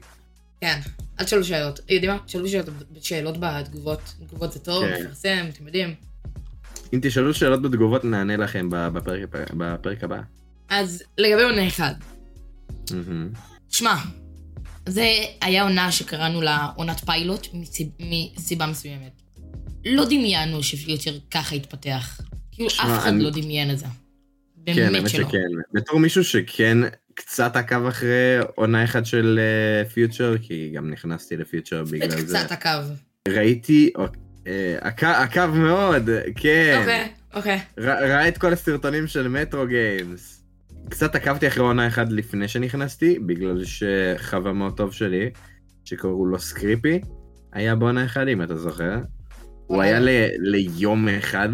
כן, 0.61 0.79
אל 1.19 1.25
תשאלו 1.25 1.43
שאלות. 1.43 1.79
יודעים 1.89 2.11
מה? 2.11 2.17
תשאלו 2.25 2.47
שאלות, 2.47 2.69
שאלות 3.01 3.35
בתגובות. 3.39 3.99
תגובות 4.27 4.51
זה 4.51 4.59
טוב, 4.59 4.83
כן. 4.85 5.03
מפרסם, 5.03 5.45
אתם 5.49 5.65
יודעים. 5.65 5.95
אם 6.93 6.99
תשאלו 7.01 7.33
שאלות 7.33 7.61
בתגובות, 7.61 8.03
נענה 8.05 8.37
לכם 8.37 8.69
בפרק 8.71 9.21
בפרק 9.57 10.03
הבא. 10.03 10.21
אז 10.69 11.03
לגבי 11.17 11.43
עונה 11.43 11.67
אחד, 11.67 11.93
מהמם. 12.91 13.29
שמע, 13.69 13.95
זה 14.89 15.07
היה 15.41 15.63
עונה 15.63 15.91
שקראנו 15.91 16.41
לה 16.41 16.67
עונת 16.75 16.99
פיילוט 16.99 17.47
מסיב, 17.53 17.87
מסיבה 17.99 18.65
מסוימת. 18.67 19.21
לא 19.85 20.05
דמיינו 20.05 20.63
שפיוטר 20.63 21.17
ככה 21.31 21.55
יתפתח. 21.55 22.21
כאילו, 22.51 22.69
אף 22.69 22.99
אחד 22.99 23.07
אני- 23.09 23.23
לא 23.23 23.29
דמיין 23.29 23.71
את 23.71 23.79
זה. 23.79 23.85
כן, 24.65 24.95
האמת. 24.95 25.09
שכן. 25.09 25.37
בתור 25.73 25.99
מישהו 25.99 26.23
שכן 26.23 26.77
קצת 27.13 27.55
עקב 27.55 27.85
אחרי 27.85 28.09
עונה 28.55 28.83
אחת 28.83 29.05
של 29.05 29.39
Future, 29.93 30.35
כי 30.41 30.71
גם 30.75 30.89
נכנסתי 30.89 31.37
ל 31.37 31.44
Future 31.44 31.83
בגלל 31.91 32.09
זה. 32.09 32.37
קצת 32.37 32.51
הקו. 32.51 32.69
ראיתי, 33.27 33.93
אה, 34.47 34.77
עקב- 34.81 35.03
עקב 35.05 35.45
מאוד, 35.47 36.09
כן. 36.35 36.77
אוקיי, 36.79 37.07
אוקיי. 37.33 37.59
ר- 37.77 38.03
ראה 38.11 38.27
את 38.27 38.37
כל 38.37 38.53
הסרטונים 38.53 39.07
של 39.07 39.27
Metro 39.27 39.67
Games. 39.67 40.41
קצת 40.89 41.15
עקבתי 41.15 41.47
אחרי 41.47 41.63
עונה 41.63 41.87
אחת 41.87 42.07
לפני 42.09 42.47
שנכנסתי, 42.47 43.19
בגלל 43.19 43.61
שחבר 43.65 44.51
מאוד 44.51 44.77
טוב 44.77 44.93
שלי, 44.93 45.29
שקראו 45.85 46.25
לו 46.25 46.39
סקריפי, 46.39 46.99
היה 47.53 47.75
בעונה 47.75 48.05
אחד, 48.05 48.27
אם 48.27 48.41
אתה 48.43 48.55
זוכר. 48.57 48.97
הוא 49.67 49.81
היה 49.81 49.99
ל- 49.99 50.09
ליום 50.39 51.07
אחד, 51.09 51.49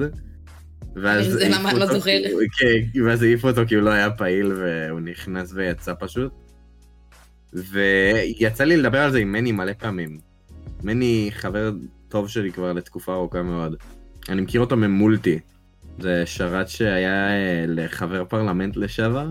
ואז 0.95 1.25
זה 1.33 1.49
למה 1.49 1.73
לא 1.73 1.85
זוכר? 1.85 2.17
כי- 2.57 2.91
כן, 2.93 3.01
ואז 3.05 3.23
העיפו 3.23 3.47
אותו 3.47 3.61
כי 3.67 3.75
הוא 3.75 3.83
לא 3.83 3.89
היה 3.89 4.11
פעיל, 4.11 4.53
והוא 4.53 4.99
נכנס 4.99 5.51
ויצא 5.53 5.93
פשוט. 5.99 6.31
ויצא 7.53 8.63
לי 8.63 8.77
לדבר 8.77 8.99
על 9.01 9.11
זה 9.11 9.19
עם 9.19 9.31
מני 9.31 9.51
מלא 9.51 9.73
פעמים. 9.73 10.19
מני 10.83 11.29
חבר 11.33 11.71
טוב 12.09 12.29
שלי 12.29 12.51
כבר 12.51 12.73
לתקופה 12.73 13.13
ארוכה 13.13 13.41
מאוד. 13.41 13.75
אני 14.29 14.41
מכיר 14.41 14.61
אותו 14.61 14.77
ממולטי. 14.77 15.39
זה 15.99 16.23
שרת 16.25 16.69
שהיה 16.69 17.29
אה, 17.29 17.65
לחבר 17.67 18.25
פרלמנט 18.25 18.77
לשעבר, 18.77 19.27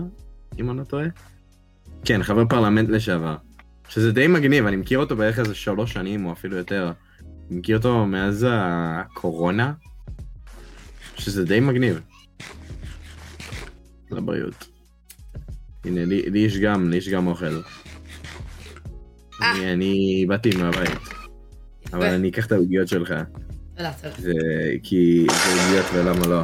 אם 0.59 0.69
אני 0.69 0.77
לא 0.77 0.83
טועה. 0.83 1.05
כן, 2.05 2.23
חבר 2.23 2.45
פרלמנט 2.45 2.89
לשעבר. 2.89 3.35
שזה 3.89 4.11
די 4.11 4.27
מגניב, 4.27 4.65
אני 4.65 4.75
מכיר 4.75 4.99
אותו 4.99 5.15
בערך 5.15 5.39
איזה 5.39 5.55
שלוש 5.55 5.93
שנים 5.93 6.25
או 6.25 6.31
אפילו 6.31 6.57
יותר. 6.57 6.91
אני 7.51 7.59
מכיר 7.59 7.77
אותו 7.77 8.05
מאז 8.05 8.47
הקורונה, 8.49 9.73
שזה 11.21 11.45
די 11.45 11.59
מגניב. 11.59 11.99
לבריאות. 14.11 14.67
הנה, 15.85 16.05
לי, 16.05 16.29
לי 16.29 16.39
יש 16.39 16.57
גם, 16.57 16.89
לי 16.89 16.97
יש 16.97 17.09
גם 17.09 17.27
אוכל. 17.27 17.61
אה. 19.41 19.51
אני, 19.51 19.73
אני 19.73 20.25
באתי 20.27 20.49
מהבית, 20.57 20.99
אבל 21.93 22.05
אני 22.05 22.29
אקח 22.29 22.45
את 22.45 22.51
העוגיות 22.51 22.87
שלך. 22.87 23.13
זה, 24.17 24.31
כי 24.83 25.25
זה 25.29 25.63
עוגיות 25.63 25.85
ולמה 25.93 26.27
לא. 26.27 26.41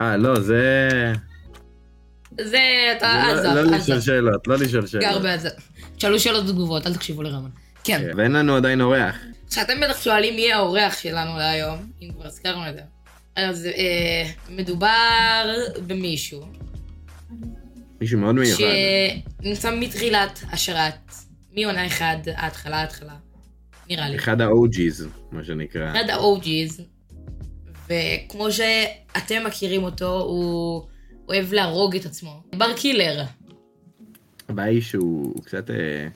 אה, 0.00 0.16
לא, 0.16 0.40
זה... 0.40 0.88
זה, 2.40 2.58
אתה 2.96 3.22
עזה, 3.22 3.48
לא, 3.48 3.62
לא. 3.62 3.76
לשאול 3.76 4.00
שאלות, 4.00 4.46
לא 4.46 4.56
לשאול 4.56 4.82
גר 4.82 4.88
שאלות. 4.88 5.22
בעזה. 5.22 5.48
תשאלו 5.96 6.20
שאלות 6.20 6.44
ותגובות, 6.48 6.86
אל 6.86 6.94
תקשיבו 6.94 7.22
לרמן. 7.22 7.50
כן. 7.84 7.98
כן, 7.98 8.16
ואין 8.16 8.32
לנו 8.32 8.56
עדיין 8.56 8.80
אורח. 8.80 9.16
כשאתם 9.50 9.80
בטח 9.80 10.02
שואלים 10.02 10.36
מי 10.36 10.52
האורח 10.52 10.98
שלנו 10.98 11.38
להיום, 11.38 11.90
אם 12.02 12.10
כבר 12.12 12.26
הזכרנו 12.26 12.68
את 12.68 12.74
זה. 12.74 12.80
אז 13.36 13.66
אה, 13.66 14.30
מדובר 14.50 15.54
במישהו 15.86 16.42
מישהו 18.00 18.18
מאוד 18.18 18.34
מיוחד. 18.34 18.64
שנמצא 19.42 19.74
מתחילת 19.80 20.40
השרת, 20.52 21.12
מעונה 21.56 21.86
אחד, 21.86 22.16
ההתחלה, 22.34 22.76
ההתחלה, 22.76 23.16
נראה 23.90 24.08
לי. 24.08 24.16
אחד 24.16 24.40
ה-OG's, 24.40 25.04
מה 25.32 25.44
שנקרא. 25.44 25.90
אחד 25.92 26.10
ה-OG's, 26.10 26.82
וכמו 27.88 28.46
שאתם 28.52 29.44
מכירים 29.46 29.82
אותו, 29.82 30.20
הוא 30.20 30.82
אוהב 31.28 31.52
להרוג 31.52 31.96
את 31.96 32.04
עצמו. 32.06 32.42
בר 32.58 32.72
קילר. 32.76 33.24
הבעיה 34.48 34.68
היא 34.70 34.82
שהוא 34.82 35.42
קצת 35.44 35.70
אה, 35.70 36.08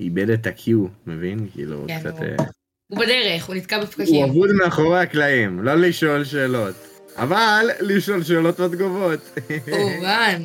איבד 0.00 0.30
את 0.30 0.46
ה-Q, 0.46 0.70
מבין? 1.06 1.48
כאילו, 1.52 1.84
כן, 1.88 2.00
קצת... 2.00 2.18
הוא- 2.18 2.24
אה, 2.24 2.36
הוא 2.88 2.98
בדרך, 2.98 3.44
הוא 3.46 3.54
נתקע 3.54 3.76
הוא 3.76 3.84
בפקקים. 3.84 4.24
אבוד 4.24 4.50
מאחורי 4.52 5.00
הקלעים, 5.00 5.62
לא 5.62 5.74
לשאול 5.74 6.24
שאלות. 6.24 6.74
אבל 7.16 7.66
לשאול 7.80 8.22
שאלות 8.22 8.60
בתגובות. 8.60 9.20
כמובן. 9.66 10.42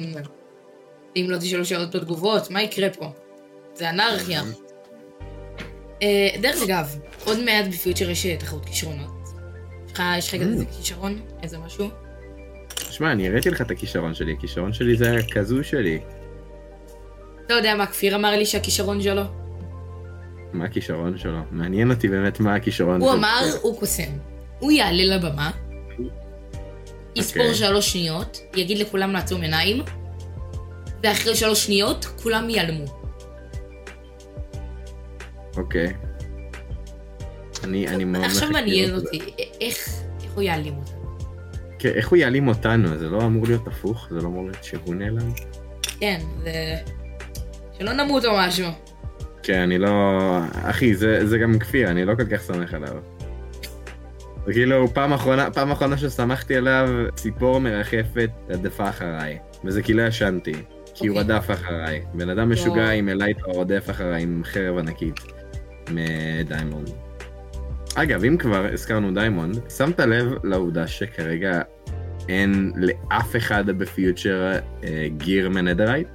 אם 1.16 1.26
לא 1.30 1.38
תשאלו 1.38 1.66
שאלות 1.66 1.96
בתגובות, 1.96 2.52
מה 2.52 2.62
יקרה 2.64 2.90
פה? 2.90 3.06
זה 3.76 3.90
אנרכיה. 3.90 4.42
אה, 6.04 6.08
דרך 6.42 6.62
אגב, 6.64 6.88
עוד 7.26 7.40
מעט 7.44 7.66
בפיוטר 7.68 8.10
יש 8.10 8.26
אה, 8.26 8.36
תחרות 8.38 8.66
כישרונות. 8.66 9.10
יש 9.88 9.94
לך- 9.94 10.04
יש 10.18 10.28
לך 10.28 10.42
איזה 10.42 10.66
כישרון? 10.78 11.22
איזה 11.44 11.58
משהו? 11.58 11.90
שמע, 12.90 13.12
אני 13.12 13.28
הראיתי 13.28 13.50
לך 13.50 13.62
את 13.62 13.72
הכישרון 13.72 14.14
שלי, 14.14 14.34
הכישרון 14.38 14.74
שלי 14.74 14.96
זה 14.98 15.16
הכזו 15.16 15.64
שלי. 15.64 16.00
אתה 17.46 17.54
יודע 17.54 17.76
מה 17.76 17.86
כפיר 17.86 18.16
אמר 18.16 18.32
לי 18.32 18.46
שהכישרון 18.46 19.02
שלו? 19.02 19.22
מה 20.54 20.66
הכישרון 20.66 21.18
שלו? 21.18 21.40
מעניין 21.52 21.92
אותי 21.92 22.08
באמת 22.08 22.40
מה 22.40 22.56
הכישרון 22.56 23.02
הוא 23.02 23.10
שלו. 23.10 23.20
אמר, 23.20 23.42
הוא 23.62 23.80
קוסם. 23.80 24.12
הוא 24.60 24.72
יעלה 24.72 25.16
לבמה, 25.16 25.52
יספור 27.16 27.42
אוקיי. 27.42 27.56
שלוש 27.56 27.92
שניות, 27.92 28.40
יגיד 28.56 28.78
לכולם 28.78 29.12
לעצום 29.12 29.42
עיניים, 29.42 29.84
ואחרי 31.04 31.36
שלוש 31.36 31.66
שניות 31.66 32.06
כולם 32.24 32.50
ייעלמו. 32.50 32.86
אוקיי. 35.58 35.94
אני, 37.64 37.88
אני 37.88 38.04
מאוד 38.04 38.26
עכשיו 38.26 38.50
מחכה 38.50 38.62
מעניין 38.62 38.92
לזה. 38.92 39.06
אותי, 39.06 39.20
איך 39.62 40.00
איך 40.24 40.34
הוא 40.34 40.44
יעלים 40.44 40.78
אותנו? 40.78 41.00
כן, 41.80 41.90
איך 41.90 42.10
הוא 42.10 42.18
יעלים 42.18 42.48
אותנו? 42.48 42.98
זה 42.98 43.10
לא 43.10 43.22
אמור 43.22 43.46
להיות 43.48 43.68
הפוך? 43.68 44.08
זה 44.12 44.16
לא 44.16 44.28
אמור 44.28 44.44
להיות 44.44 44.64
שהוא 44.64 44.96
נעלם? 44.96 45.32
כן, 46.00 46.20
זה... 46.44 46.76
שלא 47.78 47.94
נמות 47.94 48.26
או 48.26 48.32
משהו. 48.38 48.68
כן, 49.44 49.60
אני 49.60 49.78
לא... 49.78 50.40
אחי, 50.64 50.96
זה, 50.96 51.28
זה 51.28 51.38
גם 51.38 51.60
כפיר, 51.60 51.90
אני 51.90 52.06
לא 52.06 52.16
כל 52.16 52.26
כך 52.26 52.42
סומך 52.42 52.74
עליו. 52.74 52.96
כאילו, 54.52 54.88
פעם 54.94 55.14
אחרונה, 55.14 55.52
פעם 55.52 55.72
אחרונה 55.72 55.98
שסמכתי 55.98 56.56
עליו, 56.56 56.90
ציפור 57.16 57.60
מרחפת 57.60 58.30
רדפה 58.50 58.90
אחריי. 58.90 59.38
וזה 59.66 59.82
כי 59.82 59.94
לא 59.94 60.02
ישנתי. 60.02 60.54
כי 60.96 61.08
הוא 61.08 61.20
אוקיי. 61.20 61.36
רדף 61.36 61.52
אחריי. 61.52 62.02
בן 62.14 62.30
אדם 62.30 62.52
משוגע 62.52 62.82
וואו. 62.82 62.92
עם 62.92 63.10
elytra 63.10 63.54
רודף 63.54 63.90
אחריי 63.90 64.24
עם 64.24 64.42
חרב 64.46 64.78
ענקית. 64.78 65.20
מ 65.92 66.03
diamond. 66.03 66.90
אגב, 67.96 68.24
אם 68.24 68.38
כבר 68.38 68.68
הזכרנו 68.74 69.14
diamond, 69.14 69.60
שמת 69.78 70.00
לב 70.00 70.34
לעובדה 70.44 70.88
שכרגע 70.88 71.62
אין 72.30 72.72
לאף 72.76 73.36
אחד 73.36 73.70
ב 73.70 73.82
Future 73.82 74.52
אה, 74.84 75.08
gear 75.18 75.50
מ 75.50 75.55
netherite? 75.55 76.10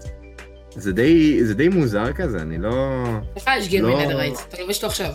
זה 0.77 0.93
די, 0.93 1.45
זה 1.45 1.55
די 1.55 1.69
מוזר 1.69 2.13
כזה, 2.13 2.39
אני 2.39 2.59
לא... 2.59 3.05
לך 3.37 3.51
יש 3.59 3.69
gear 3.69 3.87
לא. 3.87 3.99
מ 3.99 4.02
netherite, 4.02 4.35
אתה 4.49 4.63
לובש 4.63 4.77
אותו 4.77 4.87
עכשיו. 4.87 5.13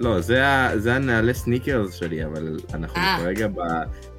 לא, 0.00 0.20
זה, 0.20 0.42
זה 0.76 0.94
הנעלי 0.94 1.34
סניקרס 1.34 1.94
שלי, 1.94 2.24
אבל 2.24 2.56
אנחנו 2.74 2.96
אה. 2.96 3.18
כרגע 3.20 3.48
ב, 3.48 3.60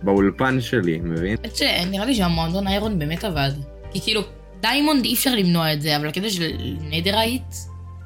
באולפן 0.02 0.62
שלי, 0.62 1.00
מבין? 1.00 1.38
שנראה 1.54 2.06
לי 2.06 2.16
שהמועדון 2.16 2.68
iron 2.68 3.00
באמת 3.00 3.24
עבד. 3.24 3.52
כי 3.92 4.02
כאילו, 4.02 4.22
diamond 4.62 5.06
אי 5.06 5.14
אפשר 5.14 5.36
למנוע 5.36 5.74
את 5.74 5.82
זה, 5.82 5.98
אבל 5.98 6.08
הקטע 6.08 6.30
של 6.30 6.52
netherite, 6.82 7.54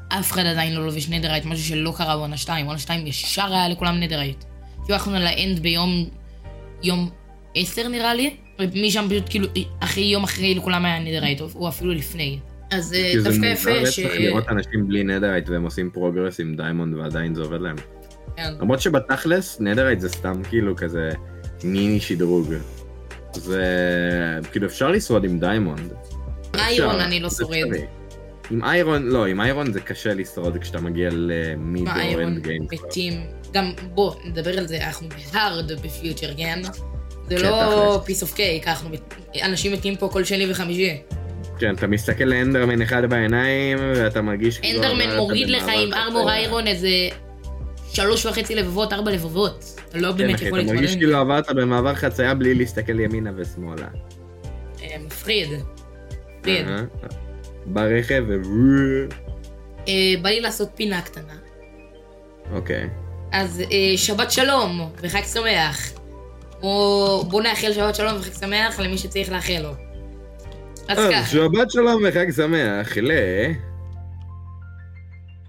אף 0.10 0.32
אחד 0.32 0.46
עדיין 0.46 0.74
לא 0.74 0.86
לובש 0.86 1.10
netherite, 1.10 1.46
משהו 1.46 1.66
שלא 1.66 1.94
קרה 1.98 2.18
בעונה 2.18 2.38
2. 2.38 2.66
בעונה 2.66 2.80
2 2.80 3.08
ישר 3.08 3.54
היה 3.54 3.70
לכולם 3.70 4.00
netherite. 4.00 4.44
כאילו 4.84 4.94
הלכנו 4.94 5.20
ל 5.20 5.30
End 5.30 5.60
ביום... 5.60 6.06
יום 6.84 7.10
10 7.56 7.88
נראה 7.88 8.14
לי, 8.14 8.36
ומשם 8.60 9.06
פשוט 9.10 9.24
כאילו, 9.30 9.48
אחרי 9.80 10.04
יום 10.04 10.24
אחרי 10.24 10.56
לכולם 10.56 10.86
היה 10.86 11.00
netherite, 11.00 11.42
או- 11.42 11.48
או 11.56 11.68
אפילו 11.70 11.92
לפני. 11.92 12.40
אז 12.72 12.94
אה, 12.94 13.12
כי 13.12 13.20
זה 13.22 13.30
דווקא 13.30 13.50
מוזר 13.50 13.70
יפה 13.70 13.92
ש... 13.92 14.00
רצח 14.00 14.14
לראות 14.16 14.50
אנשים 14.50 14.88
בלי 14.88 15.04
netherite 15.04 15.50
והם 15.50 15.64
עושים 15.64 15.90
progress 15.94 16.40
עם 16.40 16.56
diamond 16.56 16.96
ועדיין 16.98 17.36
זה 17.36 17.42
עובד 17.42 17.62
להם. 17.62 17.76
כן. 18.38 18.54
למרות 18.62 18.82
שבתכלס, 18.82 19.58
netherite 19.60 20.00
זה 20.00 20.10
סתם 20.10 20.42
כאילו 20.50 20.76
כזה 20.76 21.10
מיני 21.64 22.00
שדרוג. 22.00 22.54
זה 23.34 23.64
כאילו 24.52 24.68
אפשר 24.68 24.92
לשרוד 24.92 25.24
עם 25.24 25.40
diamond. 25.40 25.94
iron 26.56 27.00
אני 27.00 27.20
לא 27.20 27.30
זה 27.30 27.44
שורד. 27.46 27.56
עם 28.52 28.64
iron, 28.64 29.08
לא, 29.08 29.26
עם 29.26 29.42
iron 29.42 29.74
זה 29.74 29.80
קשה 29.82 30.14
לשרוד 30.14 30.58
כשאתה 30.58 30.82
מגיע 30.82 31.10
ל 31.12 31.30
mid 31.30 31.84
game 31.84 31.96
או 31.96 32.00
iron 32.00 32.24
end 32.24 32.44
game. 32.44 32.68
מתים, 32.72 33.14
גם 33.54 33.72
בוא 33.94 34.16
נדבר 34.26 34.58
על 34.58 34.68
זה, 34.68 34.86
אנחנו 34.88 35.08
ב 35.10 35.22
hard 35.22 35.72
ב 35.72 35.80
Future, 35.80 36.34
כן? 36.38 36.62
זה 37.30 37.38
כן, 37.38 37.44
לא. 37.44 38.02
piece 38.06 38.22
of 38.22 38.34
cake, 38.34 38.66
אנשים 39.44 39.74
מתים 39.74 39.96
פה 39.96 40.10
כל 40.12 40.24
שני 40.24 40.52
וחמישי. 40.52 40.98
כן, 41.60 41.76
אתה 41.76 41.88
מסתכל 41.88 42.24
לאנדרמן 42.24 42.82
אחד 42.82 43.10
בעיניים, 43.10 43.78
ואתה 43.96 44.22
מרגיש 44.22 44.60
כאילו... 44.60 44.84
אנדרמן 44.84 45.16
מוריד 45.16 45.50
לך 45.50 45.64
עם 45.68 45.94
ארמור. 45.94 46.30
איירון 46.30 46.68
איזה 46.68 46.90
שלוש 47.94 48.26
וחצי 48.26 48.56
לבבות, 48.56 48.94
ארבע 48.94 49.12
לבבות. 49.12 49.80
אתה 49.90 49.98
לא 49.98 50.12
כן, 50.12 50.18
באמת 50.18 50.36
אחי, 50.36 50.46
יכול 50.46 50.60
אתה 50.60 50.64
להתמודד 50.64 50.76
מרגיש 50.76 50.94
עם 50.94 51.00
כאילו. 51.00 51.18
עברת 51.18 51.52
במעבר 51.56 51.96
חצייה 51.96 52.34
בלי 52.34 52.54
להסתכל 52.56 53.00
ימינה 53.00 53.32
ושמאלה. 53.36 53.88
אה, 54.82 54.98
מפחיד. 55.06 55.48
מפחיד. 56.40 56.68
אהה. 56.68 56.84
ברכב 57.66 58.24
ו... 58.28 58.34
אה, 59.88 60.14
בא 60.22 60.30
לי 60.30 60.42
לעשות 60.42 60.70
פינה 60.76 61.02
קטנה. 61.02 61.34
אוקיי. 62.52 62.90
אז 63.32 63.62
אה, 63.72 63.98
שבת 63.98 64.32
שלום 64.32 64.92
וחג 65.02 65.24
שמח. 65.34 66.03
או 66.64 67.24
בוא 67.30 67.42
נאחל 67.42 67.74
שבת 67.74 67.96
שלום 67.96 68.18
וחג 68.20 68.34
שמח 68.34 68.80
למי 68.80 68.98
שצריך 68.98 69.32
לאחל 69.32 69.60
לו. 69.64 69.72
אז 70.88 71.00
אז 71.00 71.12
ככה. 71.12 71.26
שבת 71.26 71.72
שלום 71.72 72.04
וחג 72.08 72.32
שמח 72.32 72.98
ל... 72.98 73.12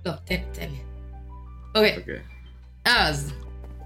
לא, 0.07 0.13
תן, 0.25 0.37
תן 0.53 0.61
לי. 0.71 0.79
אוקיי, 1.75 1.97
אוקיי. 1.97 2.19
אז, 2.85 3.33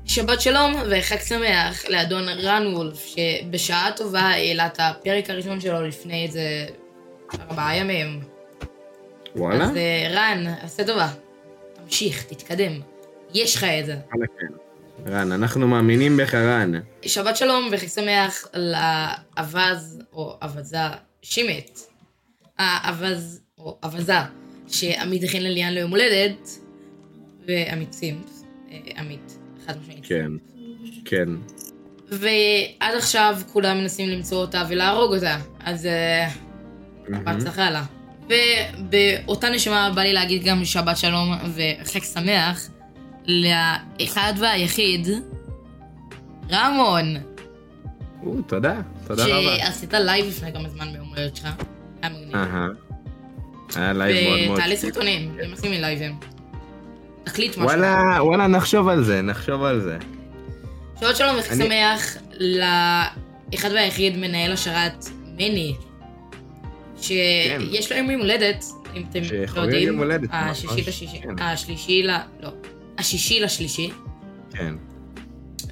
שבת 0.04 0.40
שלום 0.40 0.74
וחג 0.90 1.18
שמח 1.18 1.84
לאדון 1.88 2.28
רן 2.28 2.66
וולף, 2.74 3.06
שבשעה 3.06 3.90
טובה 3.96 4.20
העלה 4.20 4.66
את 4.66 4.80
הפרק 4.80 5.30
הראשון 5.30 5.60
שלו 5.60 5.86
לפני 5.86 6.26
איזה 6.26 6.66
ארבעה 7.40 7.76
ימים. 7.76 8.20
וואלה? 9.36 9.64
אז 9.64 9.76
אה, 9.76 10.08
רן, 10.10 10.46
עשה 10.62 10.84
טובה. 10.84 11.08
תמשיך, 11.74 12.22
תתקדם. 12.22 12.80
יש 13.34 13.56
לך 13.56 13.64
את 13.64 13.86
זה. 13.86 13.96
וואלה, 14.12 14.26
כן. 14.40 14.67
רן, 15.06 15.32
אנחנו 15.32 15.68
מאמינים 15.68 16.16
בך, 16.16 16.34
רן. 16.34 16.72
שבת 17.02 17.36
שלום 17.36 17.68
וחג 17.72 17.86
שמח 17.86 18.46
לאווז 18.54 20.02
או 20.12 20.36
אווזה 20.42 20.78
שימט. 21.22 21.80
האווז 22.58 23.40
או 23.58 23.78
אווזה 23.84 24.18
שעמית 24.68 25.24
הכין 25.24 25.42
לליאן 25.42 25.72
ליום 25.72 25.90
הולדת, 25.90 26.48
ועמית 27.46 27.92
סימפס, 27.92 28.44
אה, 28.70 28.78
עמית, 28.96 29.38
חד 29.66 29.74
משמעית. 29.82 30.06
כן. 30.06 30.32
כן. 31.04 31.28
ועד 32.08 32.94
עכשיו 32.96 33.38
כולם 33.52 33.78
מנסים 33.78 34.08
למצוא 34.08 34.40
אותה 34.40 34.64
ולהרוג 34.68 35.14
אותה, 35.14 35.38
אז 35.60 35.86
אה. 35.86 36.28
בהצלחה 37.08 37.70
לה. 37.70 37.84
ובאותה 38.28 39.50
נשמה 39.50 39.92
בא 39.94 40.02
לי 40.02 40.12
להגיד 40.12 40.44
גם 40.44 40.64
שבת 40.64 40.96
שלום 40.96 41.32
וחג 41.54 42.02
שמח 42.02 42.68
לאחד 43.28 44.32
והיחיד, 44.38 45.08
רמון. 46.50 47.16
או, 48.22 48.42
תודה. 48.42 48.80
תודה 49.06 49.24
רבה. 49.26 49.56
שעשית 49.58 49.94
live 49.94 50.26
לפני 50.26 50.52
כמה 50.52 50.68
זמן 50.68 50.92
ביום 50.92 51.08
הולדת 51.08 51.36
שלך. 51.36 51.48
היה 52.02 52.12
מגניב. 52.12 52.36
היה 53.76 53.92
live 53.92 54.28
מאוד 54.28 54.40
מאוד... 54.46 54.58
ותעלה 54.58 54.74
כיף. 54.74 54.80
סרטונים, 54.80 55.36
נמאס 55.46 55.62
לי 55.62 55.78
מלייבים. 55.78 56.16
תקליט 57.24 57.50
משהו. 57.50 57.62
וואלה, 57.62 57.98
וואלה, 58.20 58.46
נחשוב 58.46 58.88
על 58.88 59.04
זה, 59.04 59.22
נחשוב 59.22 59.62
על 59.62 59.80
זה. 59.80 59.98
שבת 61.00 61.16
שלום 61.16 61.36
וחג 61.38 61.52
אני- 61.52 61.64
שמח 61.64 62.16
לאחד 63.50 63.70
והיחיד 63.74 64.16
מנהל 64.16 64.52
השרת 64.52 65.04
מני, 65.36 65.74
שיש 67.00 67.92
לו 67.92 67.98
יום 67.98 68.10
הולדת, 68.20 68.64
אם 68.96 69.02
אתם 69.10 69.20
לא 69.56 69.62
יודעים, 69.62 70.00
השישי 70.32 70.80
לשישי, 70.88 71.20
כן. 71.22 71.42
השלישי 71.42 72.02
ל... 72.02 72.10
לא, 72.40 72.50
השישי 72.98 73.40
לשלישי. 73.40 73.90
כן. 74.52 74.74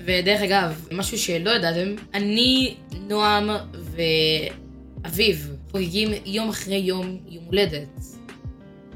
ודרך 0.05 0.41
אגב, 0.41 0.87
משהו 0.93 1.19
שלא 1.19 1.51
ידעתם, 1.51 1.95
אני, 2.15 2.77
נועם 3.09 3.51
ואביב 5.05 5.53
חוגגים 5.71 6.09
יום 6.27 6.49
אחרי 6.49 6.77
יום 6.77 7.19
יום 7.29 7.45
הולדת. 7.45 8.01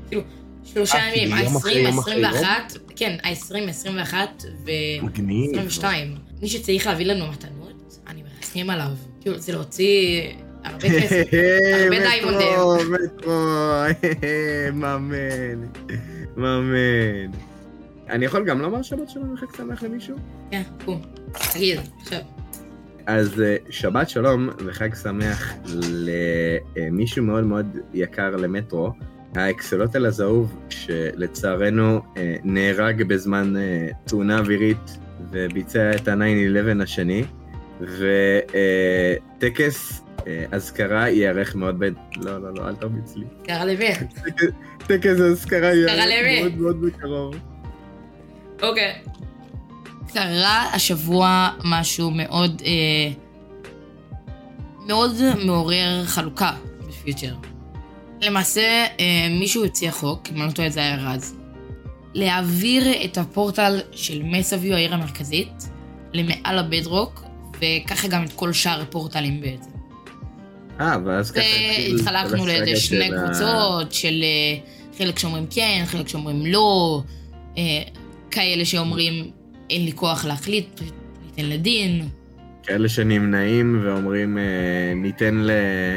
כאילו, 0.08 0.22
שלושה 0.64 0.98
אה, 0.98 1.16
ימים, 1.16 1.36
כאילו 1.36 1.44
יום 1.44 1.56
אחרי 1.56 1.86
ה-20, 1.86 1.88
יום 1.88 1.98
אחרי 1.98 2.24
ה-21, 2.24 2.78
כן, 2.96 3.16
ה-20, 3.24 3.68
21 3.68 4.44
מגניב. 5.02 5.50
ו-22. 5.54 5.84
מי 6.42 6.48
שצריך 6.48 6.86
להביא 6.86 7.06
לנו 7.06 7.26
מתנות, 7.26 7.98
אני 8.06 8.22
מרסים 8.22 8.70
עליו. 8.70 8.90
כאילו, 9.20 9.38
זה 9.38 9.52
להוציא 9.52 10.22
הרבה 10.64 10.88
כסף. 11.00 11.22
הרבה 11.82 11.98
דיימונדים. 12.08 12.48
מטרו, 12.48 12.76
מטרו, 12.90 13.32
מאמן, 14.80 15.66
מאמן. 16.36 17.49
אני 18.10 18.24
יכול 18.24 18.44
גם 18.44 18.60
לומר 18.60 18.82
שבת 18.82 19.08
שלום 19.08 19.34
וחג 19.34 19.56
שמח 19.56 19.82
למישהו? 19.82 20.16
כן, 20.50 20.62
קום. 20.84 21.02
תגיד, 21.54 21.80
עכשיו. 22.02 22.18
אז 23.06 23.40
אה, 23.40 23.56
שבת 23.70 24.08
שלום 24.08 24.48
וחג 24.66 24.94
שמח 24.94 25.54
למישהו 26.76 27.24
מאוד 27.24 27.44
מאוד 27.44 27.66
יקר 27.94 28.36
למטרו, 28.36 28.92
האקסלוטל 29.36 30.06
הזהוב, 30.06 30.56
שלצערנו 30.70 32.00
אה, 32.16 32.36
נהרג 32.44 33.02
בזמן 33.02 33.56
אה, 33.56 33.88
תאונה 34.04 34.38
אווירית 34.38 34.98
וביצע 35.30 35.90
את 35.94 36.08
ה-9-11 36.08 36.82
השני, 36.82 37.24
וטקס 39.38 40.02
אזכרה 40.52 41.08
ייערך 41.08 41.54
מאוד 41.54 41.78
ב... 41.78 41.84
לא, 42.16 42.42
לא, 42.42 42.54
לא, 42.54 42.68
אל 42.68 42.74
תרביץ 42.74 43.16
לי. 43.16 43.24
קרא 43.44 43.64
למי? 43.64 43.88
טקס- 44.86 45.20
אזכרה 45.20 45.68
ייערך? 45.74 46.40
מאוד 46.42 46.58
מאוד 46.60 46.80
בקרוב. 46.80 47.34
אוקיי. 48.62 48.92
קרה 50.12 50.64
השבוע 50.74 51.50
משהו 51.64 52.10
מאוד, 52.10 52.62
אה, 52.66 53.12
מאוד 54.86 55.12
מעורר 55.44 56.04
חלוקה 56.04 56.52
בפיוטר. 56.88 57.34
למעשה, 58.22 58.86
אה, 59.00 59.28
מישהו 59.30 59.64
הציע 59.64 59.90
חוק, 59.92 60.22
אם 60.30 60.36
אני 60.36 60.46
לא 60.46 60.52
טועה 60.52 60.70
זה 60.70 60.80
היה 60.80 60.96
רז, 60.96 61.34
להעביר 62.14 63.04
את 63.04 63.18
הפורטל 63.18 63.80
של 63.92 64.22
מסביו, 64.22 64.74
העיר 64.74 64.94
המרכזית, 64.94 65.68
למעל 66.12 66.58
הבדרוק, 66.58 67.24
וככה 67.60 68.08
גם 68.08 68.24
את 68.24 68.32
כל 68.32 68.52
שאר 68.52 68.80
הפורטלים 68.80 69.40
בעצם. 69.40 69.70
אה, 70.80 70.96
ואז 71.04 71.30
ככה 71.30 71.42
והתחלקנו 71.92 72.46
לאיזה 72.46 72.76
שני 72.80 73.08
של 73.08 73.14
ה- 73.14 73.26
קבוצות 73.26 73.92
של 73.92 74.22
אה, 74.22 74.58
חלק 74.98 75.18
שאומרים 75.18 75.46
כן, 75.50 75.82
חלק 75.86 76.08
שאומרים 76.08 76.46
לא, 76.46 77.02
אה, 77.58 77.82
כאלה 78.30 78.64
שאומרים 78.64 79.30
אין 79.70 79.84
לי 79.84 79.92
כוח 79.92 80.24
להחליט, 80.24 80.80
ניתן 81.24 81.50
לדין. 81.50 82.08
כאלה 82.62 82.88
שנמנעים 82.88 83.80
ואומרים 83.84 84.38
אה, 84.38 84.42
ניתן, 84.96 85.34
ל... 85.34 85.50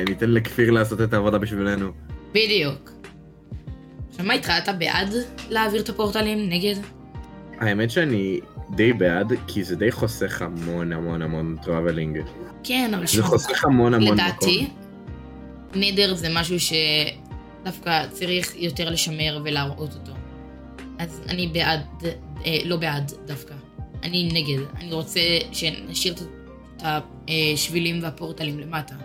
ניתן 0.09 0.31
לכפיר 0.31 0.71
לעשות 0.71 1.01
את 1.01 1.13
העבודה 1.13 1.37
בשבילנו. 1.37 1.91
בדיוק. 2.31 2.91
עכשיו 4.09 4.25
מה 4.25 4.33
איתך, 4.33 4.51
אתה 4.63 4.73
בעד 4.73 5.13
להעביר 5.49 5.81
את 5.81 5.89
הפורטלים? 5.89 6.49
נגד? 6.49 6.75
האמת 7.59 7.91
שאני 7.91 8.39
די 8.75 8.93
בעד, 8.93 9.33
כי 9.47 9.63
זה 9.63 9.75
די 9.75 9.91
חוסך 9.91 10.41
המון 10.41 10.93
המון 10.93 11.21
המון 11.21 11.57
traveling. 11.63 12.19
כן, 12.63 12.91
אבל 12.93 13.07
זה 13.07 13.23
חוסך 13.23 13.65
המון 13.65 13.93
המון 13.93 14.13
לדעתי, 14.13 14.61
מקום. 14.63 15.81
Nether 15.81 16.15
זה 16.15 16.27
משהו 16.33 16.55
שדווקא 16.59 18.07
צריך 18.11 18.53
יותר 18.55 18.89
לשמר 18.89 19.41
ולהראות 19.43 19.93
אותו. 19.93 20.22
אז 21.03 21.21
אני 21.29 21.47
בעד, 21.47 21.81
אה, 22.45 22.57
לא 22.65 22.77
בעד 22.77 23.11
דווקא. 23.25 23.53
אני 24.03 24.29
נגד. 24.33 24.63
אני 24.79 24.93
רוצה 24.93 25.19
שנשאיר 25.51 26.13
את 26.13 26.83
השבילים 27.27 28.03
והפורטלים 28.03 28.59
למטה. 28.59 28.95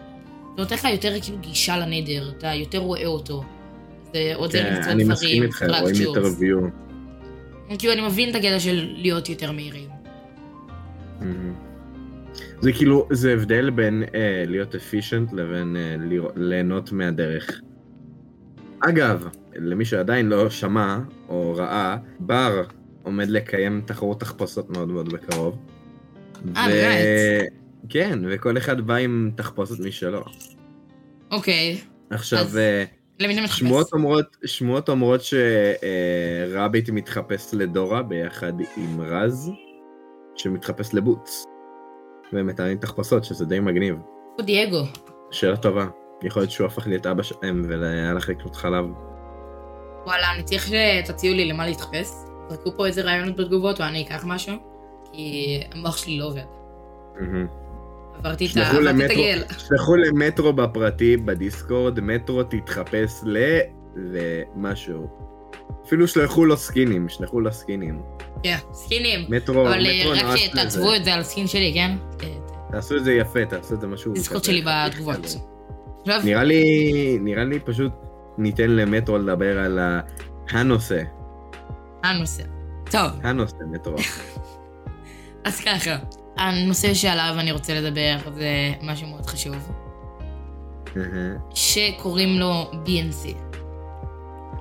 זה 0.57 0.63
נותן 0.63 0.75
לך 0.75 0.85
יותר 0.85 1.21
כאילו 1.21 1.39
גישה 1.39 1.79
ל 1.79 1.85
Nether, 1.85 2.31
אתה 2.39 2.55
יותר 2.55 2.79
רואה 2.79 3.07
אותו. 3.07 3.45
זה 4.13 4.33
עוזר 4.35 4.63
כן, 4.63 4.75
למצוא 4.75 4.93
אני 4.93 5.05
דברים, 5.05 5.09
מסכים 5.09 5.43
איתך, 5.43 5.65
רואים 5.81 6.03
יותר 6.03 6.23
view. 6.23 6.71
כאילו 7.79 7.93
אני 7.93 8.01
מבין 8.01 8.31
את 8.31 8.35
הקטע 8.35 8.61
של 8.61 8.95
להיות 8.97 9.29
יותר 9.29 9.53
מהירים. 9.53 9.89
מהמם. 11.21 11.55
זה 12.61 12.73
כאילו, 12.73 13.09
זה 13.11 13.33
הבדל 13.33 13.71
בין 13.71 14.03
אה, 14.15 14.45
להיות 14.47 14.75
אפישנט 14.75 15.33
לבין 15.33 15.77
אה, 15.77 15.97
ליהנות 16.37 16.93
מהדרך. 16.93 17.61
אגב, 18.81 19.29
למי 19.59 19.85
שעדיין 19.85 20.29
לא 20.29 20.51
שמע 20.51 20.99
או 21.29 21.55
ראה, 21.57 21.97
בר 22.21 22.63
עומד 23.03 23.29
לקיים 23.29 23.83
תחרות 23.87 24.21
תחפושות 24.21 24.71
מאוד 24.71 24.89
מאוד 24.89 25.13
בקרוב. 25.13 25.59
אה, 26.57 26.69
באמת? 26.69 27.49
כן, 27.89 28.19
וכל 28.31 28.59
אחד 28.59 28.81
בא 28.81 28.95
עם 28.95 29.31
תחפושת 29.37 29.81
משלו. 29.81 30.25
אוקיי, 31.31 31.79
עכשיו, 32.11 32.39
אז- 32.39 32.57
אה. 32.57 32.85
שמועות 33.47 33.93
אומרות, 33.93 34.37
שמועות 34.45 34.89
אומרות 34.89 35.21
שרביט 36.51 36.91
מתחפש 36.91 37.55
לדורה 37.55 38.03
ביחד 38.03 38.53
עם 38.77 39.01
רז, 39.01 39.51
שמתחפש 40.37 40.95
לבוץ. 40.95 41.45
והם 42.33 42.47
מתארים 42.47 42.79
תחפושות, 42.79 43.25
שזה 43.25 43.45
די 43.45 43.61
מגניב. 43.61 43.97
הוא 44.37 44.47
דייגו. 44.47 44.83
שאלה 45.31 45.57
טובה. 45.57 45.87
יכול 46.23 46.43
להיות 46.43 46.51
שהוא 46.51 46.67
הפך 46.67 46.87
להיות 46.87 47.07
אבא 47.07 47.23
שלהם 47.23 47.63
והיה 47.69 48.13
לך 48.13 48.29
לקנות 48.29 48.57
חלב. 48.57 48.85
וואלה, 50.07 50.33
אני 50.35 50.43
צריך 50.43 50.69
שתציעו 51.05 51.35
לי 51.35 51.45
למה 51.45 51.67
להתחפש. 51.67 52.09
זרקו 52.49 52.77
פה 52.77 52.87
איזה 52.87 53.03
רעיונות 53.03 53.37
בתגובות 53.37 53.81
ואני 53.81 54.03
אקח 54.03 54.25
משהו, 54.27 54.55
כי 55.13 55.61
המוח 55.73 55.97
שלי 55.97 56.19
לא 56.19 56.27
עובד. 56.27 56.43
עברתי 58.19 58.47
את 58.47 58.57
ה- 58.57 59.59
שלחו 59.59 59.97
למטרו, 59.97 60.53
בפרטי 60.53 61.17
בדיסקורד, 61.17 62.01
מטרו 62.01 62.43
תתחפש 62.43 63.21
ל... 63.25 63.59
ומשהו. 63.97 65.07
אפילו 65.87 66.09
שלחו 66.09 66.45
לו 66.45 66.57
סקינים, 66.57 67.09
שלחו 67.09 67.41
לו 67.41 67.53
סקינים. 67.53 68.03
כן, 68.43 68.57
סקינים. 68.73 69.27
מטרו, 69.29 69.63
אבל 69.63 69.87
אה, 69.87 70.01
מטרו 70.01 70.13
רק 70.13 70.23
נועד 70.23 70.37
שתעצבו 70.37 70.85
לזה. 70.85 70.97
את 70.97 71.05
זה 71.05 71.15
על 71.15 71.23
סקין 71.23 71.47
שלי, 71.47 71.73
כן? 71.75 71.97
תעשו 72.73 72.97
את 72.97 73.05
זה 73.05 73.13
יפה, 73.13 73.45
תעשו 73.45 73.75
את 73.75 73.81
זה 73.81 73.87
משהו... 73.87 74.13
דיסקוט 74.13 74.37
כזה 74.37 74.47
שלי 74.47 74.65
בתגובות. 74.67 75.37
נראה 76.25 76.45
לי, 76.45 77.19
נראה 77.21 77.45
לי 77.45 77.61
פשוט 77.61 77.93
ניתן 78.39 78.71
למטרו 78.71 79.19
לדבר 79.19 79.59
על 79.59 79.79
הנושא. 80.51 81.03
הנושא. 82.05 82.43
טוב, 82.91 83.11
הנושא, 83.23 83.57
מטרו. 83.71 83.97
אז 85.45 85.61
ככה. 85.61 85.97
הנושא 86.37 86.95
שעליו 86.95 87.35
אני 87.39 87.53
רוצה 87.53 87.75
לדבר 87.75 88.17
זה 88.35 88.73
משהו 88.83 89.09
מאוד 89.09 89.27
חשוב. 89.27 89.71
שקוראים 91.55 92.39
לו 92.39 92.71
BNC. 92.73 93.37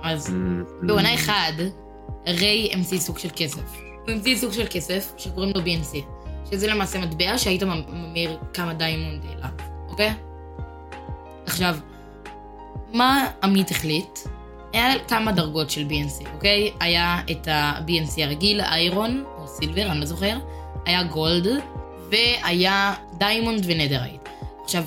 אז 0.04 0.28
Mm-hmm. 0.28 0.86
בעונה 0.86 1.14
אחד, 1.14 1.54
ריי 2.28 2.70
המציא 2.74 3.00
סוג 3.00 3.18
של 3.18 3.30
כסף. 3.36 3.80
הוא 3.82 4.12
המציא 4.12 4.38
סוג 4.38 4.52
של 4.52 4.66
כסף 4.70 5.14
שקוראים 5.18 5.52
לו 5.56 5.62
BNC, 5.62 5.98
שזה 6.52 6.68
למעשה 6.68 7.00
מטבע 7.00 7.38
שהיית 7.38 7.64
ממיר 7.64 8.38
כמה 8.54 8.74
diamond 8.74 9.24
אליו, 9.26 9.50
אוקיי? 9.90 10.14
עכשיו, 11.46 11.78
מה 12.94 13.28
עמית 13.44 13.72
החליט? 13.72 14.20
היה 14.74 15.00
כמה 15.08 15.32
דרגות 15.32 15.70
של 15.70 15.86
BNC, 15.90 16.28
אוקיי? 16.34 16.72
היה 16.80 17.22
את 17.32 17.48
ה-BNC 17.48 18.22
הרגיל, 18.24 18.62
iron, 18.62 19.24
או 19.38 19.48
silver, 19.48 19.92
אני 19.92 20.00
לא 20.00 20.06
זוכר, 20.06 20.38
היה 20.86 21.04
gold, 21.04 21.48
והיה 22.12 22.94
diamond 23.18 23.66
ו 23.68 23.73
netherite. 23.73 24.30
עכשיו, 24.64 24.84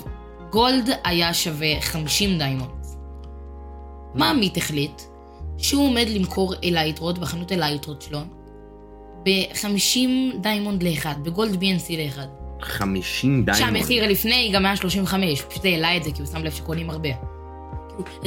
gold 0.49 0.89
היה 1.03 1.33
שווה 1.33 1.81
50 1.81 2.37
diamond. 2.37 2.71
מה 4.13 4.29
עמית 4.29 4.57
החליט? 4.57 5.01
שהוא 5.57 5.87
עומד 5.87 6.05
למכור 6.09 6.53
אלייטרות 6.63 7.19
בחנות 7.19 7.51
אלייטרות 7.51 8.01
שלו 8.01 8.19
ב-50 9.23 10.09
diamond 10.41 10.83
לאחד, 10.83 11.15
ב 11.23 11.29
gold 11.29 11.53
BNC 11.53 11.93
לאחד. 12.05 12.27
50 12.61 13.45
diamond. 13.45 13.75
שהמחיר 13.75 14.07
לפני 14.07 14.51
גם 14.53 14.65
היה 14.65 14.75
35, 14.75 15.41
פשוט 15.41 15.65
העלה 15.65 15.97
את 15.97 16.03
זה 16.03 16.11
כי 16.11 16.21
הוא 16.21 16.31
שם 16.31 16.43
לב 16.43 16.51
שקונים 16.51 16.89
הרבה. 16.89 17.09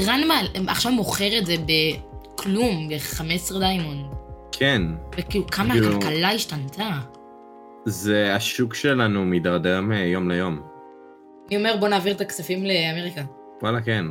רנמל 0.06 0.46
עכשיו 0.68 0.92
מוכר 0.92 1.38
את 1.38 1.46
זה 1.46 1.54
בכלום, 1.66 2.88
ב-15 2.88 3.58
diamond. 3.58 4.06
כן, 4.52 4.82
וכאילו, 5.18 5.46
כמה 5.46 5.74
כאילו- 5.74 5.96
הכלכלה 5.96 6.30
השתנתה. 6.30 6.90
זה 7.84 8.34
השוק 8.34 8.74
שלנו 8.74 9.24
מידרדר 9.24 9.80
מיום 9.80 10.30
ליום. 10.30 10.60
אני 11.48 11.56
אומר, 11.56 11.76
בוא 11.80 11.88
נעביר 11.88 12.14
את 12.14 12.20
הכספים 12.20 12.66
לאמריקה. 12.66 13.22
וואלה 13.62 13.80
כן, 13.80 14.04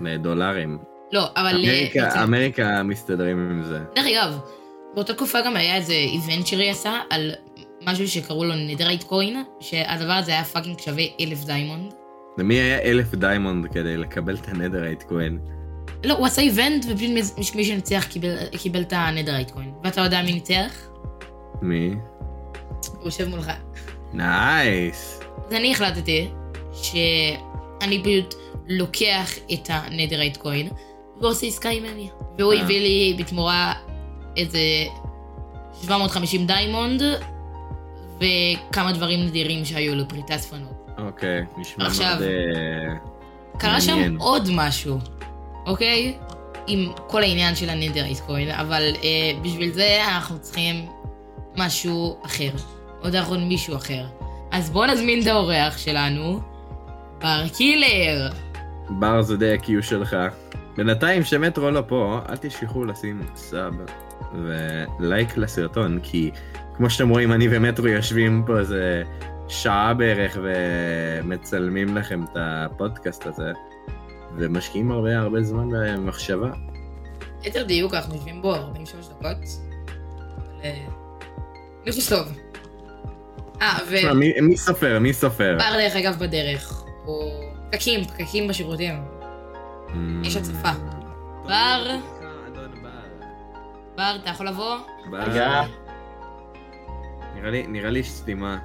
לדולרים. 0.00 0.78
לא, 1.12 1.26
אבל... 1.36 1.46
אה, 1.46 1.52
אמריקה, 1.54 2.00
ברצינות. 2.02 2.28
אמריקה 2.28 2.82
מסתדרים 2.82 3.50
עם 3.50 3.62
זה. 3.62 3.78
דרך 3.94 4.06
אגב, 4.06 4.38
באותה 4.94 5.14
תקופה 5.14 5.40
גם 5.40 5.56
היה 5.56 5.76
איזה 5.76 5.92
event 5.92 6.46
שריי 6.46 6.70
עשה 6.70 7.00
על 7.10 7.32
משהו 7.82 8.08
שקראו 8.08 8.44
לו 8.44 8.54
netherite 8.54 9.02
coin, 9.02 9.42
שהדבר 9.60 10.12
הזה 10.12 10.30
היה 10.32 10.44
fucking 10.44 10.78
שווה 10.80 11.04
אלף 11.20 11.44
diamond. 11.44 11.94
למי 12.38 12.54
היה 12.54 12.78
אלף 12.78 13.14
diamond 13.14 13.66
כדי 13.72 13.96
לקבל 13.96 14.34
את 14.34 14.48
ה 14.48 14.53
netherite 14.53 15.02
coin? 15.08 15.38
לא, 16.04 16.14
הוא 16.14 16.26
עשה 16.26 16.42
event 16.42 16.84
ופשוט 16.88 17.54
מי- 17.56 17.64
שניצח 17.64 18.06
קיבל, 18.10 18.36
קיבל 18.58 18.80
את 18.82 18.92
ה 18.96 19.01
netherite 19.01 19.50
coin. 19.50 19.72
ואתה 19.84 20.00
יודע 20.00 20.22
מי 20.22 20.32
ניצח? 20.32 20.88
מי? 21.62 21.94
הוא 22.96 23.04
יושב 23.04 23.28
מולך. 23.28 23.50
nice. 24.12 25.20
אז 25.46 25.52
אני 25.52 25.72
החלטתי 25.72 26.28
שאני 26.72 28.02
פשוט 28.02 28.34
לוקח 28.68 29.30
את 29.52 29.68
ה 29.68 29.75
netherite 29.75 30.36
coin 30.36 30.68
ועושה 31.20 31.46
עסקה 31.46 31.68
אני. 31.70 32.08
והוא 32.38 32.52
אה. 32.52 32.62
הביא 32.62 32.80
לי 32.80 33.16
בתמורה 33.18 33.72
איזה 34.36 34.58
750 35.82 36.46
diamond 36.46 37.02
וכמה 38.16 38.92
דברים 38.92 39.20
נדירים 39.26 39.64
שהיו 39.64 39.94
לו, 39.94 40.08
פריטי 40.08 40.34
אספנות. 40.34 40.75
אוקיי, 40.98 41.44
נשמע 41.56 41.86
עכשיו- 41.86 42.06
מאוד... 42.06 42.22
אה, 42.22 42.94
קרה 43.58 43.80
שם 43.80 43.92
מעניין. 43.92 44.16
עוד 44.16 44.48
משהו, 44.52 44.98
אוקיי? 45.66 46.18
עם 46.66 46.92
כל 47.06 47.22
העניין 47.22 47.54
של 47.54 47.70
ה 47.70 47.75
netherite 47.75 48.20
coin, 48.20 48.50
אבל 48.50 48.82
אה, 49.02 49.40
בשביל 49.42 49.72
זה 49.72 49.98
אנחנו 50.08 50.38
צריכים 50.38 50.86
משהו 51.56 52.16
אחר. 52.26 52.50
עוד 53.02 53.14
אנחנו 53.14 53.38
מישהו 53.38 53.76
אחר. 53.76 54.04
אז 54.52 54.70
בואו 54.70 54.86
נזמין 54.86 55.22
את 55.22 55.26
האורח 55.26 55.78
שלנו, 55.78 56.40
בר 57.20 57.48
קילר. 57.56 58.30
בר 58.88 59.22
זה 59.22 59.36
די 59.36 59.52
ה-cue 59.52 59.82
שלך. 59.82 60.16
בינתיים 60.76 61.24
שמטרו 61.24 61.70
לא 61.70 61.82
פה, 61.86 62.20
אל 62.28 62.36
תשכחו 62.36 62.84
לשים 62.84 63.22
sub 63.36 63.74
ולייק 64.34 65.36
לסרטון, 65.36 65.98
כי 66.02 66.30
כמו 66.76 66.90
שאתם 66.90 67.08
רואים, 67.08 67.32
אני 67.32 67.46
ומטרו 67.50 67.86
יושבים 67.86 68.42
פה 68.46 68.58
איזה 68.58 69.02
שעה 69.48 69.94
בערך 69.94 70.38
ומצלמים 70.42 71.96
לכם 71.96 72.24
את 72.24 72.36
הפודקאסט 72.40 73.26
הזה, 73.26 73.52
ומשקיעים 74.36 74.90
הרבה 74.90 75.18
הרבה 75.18 75.42
זמן 75.42 75.68
במחשבה. 75.70 76.50
ליתר 77.44 77.62
דיוק, 77.62 77.94
אנחנו 77.94 78.14
יושבים 78.14 78.42
בו 78.42 78.54
43 78.54 79.08
דקות. 79.08 79.22
אה, 80.64 80.86
אני 81.82 81.92
חושב 81.92 82.16
טוב. 82.16 82.38
אה, 83.62 83.78
תשמע, 83.96 84.12
מי, 84.12 84.32
מי 84.40 84.56
סופר? 84.56 84.98
מי 84.98 85.12
סופר? 85.12 85.54
ובר 85.56 85.72
דרך 85.78 85.96
אגב 85.96 86.18
בדרך. 86.18 86.84
הוא... 87.04 87.32
פקקים, 87.70 88.04
פקקים 88.04 88.48
בשירותים. 88.48 88.94
יש 90.22 90.36
הצפה. 90.36 90.72
בר, 91.46 91.96
בר, 93.96 94.16
אתה 94.22 94.30
יכול 94.30 94.48
לבוא? 94.48 94.76
בר. 95.10 95.62
נראה 97.34 97.50
לי, 97.50 97.66
נראה 97.66 97.90
לי 97.90 98.04
סתימה. 98.04 98.58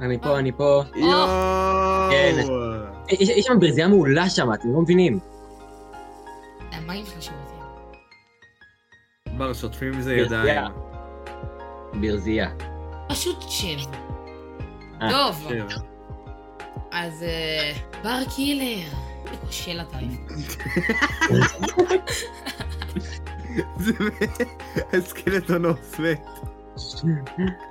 אני 0.00 0.18
פה, 0.18 0.38
אני 0.38 0.52
פה. 0.52 0.82
יואו! 0.96 1.26
כן. 2.10 2.36
יש 3.08 3.46
שם 3.46 3.60
ברזייה 3.60 3.88
מעולה 3.88 4.30
שם, 4.30 4.52
אתם 4.54 4.72
לא 4.72 4.80
מבינים. 4.80 5.18
המים 6.72 7.04
השירותים. 7.18 7.58
בר, 9.38 9.52
שוטפים 9.52 9.92
עם 9.92 10.00
זה. 10.00 10.14
ידיים. 10.14 10.72
ברזייה. 12.00 12.50
פשוט 13.08 13.42
שב. 13.48 13.78
אה, 15.02 15.10
טוב. 15.10 15.48
אז 16.92 17.22
אה, 17.22 17.72
בר 18.02 18.30
קילר. 18.36 18.88
כושל 19.46 19.80
אתה. 19.80 19.98
זה 23.78 23.92
הסקלטון 24.92 25.64
עושה. 25.70 26.14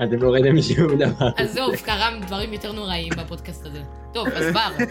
אתם 0.04 0.24
לא 0.24 0.30
ראיתם 0.30 0.62
שום 0.62 0.96
דבר. 0.98 1.30
עזוב, 1.38 1.76
קרה 1.76 2.10
דברים 2.26 2.54
יותר 2.54 2.72
נוראים 2.72 3.13
בפודקאסט 3.17 3.65
הזה. 3.65 3.84
טוב, 4.13 4.28
אז 4.28 4.54
בר. 4.54 4.86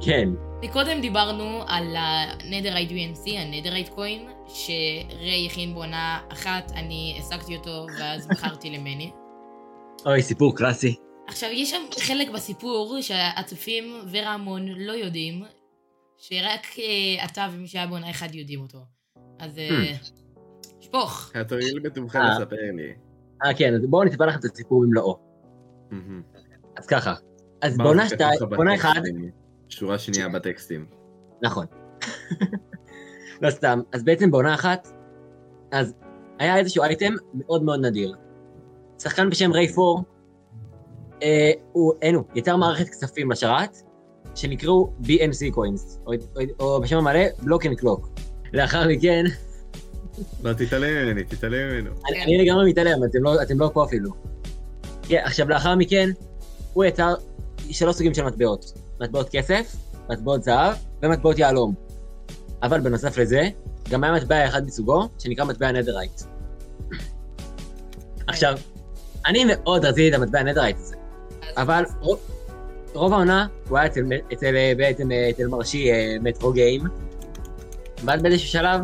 כן. 0.00 0.28
מקודם 0.62 1.00
דיברנו 1.00 1.62
על 1.66 1.96
הנדרייט 1.96 2.90
UNC, 2.90 3.30
הנדרייט 3.30 3.88
קוין, 3.88 4.28
שריי 4.46 5.46
הכין 5.50 5.74
בעונה 5.74 6.20
אחת, 6.32 6.72
אני 6.74 7.18
השגתי 7.18 7.56
אותו 7.56 7.86
ואז 7.98 8.26
בחרתי 8.26 8.70
למני. 8.70 9.10
אוי, 10.06 10.22
סיפור 10.22 10.56
קלאסי. 10.56 10.96
עכשיו, 11.28 11.50
יש 11.52 11.70
שם 11.70 11.82
חלק 12.00 12.30
בסיפור 12.30 12.98
שהצופים 13.00 13.84
ורמון 14.10 14.68
לא 14.68 14.92
יודעים, 14.92 15.44
שרק 16.18 16.66
אה, 16.78 17.24
אתה 17.24 17.46
ומי 17.52 17.66
שהיה 17.66 17.86
בעונה 17.86 18.10
אחד 18.10 18.34
יודעים 18.34 18.60
אותו. 18.60 18.78
אז 19.38 19.58
אה, 19.58 19.94
שפוך. 20.80 21.32
התואיל 21.34 21.78
בטובך 21.78 22.16
אה. 22.16 22.30
לספר 22.30 22.56
לי. 22.76 23.07
אה, 23.44 23.54
כן, 23.54 23.74
אז 23.74 23.86
בואו 23.86 24.04
נספר 24.04 24.26
לכם 24.26 24.38
את 24.38 24.44
הסיפור 24.44 24.82
במלואו. 24.82 25.18
אז 26.76 26.86
ככה. 26.86 27.14
אז 27.62 27.76
בעונה 27.76 28.08
שתיים, 28.08 28.38
בעונה 28.50 28.74
אחת. 28.74 29.02
שורה 29.68 29.98
שנייה 29.98 30.28
בטקסטים. 30.28 30.86
נכון. 31.42 31.66
לא 33.42 33.50
סתם, 33.50 33.80
אז 33.92 34.04
בעצם 34.04 34.30
בעונה 34.30 34.54
אחת, 34.54 34.88
אז 35.72 35.94
היה 36.38 36.56
איזשהו 36.56 36.82
אייטם 36.82 37.12
מאוד 37.34 37.62
מאוד 37.62 37.86
נדיר. 37.86 38.14
שחקן 38.98 39.30
בשם 39.30 39.52
ריי 39.52 39.68
פור, 39.68 40.02
אה, 41.22 41.50
הוא, 41.72 41.92
אין 42.02 42.14
הוא, 42.14 42.24
יצר 42.34 42.56
מערכת 42.56 42.88
כספים 42.88 43.30
לשרת, 43.30 43.76
שנקראו 44.34 44.92
BNC 45.02 45.52
coins, 45.52 46.00
או, 46.06 46.12
או, 46.12 46.40
או 46.60 46.80
בשם 46.80 46.96
המלא 46.96 47.20
Block 47.42 47.66
and 47.66 47.76
Clock. 47.76 48.08
לאחר 48.52 48.88
מכן, 48.88 49.24
לא, 50.42 50.52
תתעלם 50.52 51.06
ממני, 51.06 51.24
תתעלם 51.24 51.68
ממנו. 51.70 51.90
אני, 52.08 52.44
לגמרי 52.44 52.70
מתעלם, 52.70 53.04
אתם 53.04 53.22
לא, 53.22 53.42
אתם 53.42 53.60
לא 53.60 53.70
פה 53.72 53.84
אפילו. 53.84 54.10
כן, 55.02 55.20
עכשיו 55.24 55.48
לאחר 55.48 55.74
מכן, 55.74 56.10
הוא 56.72 56.84
יצר 56.84 57.14
שלוש 57.70 57.96
סוגים 57.96 58.14
של 58.14 58.24
מטבעות. 58.24 58.72
מטבעות 59.00 59.28
כסף, 59.28 59.76
מטבעות 60.10 60.42
זהב 60.42 60.74
ומטבעות 61.02 61.38
יהלום. 61.38 61.74
אבל 62.62 62.80
בנוסף 62.80 63.18
לזה, 63.18 63.48
גם 63.90 64.04
היה 64.04 64.12
מטבע 64.12 64.46
אחד 64.48 64.66
מסוגו, 64.66 65.08
שנקרא 65.18 65.44
מטבע 65.44 65.72
netherite. 65.72 66.22
עכשיו, 68.26 68.58
אני 69.26 69.44
מאוד 69.44 69.84
רציתי 69.84 70.08
את 70.08 70.14
המטבע 70.14 70.42
netherite 70.42 70.76
הזה, 70.78 70.96
אבל 71.56 71.84
רוב, 72.94 73.12
העונה 73.12 73.46
הוא 73.68 73.78
היה 73.78 73.86
אצל, 73.86 74.04
אצל, 74.32 74.54
בעצם, 74.76 75.08
אצל 75.30 75.46
מרשי 75.46 75.90
אה, 75.90 76.16
מטרו 76.20 76.52
גיים, 76.52 76.82
ואז 78.04 78.22
באיזשהו 78.22 78.48
שלב, 78.48 78.80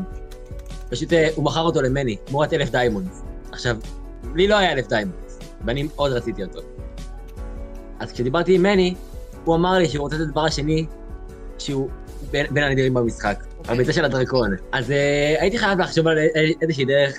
פשוט 0.94 1.12
אה, 1.12 1.28
הוא 1.34 1.44
מכר 1.44 1.60
אותו 1.60 1.82
למני, 1.82 2.16
תמורת 2.16 2.52
אלף 2.52 2.70
diamonds. 2.70 3.22
עכשיו, 3.52 3.76
לי 4.34 4.48
לא 4.48 4.58
היה 4.58 4.72
אלף 4.72 4.88
diamonds, 4.88 5.38
ואני 5.64 5.82
מאוד 5.82 6.12
רציתי 6.12 6.42
אותו. 6.42 6.60
אז 8.00 8.12
כשדיברתי 8.12 8.54
עם 8.54 8.62
מני, 8.62 8.94
הוא 9.44 9.54
אמר 9.54 9.72
לי 9.72 9.88
שהוא 9.88 10.02
רוצה 10.02 10.16
את 10.16 10.20
הדבר 10.20 10.44
השני, 10.44 10.86
שהוא 11.58 11.88
בין, 12.30 12.46
בין 12.50 12.64
הנדירים 12.64 12.94
במשחק, 12.94 13.44
הביצה 13.68 13.92
של 13.92 14.04
הדרקון. 14.04 14.50
אז 14.72 14.90
uh, 14.90 14.92
הייתי 15.40 15.58
חייב 15.58 15.80
לחשוב 15.80 16.08
על 16.08 16.18
איזושהי 16.62 16.84
דרך 16.84 17.16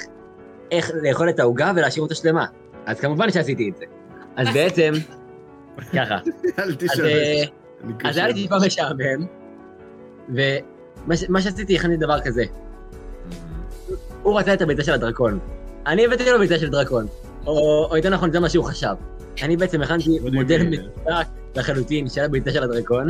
איך 0.71 0.91
לאכול 1.03 1.29
את 1.29 1.39
העוגה 1.39 1.71
ולהשאיר 1.75 2.03
אותה 2.03 2.15
שלמה. 2.15 2.45
אז 2.85 2.99
כמובן 2.99 3.31
שעשיתי 3.31 3.69
את 3.69 3.77
זה. 3.77 3.85
אז 4.35 4.47
בעצם, 4.55 4.93
ככה. 5.93 6.17
אל 6.59 6.75
תשאל. 6.75 7.05
אה, 7.05 7.43
אז 8.03 8.17
היה 8.17 8.27
לי 8.27 8.33
טיפה 8.33 8.55
משעמם, 8.65 9.25
ומה 10.29 11.41
שעשיתי, 11.41 11.75
הכנתי 11.75 11.97
דבר 11.97 12.21
כזה. 12.21 12.43
הוא 14.25 14.39
רצה 14.39 14.53
את 14.53 14.61
הביצה 14.61 14.83
של 14.83 14.91
הדרקון. 14.93 15.39
אני 15.87 16.05
הבאתי 16.05 16.31
לו 16.31 16.39
ביצה 16.39 16.59
של 16.59 16.69
דרקון. 16.69 17.07
או, 17.47 17.87
או 17.89 17.97
יותר 17.97 18.09
נכון, 18.09 18.31
זה 18.31 18.39
מה 18.39 18.49
שהוא 18.49 18.65
חשב. 18.65 18.95
אני 19.41 19.57
בעצם 19.57 19.81
הכנתי. 19.81 20.19
מודל 20.33 20.63
מדויק 20.63 21.27
לחלוטין 21.55 22.09
של 22.09 22.21
הביצה 22.21 22.51
של 22.51 22.63
הדרקון, 22.63 23.07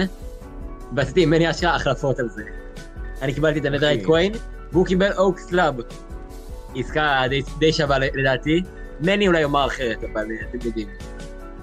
ועשיתי 0.95 1.25
ממני 1.25 1.49
אשכרה 1.49 1.75
החלפות 1.75 2.19
על 2.19 2.29
זה. 2.29 2.43
אני 3.21 3.33
קיבלתי 3.33 3.59
את 3.59 3.65
ה 3.65 3.69
netherite. 3.69 4.05
coin, 4.05 4.33
והוא 4.71 4.85
קיבל 4.85 5.11
oak 5.17 5.39
slab. 5.39 5.75
עסקה 6.75 7.23
די, 7.29 7.41
די 7.59 7.73
שווה 7.73 7.97
לדעתי. 7.99 8.61
מני 8.99 9.27
אולי 9.27 9.41
יאמר 9.41 9.67
אחרת, 9.67 10.03
אבל 10.13 10.25
אה, 10.31 10.47
אתם 10.49 10.67
יודעים. 10.67 10.87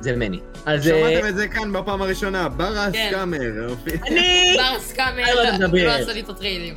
זה 0.00 0.16
מני. 0.16 0.40
אז... 0.66 0.88
אה, 0.88 1.10
שמעתם 1.10 1.28
את 1.28 1.36
זה 1.36 1.48
כאן 1.48 1.72
בפעם 1.72 2.02
הראשונה, 2.02 2.48
בר 2.48 2.74
כן. 2.92 3.06
ה 3.06 3.13
scammer. 3.13 3.70
אופי. 3.70 3.90
אני! 4.08 4.56
בר 4.56 4.80
scammer, 4.80 5.22
על 5.22 5.36
מה 5.36 5.56
אתה 5.56 5.66
מדבר? 5.66 5.86
לא 5.86 5.92
עשה 5.92 6.12
לי 6.12 6.20
את 6.20 6.28
הטריידים. 6.28 6.74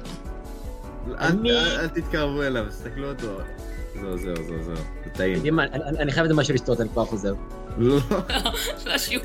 אל- 1.08 1.16
אני- 1.20 1.52
אל 1.52 1.88
תתקרבו 1.88 2.44
אליו, 2.44 2.66
תסתכלו 2.70 3.10
אותו. 3.10 3.38
זהו, 4.02 4.18
זהו, 4.18 4.36
זהו, 4.36 4.64
זהו. 4.64 4.76
זה 4.76 5.10
טעים. 5.14 5.36
יודעים 5.36 5.56
מה, 5.56 5.64
אני 6.00 6.12
חייב 6.12 6.26
את 6.26 6.32
משהו 6.36 6.54
לשתות, 6.54 6.82
אני 6.82 6.90
כבר 6.90 7.06
חוזר. 7.06 7.34
לא, 7.78 7.98
לא 8.86 8.98
שוב. 8.98 9.22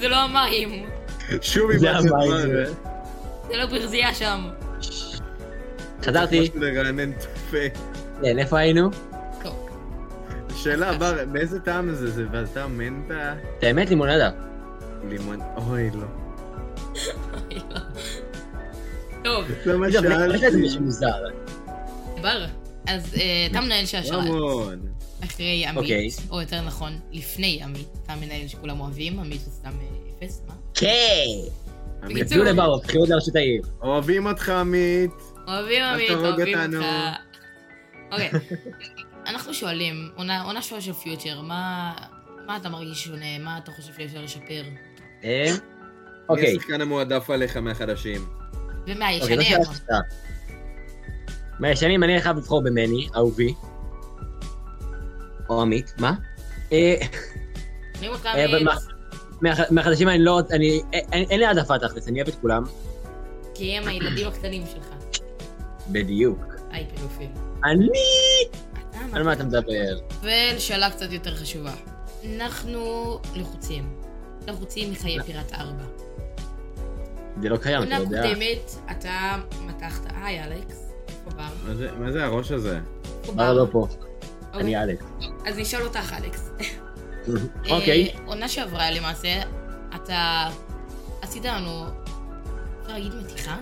זה 0.00 0.08
לא 0.08 0.16
המים. 0.16 0.86
שוב 1.42 1.70
עם 1.70 1.78
זה. 1.78 1.90
המים, 1.90 2.30
זה. 2.40 2.64
זה 3.48 3.56
לא 3.56 3.66
ברזייה 3.66 4.14
שם. 4.14 4.48
חזרתי, 6.04 6.40
משהו 6.40 6.60
לרענן 6.60 7.10
את 7.12 7.22
הפה. 7.36 7.80
כן, 8.22 8.38
איפה 8.38 8.58
היינו? 8.58 8.90
שאלה, 10.56 10.98
בר, 10.98 11.24
באיזה 11.32 11.60
טעם 11.60 11.94
זה? 11.94 12.10
זה 12.10 12.24
בטעם 12.24 12.78
מנטה? 12.78 13.34
את 13.58 13.64
האמת, 13.64 13.88
לימונדה. 13.90 14.30
לימון... 15.08 15.40
אוי, 15.56 15.90
לא. 15.94 16.06
טוב, 16.92 17.80
זה 17.94 18.19
יש 19.24 19.96
לזה 19.96 20.38
שאלתי. 20.40 20.66
משהו 20.66 20.80
מוזר. 20.80 21.12
בר. 22.22 22.46
אז 22.86 23.14
אה, 23.14 23.46
אתה 23.50 23.60
מנהל 23.60 23.86
של 23.86 23.98
השרת. 23.98 24.26
רמון. 24.26 24.80
אחרי 25.24 25.64
אוקיי. 25.76 25.96
עמית, 25.98 26.14
או 26.30 26.40
יותר 26.40 26.60
נכון, 26.62 26.98
לפני 27.12 27.60
עמית. 27.62 27.88
אתה 28.04 28.14
מנהל 28.14 28.48
שכולם 28.48 28.80
אוהבים, 28.80 29.20
עמית 29.20 29.40
הוא 29.44 29.52
סתם 29.52 29.70
אה, 29.70 30.26
אפס, 30.26 30.42
מה? 30.48 30.54
כן! 30.74 32.24
תביאו 32.24 32.44
לבר, 32.44 32.78
בחירות 32.78 33.08
לראשות 33.08 33.36
העיר. 33.36 33.62
אוהבים 33.82 34.26
אותך, 34.26 34.48
עמית. 34.48 35.10
אוהבים 35.48 35.82
עמית, 35.82 36.10
אוהבים. 36.10 36.74
אותך. 36.74 36.86
אוקיי, 38.12 38.30
אנחנו 39.30 39.54
שואלים, 39.54 40.08
עונה 40.16 40.62
שואל 40.62 40.80
של 40.80 40.92
פיוטר, 40.92 41.40
מה 41.40 41.92
מה 42.46 42.56
אתה 42.56 42.68
מרגיש 42.68 43.04
שונה? 43.04 43.38
מה 43.38 43.58
אתה 43.58 43.72
חושב 43.72 43.92
שאפשר 43.98 44.22
לשפר? 44.22 44.62
אה? 45.24 45.44
מי 45.52 45.58
אוקיי. 46.28 46.56
השחקן 46.56 46.80
המועדף 46.80 47.30
עליך 47.30 47.56
מהחדשים? 47.56 48.39
אוקיי, 48.80 48.94
ומהישנים. 48.94 49.42
שאלה 49.42 49.64
פשוטה. 49.64 50.00
מהישנים 51.60 52.04
אני 52.04 52.20
חייב 52.20 52.36
לבחור 52.36 52.62
במני, 52.62 53.08
אהובי. 53.16 53.54
או 55.48 55.62
עמית, 55.62 55.94
מה? 55.98 56.14
אה, 56.72 56.94
אה, 58.02 58.08
מהחדשים 59.70 60.08
אני 60.08 60.18
לא... 60.18 60.40
אני... 60.52 60.80
אין 61.12 61.40
לי 61.40 61.46
העדפה 61.46 61.78
תכלס, 61.78 62.08
אני 62.08 62.18
אוהב 62.22 62.28
את 62.28 62.40
כולם. 62.40 62.64
כי 63.54 63.76
הם 63.76 63.88
הילדים 63.88 64.28
הקטנים 64.28 64.62
שלך. 64.66 64.86
בדיוק. 65.88 66.54
היי, 66.70 66.86
פדופיל. 66.94 67.28
אני... 67.64 67.88
על 69.12 69.22
מה 69.22 69.32
אתה 69.32 69.44
מדבר? 69.44 69.98
ולשאלה 70.22 70.90
קצת 70.90 71.12
יותר 71.12 71.36
חשובה. 71.36 71.72
אנחנו 72.36 73.18
לחוצים. 73.34 73.96
לחוצים 74.48 74.92
מחיי 74.92 75.22
פיראט 75.26 75.52
4. 75.52 75.72
זה 77.42 77.48
לא 77.48 77.56
קיים, 77.56 77.82
אתה 77.82 77.94
יודע. 77.94 78.22
קודמת, 78.22 78.70
אתה 78.90 79.36
מתחת... 79.60 80.06
היי, 80.22 80.44
אלכס. 80.44 80.92
איפה 81.08 81.30
בר? 81.36 81.42
מה 81.68 81.74
זה- 81.74 81.88
מה 81.98 82.12
זה 82.12 82.24
הראש 82.24 82.52
הזה? 82.52 82.78
איפה 83.20 83.32
בר 83.32 83.52
לא 83.52 83.66
פה, 83.72 83.78
אוקיי. 83.78 84.60
אני 84.60 84.82
אלכס. 84.82 85.04
אז 85.46 85.58
נשאל 85.58 85.82
אותך, 85.82 86.12
אלכס. 86.12 86.50
אוקיי. 87.70 88.08
אה, 88.14 88.18
עונה 88.26 88.48
שעברה 88.48 88.90
למעשה, 88.90 89.28
אתה 89.94 90.48
עשית 91.22 91.44
לנו, 91.44 91.84
אפשר 92.82 92.92
להגיד 92.92 93.12
מתיחה? 93.14 93.56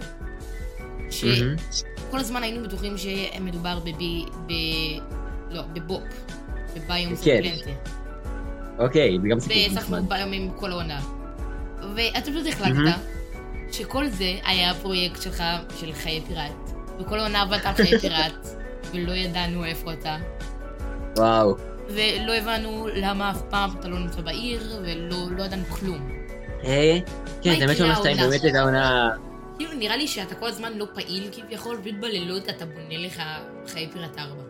שכל 1.10 2.18
הזמן 2.18 2.42
היינו 2.42 2.62
בטוחים 2.68 2.94
שמדובר 2.98 3.78
בבי... 3.78 4.24
ב... 4.46 4.52
לא, 5.50 5.62
בבופ. 5.72 6.02
בביום 6.76 7.16
כן. 7.16 7.16
ספלנטה. 7.16 7.70
אוקיי, 8.78 9.18
זה 9.22 9.28
גם 9.28 9.40
סיפור 9.40 9.56
נחמד. 9.82 9.98
הכל 9.98 10.16
ביומים 10.16 10.50
כל 10.56 10.70
העונה. 10.72 11.00
ואתה 11.96 12.30
פשוט 12.30 12.60
מהמם. 12.60 12.92
שכל 13.72 14.08
זה 14.08 14.34
היה 14.44 14.74
פרויקט 14.74 15.22
שלך, 15.22 15.42
של 15.80 15.92
חיי 15.92 16.20
פיראט. 16.20 16.70
וכל 17.00 17.18
העונה 17.18 17.42
עבדת 17.42 17.66
על 17.66 17.74
חיי 17.74 17.98
פיראט, 17.98 18.46
ולא 18.92 19.12
ידענו 19.12 19.64
איפה 19.64 19.92
אתה. 19.92 20.16
וואו. 21.16 21.56
ולא 21.88 22.34
הבנו 22.34 22.88
למה 22.94 23.30
אף 23.30 23.42
פעם 23.50 23.70
אתה 23.80 23.88
לא 23.88 23.98
נמצא 23.98 24.20
בעיר, 24.20 24.80
ולא 24.82 25.16
לא 25.36 25.42
ידענו 25.42 25.64
כלום. 25.64 26.08
אה, 26.64 26.98
כן, 27.42 27.58
זה 27.58 27.66
באמת 27.66 27.76
יקרה 27.76 27.86
עונה 27.86 27.96
שתיים? 27.96 28.16
באמת 28.16 28.42
הייתה 28.42 28.62
עונה... 28.62 29.10
כאילו, 29.58 29.72
נראה 29.72 29.96
לי 29.96 30.06
שאתה 30.08 30.34
כל 30.34 30.46
הזמן 30.46 30.72
לא 30.78 30.86
פעיל 30.94 31.28
כביכול, 31.32 31.78
פשוט 31.82 31.94
בלילות 32.00 32.48
אתה 32.48 32.66
בונה 32.66 32.98
לך 32.98 33.22
חיי 33.66 33.88
פיראט 33.92 34.18
4. 34.18 34.42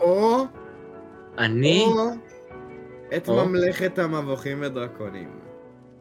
או... 0.00 0.44
אני... 1.38 1.84
או... 1.86 2.10
את 3.16 3.28
או. 3.28 3.44
ממלכת 3.46 3.98
המבוכים 3.98 4.62
ודרקונים. 4.62 5.30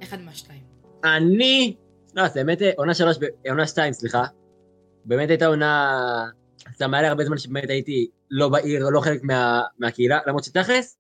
אחד 0.03 0.21
מהשתיים. 0.21 0.66
אני... 1.03 1.75
לא, 2.15 2.27
זה 2.27 2.43
באמת 2.43 2.61
אה, 2.61 2.71
עונה 2.77 2.93
שלוש, 2.93 3.17
ב- 3.17 3.49
עונה 3.49 3.67
שתיים, 3.67 3.93
סליחה. 3.93 4.23
באמת 5.05 5.29
הייתה 5.29 5.45
עונה... 5.45 6.25
זה 6.77 6.85
היה 6.91 7.01
לי 7.01 7.07
הרבה 7.07 7.25
זמן 7.25 7.37
שבאמת 7.37 7.69
הייתי 7.69 8.07
לא 8.31 8.49
בעיר, 8.49 8.89
לא 8.89 8.99
חלק 9.01 9.23
מה- 9.23 9.61
מהקהילה, 9.79 10.19
למרות 10.27 10.43
שתכלס, 10.43 10.97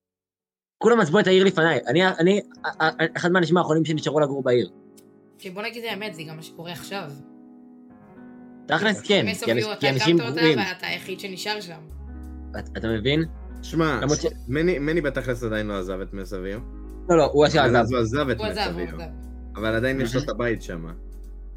כולם 0.77 0.99
עזבו 0.99 1.19
את 1.19 1.27
העיר 1.27 1.43
לפניי. 1.43 1.79
אני, 1.87 2.07
אני, 2.07 2.41
א- 2.63 2.67
א- 2.83 2.89
אחד 3.17 3.31
מהאנשים 3.31 3.57
האחרונים 3.57 3.85
שנשארו 3.85 4.19
לגור 4.19 4.43
בעיר. 4.43 4.69
שבוא 5.39 5.61
נגיד 5.63 5.83
את 5.83 5.89
האמת, 5.91 6.15
זה 6.15 6.23
גם 6.23 6.35
מה 6.35 6.41
שקורה 6.41 6.71
עכשיו. 6.71 7.11
תכלס 8.67 9.01
כן, 9.01 9.25
כי 9.45 9.51
אנש- 9.53 9.57
יו, 9.57 9.67
כי 9.79 9.87
אתה 9.87 9.89
אנשים 9.89 10.15
הקמת 10.17 10.29
אותה, 10.29 10.39
גרועים. 10.41 10.59
ואתה 10.59 10.87
היחיד 10.87 11.19
שנשאר 11.19 11.61
שם. 11.61 11.79
את- 12.59 12.77
אתה 12.77 12.87
מבין? 12.87 13.23
שמע. 13.61 13.99
מני 14.47 14.79
מני 14.79 15.01
בתכלס 15.01 15.43
עדיין 15.43 15.67
לא 15.67 15.79
עזב 15.79 15.99
את 16.01 16.13
מסביב. 16.13 16.59
לא, 17.09 17.17
לא, 17.17 17.29
הוא 17.33 17.45
עזב. 17.45 17.59
הוא 17.89 17.97
עזב 17.99 18.29
את 18.29 18.37
הוא 18.37 18.45
עזב, 18.45 18.61
מסביב. 18.71 18.89
אבל 19.57 19.75
עדיין 19.75 20.01
יש 20.01 20.15
לו 20.15 20.21
את 20.21 20.29
הבית 20.29 20.61
שם. 20.61 20.85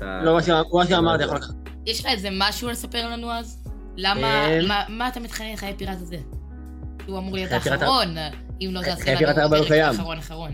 לא, 0.01 0.30
הוא 0.30 0.40
הוא 0.70 0.98
אמר, 0.98 1.14
אתה 1.14 1.24
יכול 1.24 1.36
לקחת. 1.36 1.55
יש 1.86 2.01
לך 2.01 2.07
איזה 2.07 2.28
משהו 2.32 2.68
לספר 2.68 3.09
לנו 3.11 3.32
אז? 3.32 3.68
למה, 3.96 4.46
אמ, 4.48 4.68
מה- 4.68 4.84
מה 4.88 5.09
אתה 5.09 5.20
מתחנן 5.20 5.53
לחיי 5.53 5.74
פיראט 5.76 5.96
הזה? 6.01 6.16
הוא 7.07 7.18
אמור 7.18 7.34
להיות 7.34 7.53
האחרון, 7.53 8.09
אם 8.61 8.70
לא 8.72 8.80
חיי 8.80 8.94
תעשה 8.94 9.16
פיראט 9.16 9.36
לנו 9.36 9.42
ארבע 9.42 9.59
לא. 9.59 9.90
אחרון 9.90 10.18
אחרון. 10.18 10.51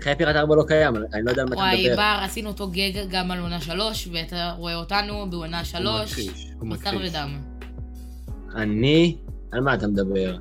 חיי 0.00 0.16
פיראט 0.16 0.36
4 0.36 0.56
לא 0.56 0.64
קיים, 0.66 0.96
אני 0.96 1.22
לא 1.24 1.30
יודע 1.30 1.42
על 1.42 1.48
מה 1.48 1.54
אתה 1.54 1.62
וואי, 1.62 1.84
מדבר. 1.86 1.96
בר, 1.96 2.18
עשינו 2.22 2.48
אותו 2.48 2.70
גג 2.70 2.92
גם 3.10 3.30
על 3.30 3.38
עונה 3.40 3.60
שלוש, 3.60 4.08
ואתה 4.12 4.54
רואה 4.58 4.74
אותנו 4.74 5.30
בעונה 5.30 5.58
הוא 5.58 5.64
שלוש, 5.64 6.10
מכחיש, 6.12 6.52
הוא 6.58 6.70
בשר 6.70 6.90
מכחיש. 6.92 7.10
ודם. 7.10 7.40
אני? 8.56 9.16
על 9.52 9.60
מה 9.60 9.74
אתה 9.74 9.86
מדבר? 9.86 10.36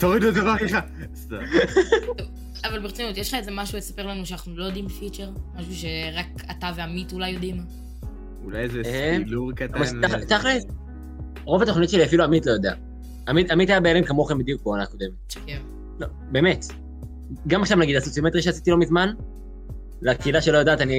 תורידו 0.00 0.28
את 0.28 0.34
זה 0.34 0.40
בבקשה. 0.42 0.80
אבל 2.64 2.78
ברצינות, 2.78 3.16
יש 3.16 3.28
לך 3.28 3.34
איזה 3.34 3.50
משהו 3.50 3.78
לספר 3.78 4.06
לנו 4.06 4.26
שאנחנו 4.26 4.56
לא 4.56 4.64
יודעים 4.64 4.86
בפיצ'ר? 4.86 5.30
משהו 5.56 5.74
שרק 5.74 6.26
אתה 6.50 6.70
ועמית 6.76 7.12
אולי 7.12 7.30
יודעים? 7.30 7.56
אולי 8.44 8.58
איזה 8.58 8.82
אה? 8.84 9.16
סילור 9.24 9.52
קטן. 9.52 9.78
תכ- 10.02 10.24
תכלס, 10.28 10.64
רוב 11.44 11.62
התוכנית 11.62 11.90
שלי 11.90 12.04
אפילו 12.04 12.24
עמית 12.24 12.46
לא 12.46 12.52
יודע. 12.52 12.72
עמית 13.28 13.70
היה 13.70 13.80
בהלם 13.80 14.04
כמוכם 14.04 14.38
בדיוק 14.38 14.62
בעונה 14.64 14.82
הקודמת. 14.82 15.34
לא, 16.00 16.06
באמת. 16.32 16.64
גם 17.46 17.62
עכשיו 17.62 17.78
נגיד 17.78 17.96
הסוציומטרי 17.96 18.42
שעשיתי 18.42 18.70
לא 18.70 18.76
מזמן, 18.78 19.12
לקהילה 20.02 20.40
שלא 20.42 20.58
יודעת, 20.58 20.80
אני... 20.80 20.94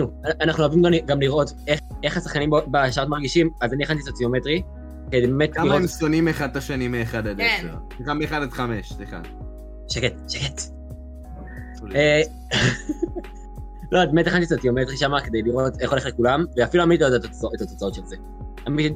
הוא. 0.00 0.10
אנחנו 0.40 0.62
אוהבים 0.64 0.82
גם- 0.82 0.92
גם 1.06 1.20
לראות 1.20 1.52
איך- 2.02 2.16
השחקנים 2.16 2.50
בשעות 2.70 3.08
מרגישים, 3.08 3.50
אז 3.60 3.72
אני 3.72 3.84
הכנתי 3.84 4.02
סוציומטרי, 4.02 4.62
כדי 5.10 5.26
באמת 5.26 5.54
כמה. 5.54 5.74
הם 5.74 5.86
שונאים 5.86 6.28
אחד 6.28 6.50
את 6.50 6.56
השני 6.56 6.88
מאחד 6.88 7.26
עד 7.26 7.36
כן. 7.36 7.56
עשר. 7.58 7.74
סליחה, 7.96 8.14
מאחד 8.14 8.42
עד 8.42 8.50
חמש, 8.50 8.92
סליחה. 8.92 9.20
שקט, 9.88 10.14
שקט. 10.28 10.60
אה, 11.94 12.20
לא, 13.92 14.04
באמת 14.04 14.26
הכנתי 14.26 14.46
סוציומטרי 14.46 14.96
שם 14.96 15.10
כדי 15.24 15.42
לראות 15.42 15.80
איך 15.80 15.90
הולך 15.90 16.06
לכולם, 16.06 16.44
ואפילו 16.56 16.82
עמית 16.82 17.00
לא 17.00 17.06
יודע 17.06 17.16
את 17.16 17.24
התוצאות- 17.60 17.94
של 17.94 18.02
זה. 18.06 18.16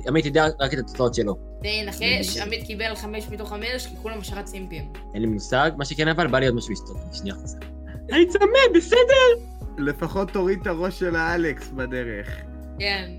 עמית 0.09 0.27
יודע 0.27 0.47
רק 0.61 0.75
את 0.75 0.79
התוצאות 0.79 1.15
שלו. 1.15 1.35
תנחש, 1.63 2.37
עמית 2.37 2.63
קיבל 2.67 2.95
חמש 2.95 3.29
מתוך 3.31 3.49
חמש, 3.49 3.87
כי 3.87 3.97
כולם 4.03 4.19
השארת 4.19 4.47
סימפים. 4.47 4.93
אין 5.15 5.23
לי 5.23 5.29
מושג, 5.29 5.71
מה 5.77 5.85
שכן 5.85 6.09
אבל, 6.09 6.27
בא 6.27 6.39
לי 6.39 6.47
עוד 6.47 6.55
משהו 6.55 6.73
לשתות, 6.73 6.97
אני 7.07 7.15
שנייה 7.15 7.35
חוזר. 7.35 7.59
אני 8.13 8.27
צמא, 8.29 8.77
בסדר? 8.77 9.45
לפחות 9.79 10.31
תוריד 10.31 10.59
את 10.61 10.67
הראש 10.67 10.99
של 10.99 11.17
האלכס 11.17 11.69
בדרך. 11.69 12.29
כן. 12.79 13.11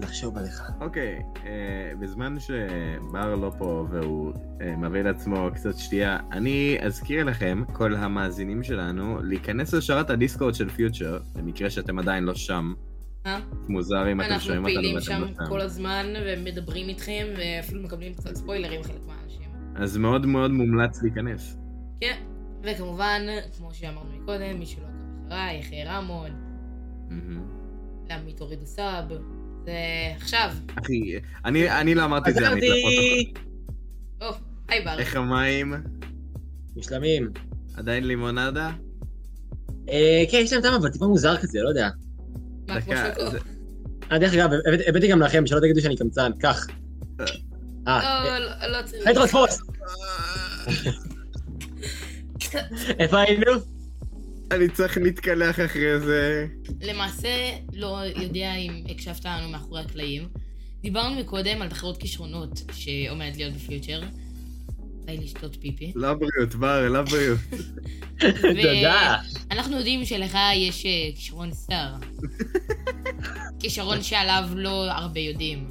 לחשוב 0.00 0.38
עליך. 0.38 0.62
אוקיי, 0.80 1.22
אה, 1.46 1.92
בזמן 2.00 2.36
שבר 2.40 3.34
לא 3.34 3.52
פה 3.58 3.86
והוא 3.90 4.32
אה, 4.60 4.76
מביא 4.76 5.02
לעצמו 5.02 5.48
קצת 5.54 5.78
שתייה, 5.78 6.18
אני 6.32 6.78
אזכיר 6.82 7.24
לכם, 7.24 7.62
כל 7.72 7.94
המאזינים 7.94 8.62
שלנו, 8.62 9.22
להיכנס 9.22 9.74
לשרת 9.74 10.10
הדיסקורד 10.10 10.54
של 10.54 10.68
פיוטר, 10.68 11.18
במקרה 11.34 11.70
שאתם 11.70 11.98
עדיין 11.98 12.24
לא 12.24 12.34
שם. 12.34 12.74
אה? 13.26 13.40
מוזר 13.68 14.12
אם 14.12 14.20
אתם 14.20 14.30
אנחנו 14.30 14.46
שומעים 14.46 14.64
אותנו 14.64 14.74
פעילים 14.74 14.94
ואתם 14.94 15.06
שם 15.06 15.20
לא 15.20 15.46
שם. 15.46 15.46
כל 15.48 15.60
הזמן, 15.60 16.06
ומדברים 16.26 16.88
איתכם, 16.88 17.26
ואפילו 17.38 17.82
מקבלים 17.82 18.14
קצת 18.14 18.34
ספוילרים 18.34 18.82
חלק 18.82 19.06
מהאנשים. 19.06 19.50
אז 19.74 19.96
מאוד 19.96 20.26
מאוד 20.26 20.50
מומלץ 20.50 21.02
להיכנס. 21.02 21.58
כן. 22.00 22.16
וכמובן, 22.62 23.22
כמו 23.56 23.74
שאמרנו 23.74 24.10
מקודם, 24.22 24.58
מי 24.58 24.66
שלא 24.66 24.84
עקב 24.84 25.26
אחריי, 25.26 25.58
יחי 25.58 25.84
רמון, 25.84 26.30
מהמם. 27.10 27.42
לעמית 28.08 28.40
הורידו 28.40 28.66
סאב. 28.66 29.04
זה 29.66 29.72
עכשיו. 30.16 30.50
אחי, 30.84 31.12
אני 31.44 31.70
אני 31.80 31.94
לא 31.94 32.04
אמרתי 32.04 32.30
את 32.30 32.34
זה, 32.34 32.48
עמית, 32.48 32.64
לפרוטוקול. 32.64 33.42
או, 34.20 34.26
היי 34.68 34.84
בר. 34.84 34.98
איך 34.98 35.16
המים? 35.16 35.74
משלמים. 36.76 37.30
עדיין 37.76 38.04
לימונדה? 38.06 38.70
אה, 39.90 40.24
כן, 40.30 40.38
יש 40.42 40.52
להם 40.52 40.62
טעם 40.62 40.74
אבל 40.74 40.88
טיפה 40.90 41.06
מוזר 41.06 41.36
כזה, 41.36 41.58
לא 41.62 41.68
יודע. 41.68 41.88
מה, 42.68 42.80
כמו 42.80 42.92
שוקו? 42.96 43.30
זה- 43.30 43.38
אה, 44.12 44.18
דרך 44.18 44.34
אגב, 44.34 44.50
הבאתי- 44.66 44.88
הבאתי 44.88 45.08
גם 45.08 45.20
לכם, 45.22 45.46
שלא 45.46 45.60
תגידו 45.60 45.80
שאני 45.80 45.96
קמצן, 45.96 46.30
קח. 46.40 46.66
אה, 47.88 48.24
לא, 48.24 48.38
לא- 48.38 48.78
לא 48.78 48.86
צריך. 48.86 49.08
פטרו, 49.08 49.26
תפוס! 49.26 49.60
איפה 52.98 53.20
היינו? 53.20 53.52
אני 54.50 54.68
צריך 54.68 54.98
להתקלח 54.98 55.60
אחרי 55.60 56.00
זה. 56.00 56.46
למעשה, 56.80 57.28
לא 57.72 58.00
יודע 58.16 58.54
אם 58.54 58.84
הקשבת 58.90 59.24
לנו 59.24 59.48
מאחורי 59.48 59.80
הקלעים. 59.80 60.28
דיברנו 60.82 61.20
מקודם 61.20 61.62
על 61.62 61.68
תחרות 61.68 61.96
כישרונות 61.96 62.62
שעומדת 62.72 63.36
להיות 63.36 63.54
בפיוטר. 63.54 64.00
די 65.04 65.16
לשתות 65.16 65.56
פיפי. 65.60 65.92
לא 65.94 66.14
בריאות, 66.14 66.54
בר, 66.54 66.88
לא 66.88 67.02
בריאות. 67.02 67.38
תודה. 68.62 69.16
אנחנו 69.50 69.76
יודעים 69.76 70.04
שלך 70.04 70.38
יש 70.54 70.86
אה, 70.86 70.90
כישרון 71.14 71.52
סטאר. 71.52 71.94
כישרון 73.60 74.02
שעליו 74.02 74.44
לא 74.54 74.90
הרבה 74.90 75.20
יודעים. 75.20 75.70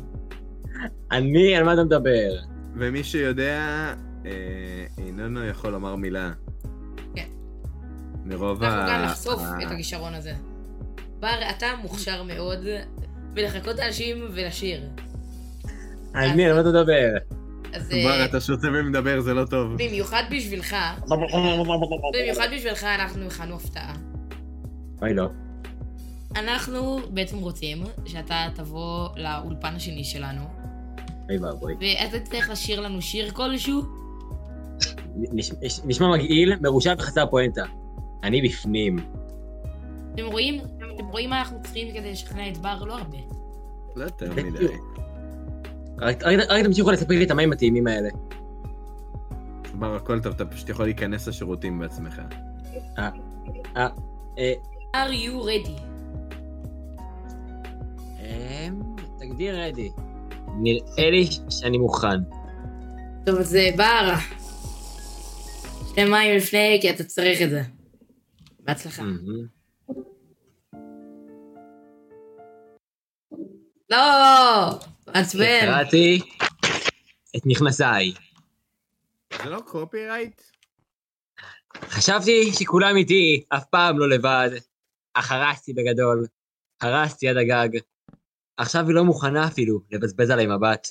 אני, 1.11 1.55
על 1.55 1.63
מה 1.63 1.73
אתה 1.73 1.83
מדבר? 1.83 2.35
ומי 2.75 3.03
שיודע, 3.03 3.93
אה, 4.25 4.85
איננו 4.97 5.45
יכול 5.45 5.71
לומר 5.71 5.95
מילה. 5.95 6.31
מרוב 8.25 8.63
ה... 8.63 8.67
אנחנו 8.67 8.91
גם 8.93 9.01
נחשוף 9.03 9.41
ה- 9.41 9.63
את 9.63 9.71
הכישרון 9.71 10.13
הזה. 10.13 10.33
בר, 11.19 11.27
אתה 11.57 11.65
מוכשר 11.81 12.23
מאוד 12.23 12.59
בלחכות 13.33 13.75
לאנשים 13.79 14.27
ולשיר. 14.33 14.81
אני, 16.15 16.45
על 16.45 16.53
מה 16.53 16.59
אתה 16.61 16.69
מדבר? 16.69 17.09
אז 17.73 17.91
אה, 17.91 18.03
בר, 18.03 18.25
אתה 18.25 18.41
שותה 18.41 18.67
ומדבר, 18.67 19.19
זה 19.21 19.33
לא 19.33 19.45
טוב. 19.45 19.73
במיוחד 19.77 20.23
בשבילך, 20.31 20.75
במיוחד 22.13 22.47
בשבילך 22.55 22.83
אנחנו 22.83 23.25
הכנו 23.25 23.55
הפתעה. 23.55 23.93
אוי 25.01 25.13
לא. 25.13 25.27
אנחנו 26.35 26.99
בעצם 27.09 27.37
רוצים 27.37 27.83
שאתה 28.05 28.45
תבוא 28.55 29.07
לאולפן 29.17 29.75
השני 29.75 30.03
שלנו, 30.03 30.41
אוי 31.29 31.37
ואבוי. 31.37 31.73
ואתה 31.79 32.19
תצטרך 32.19 32.49
לשיר 32.49 32.79
לנו 32.79 33.01
שיר 33.01 33.31
כלשהו. 33.31 33.81
נש- 35.15 35.51
נש- 35.61 35.79
נשמע 35.85 36.07
מגעיל, 36.07 36.53
מרושע 36.61 36.93
וחסר 36.97 37.25
פואנטה. 37.25 37.63
אני 38.23 38.41
בפנים. 38.41 38.97
אתם 40.13 40.25
רואים? 40.25 40.59
אתם 40.95 41.05
רואים 41.05 41.29
מה 41.29 41.39
אנחנו 41.39 41.57
צריכים 41.63 41.93
כדי 41.93 42.11
לשכנע 42.11 42.49
את 42.49 42.57
בר? 42.57 42.83
לא 42.83 42.97
הרבה. 42.97 43.17
לא 43.95 44.03
יותר. 44.03 44.33
מדי. 44.33 44.67
רק 45.97 46.23
תמשיכו 46.65 46.91
לספק 46.91 47.09
לי 47.09 47.23
את 47.23 47.31
המים 47.31 47.51
הטעימים 47.51 47.87
האלה. 47.87 48.09
בר, 49.73 49.95
הכל 49.95 50.19
טוב, 50.19 50.33
אתה 50.33 50.45
פשוט 50.45 50.69
יכול 50.69 50.85
להיכנס 50.85 51.27
לשירותים 51.27 51.79
בעצמך. 51.79 52.21
אה, 52.97 53.09
are 54.95 55.11
you 55.11 55.45
ready? 55.45 55.81
אמ, 58.19 58.81
תגדיר 59.19 59.61
רדי. 59.61 59.91
נראה 60.57 61.09
לי 61.09 61.27
שאני 61.49 61.77
מוכן. 61.77 62.17
טוב, 63.25 63.39
אז 63.39 63.55
אה, 63.55 63.69
בר, 63.77 64.13
שתי 65.89 66.03
מים 66.03 66.37
לפני, 66.37 66.77
כי 66.81 66.89
אתה 66.89 67.03
צריך 67.03 67.41
את 67.41 67.49
זה. 67.49 67.61
בהצלחה. 68.65 69.03
לא! 73.89 74.79
מעצבן. 75.07 75.61
קראתי 75.61 76.21
את 77.37 77.41
מכנסיי. 77.45 78.13
זה 79.43 79.49
לא 79.49 79.59
קופי-רייט? 79.65 80.41
חשבתי 81.81 82.51
שכולם 82.53 82.95
איתי, 82.97 83.43
אף 83.49 83.65
פעם 83.65 83.99
לא 83.99 84.09
לבד. 84.09 84.49
אך 85.13 85.31
הרסתי 85.31 85.73
בגדול. 85.73 86.25
הרסתי 86.81 87.29
עד 87.29 87.37
הגג. 87.37 87.79
עכשיו 88.57 88.87
היא 88.87 88.95
לא 88.95 89.03
מוכנה 89.03 89.47
אפילו 89.47 89.79
לבזבז 89.91 90.29
עליי 90.29 90.45
מבט. 90.47 90.87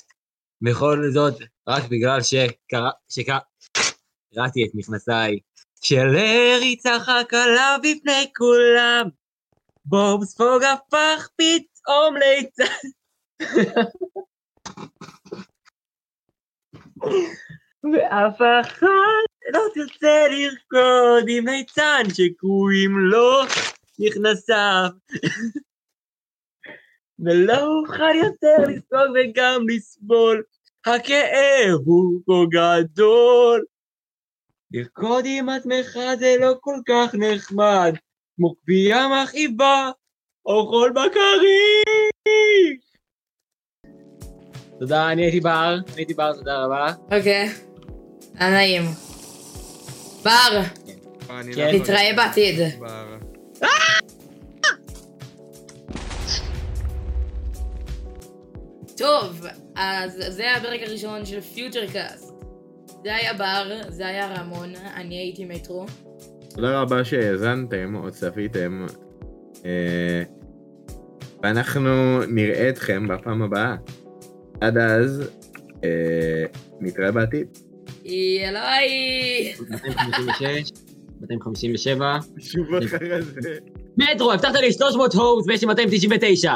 בכל 0.61 1.03
זאת, 1.13 1.33
רק 1.67 1.83
בגלל 1.89 2.21
שקרא... 2.21 2.89
שקרא... 3.09 3.39
קראתי 4.33 4.65
את 4.65 4.69
מכנסיי. 4.73 5.39
כשלארי 5.85 6.75
צחק 6.75 7.33
עליו 7.33 7.79
בפני 7.83 8.31
כולם, 8.37 9.09
בוב 9.85 10.23
ספוג 10.23 10.63
הפך 10.63 11.29
פתאום 11.35 12.15
ליצן. 12.15 12.87
ואף 17.93 18.41
אחד 18.61 19.25
לא 19.53 19.61
תרצה 19.73 20.27
לרקוד 20.27 21.25
עם 21.27 21.47
ליצן 21.47 22.03
שקרויים 22.13 22.99
לו 22.99 23.41
מכנסיו. 23.99 24.89
ולא 27.25 27.67
אוכל 27.67 28.15
יותר 28.15 28.57
לספוג 28.67 29.09
וגם 29.15 29.69
לסבול, 29.69 30.43
הכאב 30.85 31.79
הוא 31.85 32.21
כה 32.25 32.45
גדול. 32.49 33.65
לרקוד 34.71 35.25
עם 35.27 35.49
עצמך 35.49 35.97
זה 36.19 36.35
לא 36.39 36.53
כל 36.59 36.79
כך 36.87 37.15
נחמד, 37.15 37.95
כמו 38.35 38.55
כפייה 38.55 39.07
מכאיבה, 39.23 39.91
או 40.45 40.67
חול 40.67 40.91
בקרים. 40.91 42.77
תודה, 44.79 45.11
אני 45.11 45.21
הייתי 45.21 45.39
בר, 45.39 45.75
אני 45.75 45.95
הייתי 45.95 46.13
בר, 46.13 46.33
תודה 46.33 46.63
רבה. 46.63 46.93
אוקיי. 47.03 47.49
היה 48.35 48.51
נעים. 48.51 48.81
בר, 50.23 50.61
אני 51.29 51.53
כן. 51.53 51.61
לא 51.61 51.79
נתראה. 51.79 52.13
בעתיד. 52.15 52.59
טוב, 58.97 59.45
אז 59.75 60.23
זה 60.27 60.55
הפרק 60.55 60.81
הראשון 60.81 61.25
של 61.25 61.41
פיוטרקאסט. 61.41 62.24
זה 63.05 63.15
היה 63.15 63.33
בר, 63.33 63.71
זה 63.89 64.07
היה 64.07 64.33
רמון, 64.35 64.73
אני 64.95 65.17
הייתי 65.17 65.45
מטרו. 65.45 65.85
תודה 66.55 66.81
רבה 66.81 67.05
שהאזנתם 67.05 67.95
או 67.95 68.11
צפיתם. 68.11 68.85
אה, 69.65 70.23
ואנחנו 71.43 72.19
נראה 72.27 72.69
אתכם 72.69 73.07
בפעם 73.07 73.41
הבאה. 73.41 73.75
עד 74.61 74.77
אז, 74.77 75.29
אה, 75.83 76.45
נתראה 76.79 77.11
בעתיד. 77.11 77.47
יא 78.03 78.49
אלוהי. 78.49 79.53
256, 79.69 80.71
257. 81.21 82.17
שוב 82.39 82.75
אחרי 82.75 83.21
זה. 83.21 83.57
מטרו, 83.97 84.31
הבטחת 84.31 84.55
לי 84.55 84.71
300 84.71 85.13
הורס 85.13 85.47
ויש 85.47 85.61
לי 85.61 85.67
299. 85.67 86.53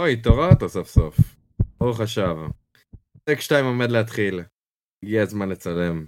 אוי, 0.00 0.12
התעוררת 0.12 0.66
סוף 0.66 0.88
סוף. 0.88 1.16
ברוך 1.80 2.00
השב. 2.00 2.36
טק 3.24 3.40
2 3.40 3.64
עומד 3.64 3.90
להתחיל. 3.90 4.40
הגיע 5.04 5.22
הזמן 5.22 5.48
לצלם. 5.48 6.04